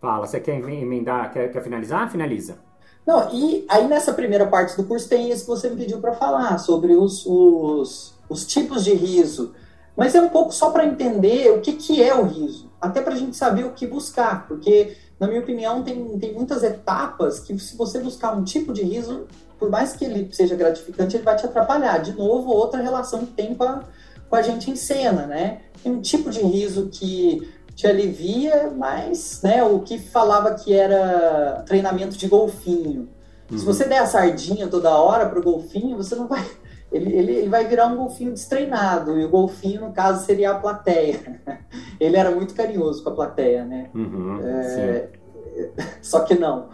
Fala, 0.00 0.26
você 0.26 0.40
quer 0.40 0.58
emendar, 0.58 1.32
quer, 1.32 1.52
quer 1.52 1.62
finalizar? 1.62 2.10
Finaliza. 2.10 2.58
Não, 3.06 3.32
e 3.32 3.64
aí 3.68 3.86
nessa 3.86 4.12
primeira 4.12 4.46
parte 4.46 4.76
do 4.76 4.84
curso 4.84 5.08
tem 5.08 5.30
isso 5.30 5.42
que 5.42 5.48
você 5.48 5.70
me 5.70 5.76
pediu 5.76 6.00
para 6.00 6.12
falar, 6.12 6.58
sobre 6.58 6.92
os, 6.92 7.24
os, 7.24 8.14
os, 8.28 8.44
tipos 8.46 8.84
de 8.84 8.94
riso. 8.94 9.54
Mas 9.96 10.14
é 10.14 10.20
um 10.20 10.28
pouco 10.28 10.52
só 10.52 10.70
para 10.70 10.84
entender 10.84 11.52
o 11.52 11.60
que, 11.60 11.74
que 11.74 12.02
é 12.02 12.14
o 12.14 12.24
riso, 12.24 12.70
até 12.80 13.00
para 13.00 13.14
a 13.14 13.16
gente 13.16 13.36
saber 13.36 13.64
o 13.64 13.72
que 13.72 13.86
buscar, 13.86 14.46
porque, 14.48 14.96
na 15.18 15.28
minha 15.28 15.40
opinião, 15.40 15.82
tem, 15.82 16.18
tem 16.18 16.34
muitas 16.34 16.64
etapas 16.64 17.38
que, 17.38 17.56
se 17.58 17.76
você 17.76 18.00
buscar 18.00 18.32
um 18.36 18.42
tipo 18.42 18.72
de 18.72 18.82
riso, 18.82 19.26
por 19.58 19.70
mais 19.70 19.92
que 19.92 20.04
ele 20.04 20.28
seja 20.32 20.56
gratificante, 20.56 21.16
ele 21.16 21.24
vai 21.24 21.36
te 21.36 21.46
atrapalhar. 21.46 21.98
De 21.98 22.12
novo, 22.12 22.50
outra 22.50 22.80
relação 22.80 23.20
que 23.20 23.32
tem 23.32 23.54
com 23.54 23.64
a, 23.64 23.84
com 24.28 24.36
a 24.36 24.42
gente 24.42 24.70
em 24.70 24.76
cena, 24.76 25.26
né? 25.26 25.60
Tem 25.82 25.92
um 25.92 26.00
tipo 26.00 26.30
de 26.30 26.40
riso 26.40 26.88
que 26.90 27.48
te 27.80 27.86
alivia, 27.86 28.70
mas 28.76 29.40
né, 29.42 29.64
o 29.64 29.80
que 29.80 29.98
falava 29.98 30.54
que 30.54 30.72
era 30.74 31.62
treinamento 31.66 32.16
de 32.16 32.28
golfinho. 32.28 33.08
Uhum. 33.50 33.58
Se 33.58 33.64
você 33.64 33.84
der 33.86 33.98
a 33.98 34.06
sardinha 34.06 34.68
toda 34.68 34.90
hora 34.90 35.26
pro 35.26 35.42
golfinho, 35.42 35.96
você 35.96 36.14
não 36.14 36.28
vai. 36.28 36.44
Ele, 36.92 37.16
ele, 37.16 37.32
ele, 37.36 37.48
vai 37.48 37.64
virar 37.68 37.86
um 37.86 37.96
golfinho 37.96 38.32
destreinado, 38.32 39.16
e 39.16 39.24
o 39.24 39.28
golfinho, 39.28 39.82
no 39.82 39.92
caso, 39.92 40.26
seria 40.26 40.50
a 40.50 40.58
plateia. 40.58 41.40
Ele 42.00 42.16
era 42.16 42.32
muito 42.32 42.52
carinhoso 42.52 43.04
com 43.04 43.10
a 43.10 43.14
plateia, 43.14 43.64
né? 43.64 43.88
Uhum, 43.94 44.40
é... 44.42 45.08
Só 46.02 46.24
que 46.24 46.34
não. 46.34 46.68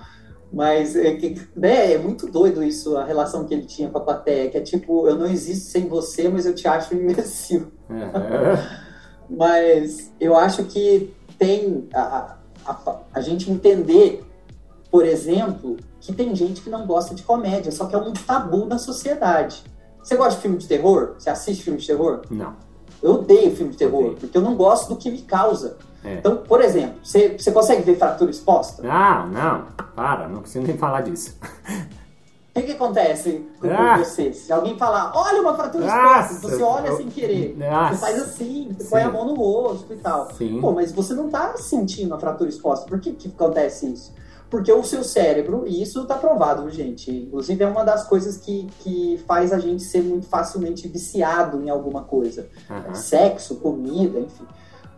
Mas 0.50 0.96
é, 0.96 1.18
né, 1.54 1.92
é 1.92 1.98
muito 1.98 2.28
doido 2.28 2.64
isso, 2.64 2.96
a 2.96 3.04
relação 3.04 3.44
que 3.44 3.52
ele 3.52 3.66
tinha 3.66 3.90
com 3.90 3.98
a 3.98 4.00
plateia, 4.00 4.48
que 4.48 4.56
é 4.56 4.62
tipo, 4.62 5.06
eu 5.06 5.16
não 5.16 5.26
existo 5.26 5.70
sem 5.70 5.86
você, 5.86 6.30
mas 6.30 6.46
eu 6.46 6.54
te 6.54 6.66
acho 6.66 6.94
imbecil. 6.94 7.70
Uhum. 7.90 8.85
Mas 9.28 10.12
eu 10.20 10.36
acho 10.36 10.64
que 10.64 11.14
tem 11.38 11.88
a, 11.94 12.36
a, 12.64 12.96
a, 13.14 13.20
gente 13.20 13.50
entender, 13.50 14.24
por 14.90 15.04
exemplo, 15.04 15.76
que 16.00 16.12
tem 16.12 16.34
gente 16.34 16.60
que 16.60 16.70
não 16.70 16.86
gosta 16.86 17.14
de 17.14 17.22
comédia, 17.22 17.70
só 17.72 17.86
que 17.86 17.94
é 17.94 17.98
um 17.98 18.12
tabu 18.12 18.66
na 18.66 18.78
sociedade. 18.78 19.62
Você 20.02 20.16
gosta 20.16 20.36
de 20.36 20.42
filme 20.42 20.56
de 20.56 20.68
terror? 20.68 21.14
Você 21.18 21.28
assiste 21.28 21.64
filme 21.64 21.80
de 21.80 21.86
terror? 21.86 22.22
Não. 22.30 22.54
Eu 23.02 23.14
odeio 23.14 23.54
filme 23.54 23.72
de 23.72 23.78
terror, 23.78 24.14
porque 24.18 24.36
eu 24.36 24.42
não 24.42 24.54
gosto 24.56 24.88
do 24.88 24.96
que 24.96 25.10
me 25.10 25.22
causa. 25.22 25.76
É. 26.04 26.14
Então, 26.14 26.36
por 26.36 26.62
exemplo, 26.62 27.00
você, 27.02 27.36
você 27.36 27.50
consegue 27.50 27.82
ver 27.82 27.98
fratura 27.98 28.30
exposta? 28.30 28.82
Não, 28.82 29.28
não, 29.28 29.66
para, 29.94 30.28
não 30.28 30.40
preciso 30.40 30.64
nem 30.64 30.78
falar 30.78 31.02
disso. 31.02 31.36
O 32.56 32.60
que, 32.60 32.66
que 32.68 32.72
acontece 32.72 33.46
com 33.60 33.68
ah. 33.68 33.98
você? 33.98 34.32
Se 34.32 34.52
alguém 34.52 34.78
falar, 34.78 35.12
olha 35.14 35.42
uma 35.42 35.54
fratura 35.54 35.84
exposta, 35.84 36.48
você 36.48 36.62
olha 36.62 36.96
sem 36.96 37.08
querer. 37.08 37.56
Nossa. 37.56 37.94
Você 37.94 38.00
faz 38.00 38.22
assim, 38.22 38.74
você 38.76 38.84
Sim. 38.84 38.90
põe 38.90 39.02
a 39.02 39.10
mão 39.10 39.26
no 39.26 39.34
rosto 39.34 39.92
e 39.92 39.96
tal. 39.96 40.30
Sim. 40.32 40.60
Pô, 40.60 40.72
mas 40.72 40.92
você 40.92 41.14
não 41.14 41.26
está 41.26 41.56
sentindo 41.56 42.14
a 42.14 42.18
fratura 42.18 42.48
exposta. 42.48 42.86
Por 42.86 42.98
que, 42.98 43.12
que 43.12 43.28
acontece 43.28 43.92
isso? 43.92 44.14
Porque 44.48 44.72
o 44.72 44.82
seu 44.84 45.02
cérebro, 45.02 45.64
e 45.66 45.82
isso 45.82 46.02
está 46.02 46.14
provado, 46.14 46.70
gente, 46.70 47.10
inclusive 47.10 47.62
é 47.64 47.66
uma 47.66 47.84
das 47.84 48.06
coisas 48.06 48.36
que, 48.36 48.68
que 48.80 49.22
faz 49.26 49.52
a 49.52 49.58
gente 49.58 49.82
ser 49.82 50.02
muito 50.02 50.26
facilmente 50.26 50.86
viciado 50.86 51.60
em 51.62 51.68
alguma 51.68 52.04
coisa. 52.04 52.48
Uhum. 52.70 52.94
Sexo, 52.94 53.56
comida, 53.56 54.20
enfim 54.20 54.46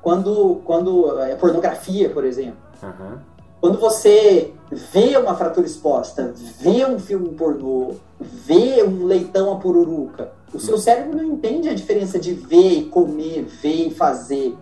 quando, 0.01 0.63
quando 0.65 1.21
é 1.21 1.35
pornografia, 1.35 2.09
por 2.11 2.25
exemplo. 2.25 2.59
Uhum. 2.83 3.19
Quando 3.61 3.79
você 3.79 4.53
vê 4.71 5.17
uma 5.17 5.35
fratura 5.35 5.67
exposta, 5.67 6.33
vê 6.61 6.85
um 6.87 6.99
filme 6.99 7.31
pornô, 7.31 7.95
vê 8.21 8.83
um 8.83 9.05
leitão 9.05 9.53
a 9.53 9.57
pururuca, 9.57 10.33
o 10.53 10.61
seu 10.61 10.79
cérebro 10.79 11.17
não 11.17 11.25
entende 11.25 11.69
a 11.69 11.75
diferença 11.75 12.19
de 12.19 12.33
ver 12.33 12.79
e 12.79 12.85
comer, 12.85 13.45
ver 13.45 13.89
e 13.89 13.91
fazer. 13.91 14.57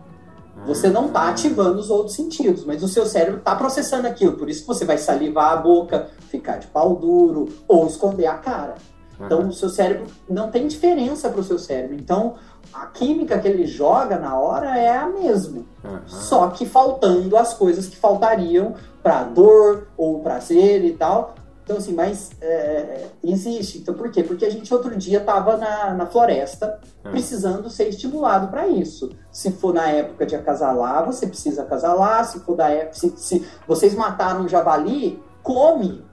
Você 0.66 0.88
não 0.88 1.06
está 1.06 1.28
ativando 1.28 1.78
os 1.78 1.90
outros 1.90 2.16
sentidos, 2.16 2.64
mas 2.64 2.82
o 2.82 2.88
seu 2.88 3.04
cérebro 3.04 3.38
está 3.38 3.54
processando 3.54 4.06
aquilo. 4.06 4.32
Por 4.32 4.48
isso 4.48 4.62
que 4.62 4.66
você 4.66 4.84
vai 4.84 4.96
salivar 4.96 5.52
a 5.52 5.56
boca, 5.56 6.08
ficar 6.30 6.56
de 6.56 6.66
pau 6.68 6.96
duro 6.96 7.48
ou 7.68 7.86
esconder 7.86 8.26
a 8.26 8.34
cara. 8.34 8.74
Então, 9.20 9.48
o 9.48 9.52
seu 9.52 9.68
cérebro 9.68 10.06
não 10.28 10.50
tem 10.50 10.66
diferença 10.66 11.28
para 11.28 11.40
o 11.40 11.44
seu 11.44 11.58
cérebro. 11.58 11.94
Então, 11.94 12.34
a 12.72 12.86
química 12.86 13.38
que 13.38 13.48
ele 13.48 13.66
joga 13.66 14.18
na 14.18 14.38
hora 14.38 14.78
é 14.78 14.96
a 14.96 15.08
mesma. 15.08 15.64
Uhum. 15.84 16.00
Só 16.06 16.48
que 16.48 16.66
faltando 16.66 17.36
as 17.36 17.54
coisas 17.54 17.86
que 17.86 17.96
faltariam 17.96 18.74
para 19.02 19.24
dor 19.24 19.88
ou 19.96 20.20
prazer 20.20 20.84
e 20.84 20.92
tal. 20.92 21.34
Então, 21.66 21.78
assim, 21.78 21.94
mas 21.94 22.30
é, 22.40 23.06
existe. 23.24 23.78
Então, 23.78 23.92
por 23.92 24.08
quê? 24.10 24.22
Porque 24.22 24.44
a 24.44 24.50
gente 24.50 24.72
outro 24.72 24.96
dia 24.96 25.18
estava 25.18 25.56
na, 25.56 25.94
na 25.94 26.06
floresta 26.06 26.78
uhum. 27.04 27.10
precisando 27.10 27.68
ser 27.68 27.88
estimulado 27.88 28.48
para 28.48 28.68
isso. 28.68 29.10
Se 29.32 29.50
for 29.50 29.74
na 29.74 29.88
época 29.88 30.24
de 30.24 30.36
acasalar, 30.36 31.04
você 31.04 31.26
precisa 31.26 31.62
acasalar. 31.62 32.24
Se 32.24 32.38
for 32.40 32.56
da 32.56 32.68
época. 32.68 32.94
Se, 32.94 33.12
se 33.16 33.46
vocês 33.66 33.94
mataram 33.94 34.42
um 34.42 34.48
javali, 34.48 35.20
come 35.42 36.05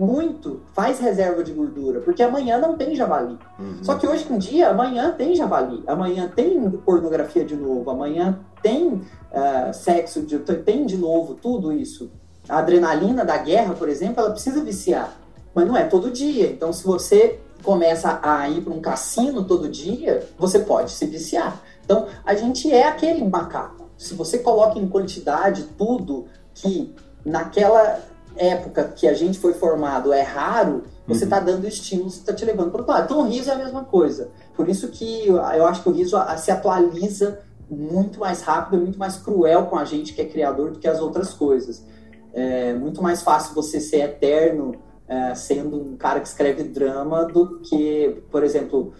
muito, 0.00 0.62
faz 0.72 0.98
reserva 0.98 1.44
de 1.44 1.52
gordura, 1.52 2.00
porque 2.00 2.22
amanhã 2.22 2.58
não 2.58 2.74
tem 2.74 2.96
javali. 2.96 3.38
Uhum. 3.58 3.84
Só 3.84 3.96
que 3.96 4.06
hoje 4.06 4.26
em 4.30 4.38
dia, 4.38 4.70
amanhã 4.70 5.12
tem 5.12 5.36
javali, 5.36 5.84
amanhã 5.86 6.26
tem 6.34 6.70
pornografia 6.70 7.44
de 7.44 7.54
novo, 7.54 7.90
amanhã 7.90 8.40
tem 8.62 8.94
uh, 8.94 9.74
sexo, 9.74 10.22
de, 10.22 10.38
tem 10.38 10.86
de 10.86 10.96
novo 10.96 11.34
tudo 11.34 11.70
isso. 11.70 12.10
A 12.48 12.58
adrenalina 12.60 13.26
da 13.26 13.36
guerra, 13.36 13.74
por 13.74 13.90
exemplo, 13.90 14.20
ela 14.20 14.30
precisa 14.30 14.64
viciar, 14.64 15.14
mas 15.54 15.68
não 15.68 15.76
é 15.76 15.84
todo 15.84 16.10
dia. 16.10 16.50
Então, 16.50 16.72
se 16.72 16.82
você 16.82 17.38
começa 17.62 18.18
a 18.22 18.48
ir 18.48 18.62
para 18.62 18.72
um 18.72 18.80
cassino 18.80 19.44
todo 19.44 19.68
dia, 19.68 20.26
você 20.38 20.60
pode 20.60 20.92
se 20.92 21.04
viciar. 21.04 21.60
Então, 21.84 22.06
a 22.24 22.34
gente 22.34 22.72
é 22.72 22.88
aquele 22.88 23.22
macaco. 23.22 23.90
Se 23.98 24.14
você 24.14 24.38
coloca 24.38 24.78
em 24.78 24.88
quantidade 24.88 25.64
tudo 25.76 26.24
que 26.54 26.94
naquela 27.22 28.00
época 28.40 28.92
que 28.96 29.06
a 29.06 29.14
gente 29.14 29.38
foi 29.38 29.52
formado 29.54 30.12
é 30.12 30.22
raro, 30.22 30.84
você 31.06 31.24
está 31.24 31.38
uhum. 31.38 31.44
dando 31.44 31.66
estímulos, 31.66 32.16
está 32.16 32.32
te 32.32 32.44
levando 32.44 32.70
para 32.70 32.78
o 32.78 32.80
outro 32.80 32.94
lado. 32.94 33.04
Então 33.04 33.20
o 33.20 33.28
riso 33.28 33.50
é 33.50 33.54
a 33.54 33.58
mesma 33.58 33.84
coisa. 33.84 34.30
Por 34.54 34.68
isso 34.68 34.88
que 34.88 35.26
eu 35.26 35.66
acho 35.66 35.82
que 35.82 35.88
o 35.88 35.92
riso 35.92 36.16
se 36.38 36.50
atualiza 36.50 37.40
muito 37.68 38.18
mais 38.18 38.42
rápido, 38.42 38.80
muito 38.80 38.98
mais 38.98 39.16
cruel 39.16 39.66
com 39.66 39.78
a 39.78 39.84
gente 39.84 40.12
que 40.12 40.20
é 40.20 40.24
criador 40.24 40.72
do 40.72 40.78
que 40.78 40.88
as 40.88 41.00
outras 41.00 41.32
coisas. 41.32 41.84
É 42.32 42.72
muito 42.74 43.02
mais 43.02 43.22
fácil 43.22 43.54
você 43.54 43.80
ser 43.80 43.98
eterno 43.98 44.74
é, 45.08 45.34
sendo 45.34 45.76
um 45.76 45.96
cara 45.96 46.20
que 46.20 46.28
escreve 46.28 46.62
drama 46.62 47.24
do 47.24 47.58
que, 47.60 48.22
por 48.30 48.44
exemplo, 48.44 48.92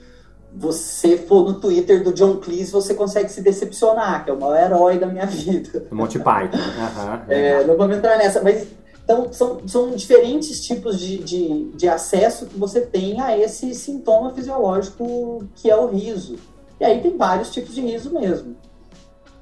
você 0.52 1.16
for 1.16 1.44
no 1.44 1.60
Twitter 1.60 2.02
do 2.02 2.12
John 2.12 2.38
Cleese, 2.38 2.72
você 2.72 2.94
consegue 2.94 3.28
se 3.28 3.40
decepcionar, 3.40 4.24
que 4.24 4.30
é 4.30 4.32
o 4.32 4.40
maior 4.40 4.56
herói 4.56 4.98
da 4.98 5.06
minha 5.06 5.26
vida. 5.30 5.86
Monty 5.90 6.18
Python. 6.18 6.58
Uhum, 6.58 7.20
é, 7.28 7.64
não 7.64 7.76
vamos 7.76 7.96
entrar 7.96 8.18
nessa, 8.18 8.42
mas 8.42 8.66
então 9.04 9.32
são, 9.32 9.66
são 9.66 9.90
diferentes 9.90 10.64
tipos 10.64 11.00
de, 11.00 11.18
de, 11.18 11.64
de 11.72 11.88
acesso 11.88 12.46
que 12.46 12.58
você 12.58 12.80
tem 12.80 13.20
a 13.20 13.36
esse 13.36 13.74
sintoma 13.74 14.32
fisiológico 14.32 15.44
que 15.54 15.70
é 15.70 15.76
o 15.76 15.88
riso. 15.88 16.36
E 16.78 16.84
aí 16.84 17.00
tem 17.00 17.16
vários 17.16 17.50
tipos 17.50 17.74
de 17.74 17.80
riso 17.80 18.12
mesmo. 18.12 18.56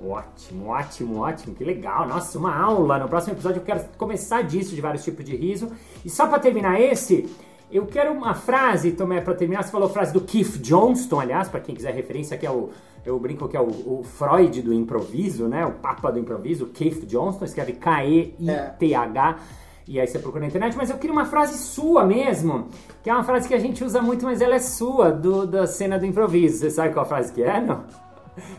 Ótimo, 0.00 0.68
ótimo, 0.68 1.20
ótimo, 1.20 1.54
que 1.54 1.64
legal. 1.64 2.06
Nossa, 2.06 2.38
uma 2.38 2.56
aula. 2.56 2.98
No 2.98 3.08
próximo 3.08 3.34
episódio 3.34 3.58
eu 3.58 3.64
quero 3.64 3.84
começar 3.96 4.42
disso, 4.42 4.74
de 4.74 4.80
vários 4.80 5.02
tipos 5.02 5.24
de 5.24 5.36
riso. 5.36 5.70
E 6.04 6.10
só 6.10 6.26
para 6.28 6.38
terminar 6.38 6.80
esse, 6.80 7.28
eu 7.70 7.84
quero 7.84 8.12
uma 8.12 8.34
frase, 8.34 8.92
Tomé, 8.92 9.20
para 9.20 9.34
terminar. 9.34 9.62
Você 9.62 9.70
falou 9.70 9.88
a 9.88 9.92
frase 9.92 10.12
do 10.12 10.20
Keith 10.20 10.58
Johnston, 10.58 11.20
aliás, 11.20 11.48
para 11.48 11.60
quem 11.60 11.74
quiser 11.74 11.92
referência, 11.94 12.38
que 12.38 12.46
é 12.46 12.50
o. 12.50 12.70
Eu 13.04 13.18
brinco 13.18 13.48
que 13.48 13.56
é 13.56 13.60
o, 13.60 13.68
o, 13.68 14.02
Freud 14.02 14.62
do 14.62 14.72
improviso, 14.72 15.48
né? 15.48 15.64
O 15.64 15.72
Papa 15.72 16.10
do 16.10 16.18
improviso, 16.18 16.66
Keith 16.66 17.06
Johnston, 17.06 17.44
escreve 17.44 17.72
K-E-I-T-H. 17.72 19.38
E 19.86 19.98
aí 19.98 20.06
você 20.06 20.18
procura 20.18 20.42
na 20.42 20.48
internet, 20.48 20.76
mas 20.76 20.90
eu 20.90 20.98
queria 20.98 21.12
uma 21.12 21.24
frase 21.24 21.56
sua 21.56 22.04
mesmo, 22.04 22.68
que 23.02 23.08
é 23.08 23.14
uma 23.14 23.24
frase 23.24 23.48
que 23.48 23.54
a 23.54 23.58
gente 23.58 23.82
usa 23.82 24.02
muito, 24.02 24.22
mas 24.24 24.42
ela 24.42 24.54
é 24.54 24.58
sua, 24.58 25.10
do, 25.10 25.46
da 25.46 25.66
cena 25.66 25.98
do 25.98 26.04
improviso. 26.04 26.58
Você 26.58 26.70
sabe 26.70 26.92
qual 26.92 27.06
frase 27.06 27.32
que 27.32 27.42
é, 27.42 27.58
não? 27.58 27.84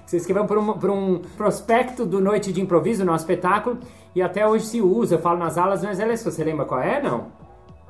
Você 0.05 0.17
escreveu 0.17 0.45
para 0.45 0.59
um, 0.59 0.71
um 0.71 1.21
prospecto 1.37 2.05
do 2.05 2.19
Noite 2.19 2.51
de 2.51 2.61
Improviso, 2.61 3.05
nosso 3.05 3.23
espetáculo, 3.23 3.77
e 4.15 4.21
até 4.21 4.45
hoje 4.45 4.65
se 4.65 4.81
usa, 4.81 5.15
eu 5.15 5.19
falo 5.19 5.37
nas 5.37 5.57
aulas, 5.57 5.83
mas 5.83 5.99
ela 5.99 6.11
é 6.11 6.17
sua. 6.17 6.31
Você 6.31 6.43
lembra 6.43 6.65
qual 6.65 6.81
é, 6.81 7.01
não? 7.01 7.27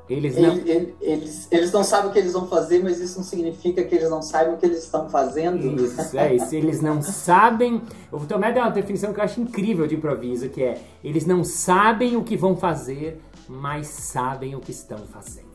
Eles 0.09 0.35
não... 0.35 0.55
Eles, 0.55 0.95
eles, 0.99 1.47
eles 1.51 1.71
não 1.71 1.83
sabem 1.83 2.09
o 2.09 2.13
que 2.13 2.19
eles 2.19 2.33
vão 2.33 2.47
fazer, 2.47 2.83
mas 2.83 2.99
isso 2.99 3.17
não 3.17 3.23
significa 3.23 3.83
que 3.83 3.93
eles 3.93 4.09
não 4.09 4.21
saibam 4.21 4.55
o 4.55 4.57
que 4.57 4.65
eles 4.65 4.83
estão 4.83 5.07
fazendo. 5.09 5.81
Isso, 5.81 6.01
é 6.17 6.35
isso. 6.35 6.55
Eles 6.55 6.81
não 6.81 7.01
sabem. 7.01 7.81
O 8.11 8.19
Tomé 8.25 8.51
deu 8.51 8.63
uma 8.63 8.71
definição 8.71 9.13
que 9.13 9.19
eu 9.19 9.23
acho 9.23 9.39
incrível 9.39 9.85
de 9.85 9.95
improviso, 9.95 10.49
que 10.49 10.63
é 10.63 10.81
eles 11.03 11.25
não 11.25 11.43
sabem 11.43 12.17
o 12.17 12.23
que 12.23 12.35
vão 12.35 12.55
fazer, 12.55 13.21
mas 13.47 13.87
sabem 13.87 14.55
o 14.55 14.59
que 14.59 14.71
estão 14.71 14.97
fazendo. 14.97 15.49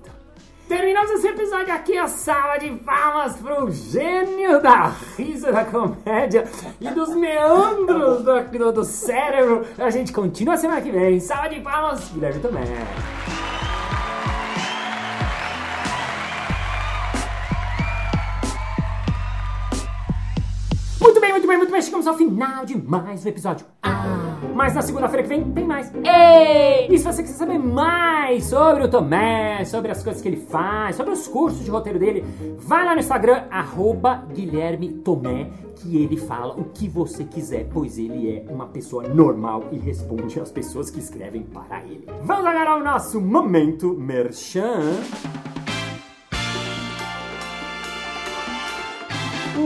Terminamos 0.69 1.11
esse 1.11 1.29
episódio 1.29 1.75
aqui, 1.75 1.99
a 1.99 2.09
sala 2.09 2.57
de 2.57 2.71
palmas 2.71 3.37
pro 3.37 3.71
gênio 3.71 4.63
da 4.63 4.95
risa 5.17 5.53
da 5.53 5.63
comédia 5.63 6.45
e 6.81 6.89
dos 6.89 7.15
meandros 7.15 8.23
do, 8.23 8.59
do, 8.59 8.73
do 8.73 8.85
cérebro. 8.85 9.67
A 9.77 9.91
gente 9.91 10.11
continua 10.11 10.57
semana 10.57 10.81
que 10.81 10.91
vem. 10.91 11.21
Sala 11.21 11.49
de 11.49 11.61
palmas, 11.61 12.11
Guilherme 12.11 12.41
Tomé. 12.41 12.65
Muito 21.45 21.51
bem, 21.51 21.59
muito 21.59 21.73
bem. 21.73 21.83
Chegamos 21.83 22.07
ao 22.07 22.17
final 22.17 22.65
de 22.65 22.75
mais 22.75 23.23
um 23.23 23.29
episódio. 23.29 23.67
Ah, 23.83 24.39
mas 24.55 24.75
na 24.75 24.81
segunda-feira 24.81 25.23
que 25.23 25.29
vem 25.29 25.45
tem 25.53 25.67
mais. 25.67 25.93
Ei! 25.95 26.87
E 26.89 26.97
se 26.97 27.05
você 27.05 27.23
quiser 27.23 27.35
saber 27.35 27.59
mais 27.59 28.47
sobre 28.47 28.85
o 28.85 28.89
Tomé, 28.89 29.63
sobre 29.67 29.91
as 29.91 30.03
coisas 30.03 30.23
que 30.23 30.29
ele 30.29 30.39
faz, 30.39 30.97
sobre 30.97 31.13
os 31.13 31.29
cursos 31.29 31.63
de 31.63 31.71
roteiro 31.71 31.99
dele, 31.99 32.25
vai 32.57 32.87
lá 32.87 32.95
no 32.95 33.01
Instagram, 33.01 33.45
arroba 33.51 34.25
Guilherme 34.33 34.89
Tomé, 34.89 35.51
que 35.77 36.03
ele 36.03 36.17
fala 36.17 36.59
o 36.59 36.65
que 36.65 36.89
você 36.89 37.25
quiser, 37.25 37.69
pois 37.71 37.99
ele 37.99 38.39
é 38.39 38.51
uma 38.51 38.65
pessoa 38.65 39.07
normal 39.07 39.65
e 39.71 39.77
responde 39.77 40.41
às 40.41 40.51
pessoas 40.51 40.89
que 40.89 40.99
escrevem 40.99 41.43
para 41.43 41.83
ele. 41.83 42.07
Vamos 42.23 42.47
agora 42.47 42.71
ao 42.71 42.81
nosso 42.83 43.21
momento 43.21 43.93
merchan. 43.93 44.95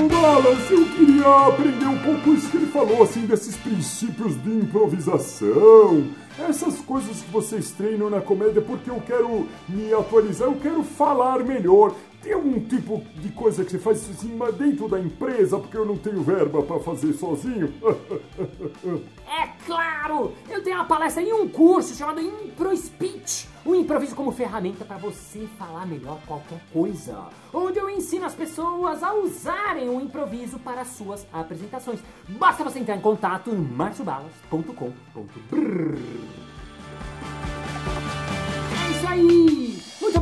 Wallace, 0.06 0.72
eu 0.72 0.84
queria 0.90 1.48
aprender 1.48 1.86
um 1.86 1.98
pouco 1.98 2.32
isso 2.32 2.48
que 2.50 2.56
ele 2.58 2.66
falou, 2.66 3.02
assim, 3.02 3.26
desses 3.26 3.56
princípios 3.56 4.40
de 4.42 4.50
improvisação, 4.50 6.06
essas 6.38 6.78
coisas 6.78 7.20
que 7.20 7.30
vocês 7.32 7.72
treinam 7.72 8.08
na 8.08 8.20
comédia, 8.20 8.62
porque 8.62 8.88
eu 8.88 9.02
quero 9.04 9.48
me 9.68 9.92
atualizar, 9.92 10.46
eu 10.46 10.54
quero 10.54 10.84
falar 10.84 11.42
melhor. 11.44 11.94
Tem 12.22 12.32
algum 12.32 12.58
tipo 12.60 13.02
de 13.16 13.28
coisa 13.30 13.64
que 13.64 13.70
você 13.70 13.78
faz 13.78 14.10
assim 14.10 14.38
dentro 14.58 14.88
da 14.88 14.98
empresa, 14.98 15.58
porque 15.58 15.76
eu 15.76 15.86
não 15.86 15.96
tenho 15.96 16.22
verba 16.22 16.62
para 16.62 16.80
fazer 16.80 17.12
sozinho? 17.12 17.72
é 19.26 19.46
claro! 19.64 20.32
Eu 20.48 20.62
tenho 20.62 20.76
uma 20.76 20.84
palestra 20.84 21.22
e 21.22 21.32
um 21.32 21.48
curso 21.48 21.94
chamado 21.94 22.20
Impro 22.20 22.76
Speech, 22.76 23.48
o 23.64 23.70
um 23.70 23.74
improviso 23.76 24.16
como 24.16 24.32
ferramenta 24.32 24.84
para 24.84 24.96
você 24.96 25.46
falar 25.56 25.86
melhor 25.86 26.18
qualquer 26.26 26.60
coisa, 26.72 27.26
onde 27.52 27.78
eu 27.78 27.88
ensino 27.88 28.26
as 28.26 28.34
pessoas 28.34 29.02
a 29.02 29.14
usarem 29.14 29.88
o 29.88 30.00
improviso 30.00 30.58
para 30.58 30.84
suas 30.84 31.26
apresentações. 31.32 32.00
Basta 32.28 32.64
você 32.64 32.80
entrar 32.80 32.96
em 32.96 33.00
contato 33.00 33.52
no 33.52 33.62
marciobalas.com.br. 33.62 35.98
É 38.86 38.90
isso 38.90 39.06
aí! 39.06 39.57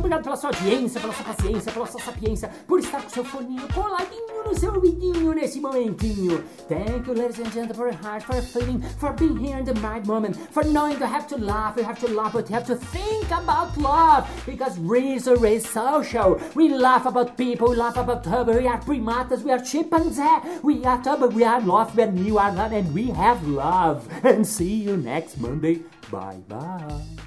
Obrigado 0.07 0.23
pela 0.23 0.37
sua 0.37 0.49
audiência, 0.51 1.01
pela 1.01 1.13
sua 1.13 1.25
paciência, 1.25 1.71
pela 1.73 1.85
sua 1.85 1.99
sapiência, 1.99 2.49
por 2.65 2.79
estar 2.79 3.01
com 3.01 3.09
seu 3.09 3.25
coladinho 3.25 4.43
no 4.45 4.57
seu 4.57 4.73
ouvidinho 4.73 5.33
nesse 5.33 5.59
momentinho. 5.59 6.41
Thank 6.69 7.09
you, 7.09 7.13
ladies 7.13 7.39
and 7.39 7.51
gentlemen, 7.51 7.73
for 7.73 7.87
your 7.87 7.97
heart, 8.01 8.23
for 8.23 8.35
your 8.35 8.45
feeling, 8.45 8.81
for 8.99 9.11
being 9.11 9.35
here 9.35 9.57
in 9.57 9.65
the 9.65 9.73
right 9.81 10.05
moment, 10.07 10.37
for 10.53 10.63
knowing 10.63 10.97
you 10.97 11.05
have 11.05 11.27
to 11.27 11.37
laugh, 11.37 11.75
you 11.75 11.83
have 11.83 11.99
to 11.99 12.07
laugh, 12.07 12.31
but 12.31 12.49
you 12.49 12.55
have 12.55 12.65
to 12.67 12.77
think 12.77 13.25
about 13.31 13.75
love, 13.77 14.25
because 14.45 14.79
reason 14.79 15.43
is 15.43 15.67
social. 15.67 16.39
We 16.55 16.69
laugh 16.69 17.05
about 17.05 17.35
people, 17.35 17.71
we 17.71 17.75
laugh 17.75 17.97
about 17.97 18.25
her, 18.27 18.45
we 18.45 18.65
are 18.65 18.77
primates, 18.77 19.43
we 19.43 19.51
are 19.51 19.59
chimpanzees, 19.59 20.63
we 20.63 20.85
are 20.85 21.03
tub, 21.03 21.33
we 21.33 21.43
are 21.43 21.59
love, 21.59 21.93
we 21.97 22.03
are 22.03 22.11
new, 22.11 22.39
and 22.39 22.93
we 22.93 23.07
have 23.07 23.45
love. 23.45 24.07
And 24.23 24.47
see 24.47 24.83
you 24.83 24.95
next 24.95 25.37
Monday. 25.37 25.81
Bye 26.09 26.39
bye. 26.47 27.26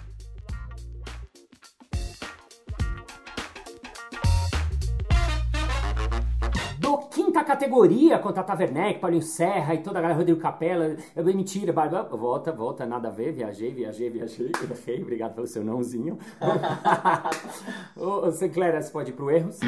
Quinta 7.30 7.44
categoria 7.44 8.18
contra 8.18 8.40
a 8.40 8.44
Taverneck, 8.44 8.98
Paulinho 8.98 9.22
Serra 9.22 9.72
e 9.72 9.78
toda 9.78 10.00
a 10.00 10.02
galera, 10.02 10.18
Rodrigo 10.18 10.40
Capela. 10.40 10.96
Eu 11.14 11.22
dei 11.22 11.32
mentira, 11.32 11.72
barba, 11.72 12.02
volta, 12.02 12.50
volta, 12.50 12.84
nada 12.84 13.06
a 13.06 13.10
ver, 13.12 13.32
viajei, 13.32 13.72
viajei, 13.72 14.10
viajei, 14.10 14.50
errei, 14.68 15.00
obrigado 15.00 15.34
pelo 15.34 15.46
seu 15.46 15.64
nãozinho. 15.64 16.18
Ô, 17.96 18.32
Sinclair, 18.32 18.82
você 18.82 18.90
pode 18.90 19.10
ir 19.10 19.14
pro 19.14 19.30
erros? 19.30 19.60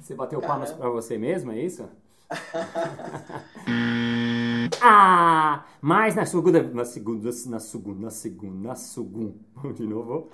Você 0.00 0.14
bateu 0.14 0.40
palmas 0.40 0.70
pra 0.70 0.88
você 0.88 1.18
mesmo, 1.18 1.50
é 1.50 1.60
isso? 1.60 1.84
ah, 4.80 5.64
mas 5.80 6.14
na 6.14 6.24
segunda, 6.24 6.62
na 6.62 6.84
segunda, 6.84 7.24
na 7.24 7.58
segunda, 7.58 8.00
na 8.00 8.10
segunda, 8.10 8.68
na 8.68 8.76
segunda, 8.76 9.34
de 9.74 9.82
novo. 9.82 10.28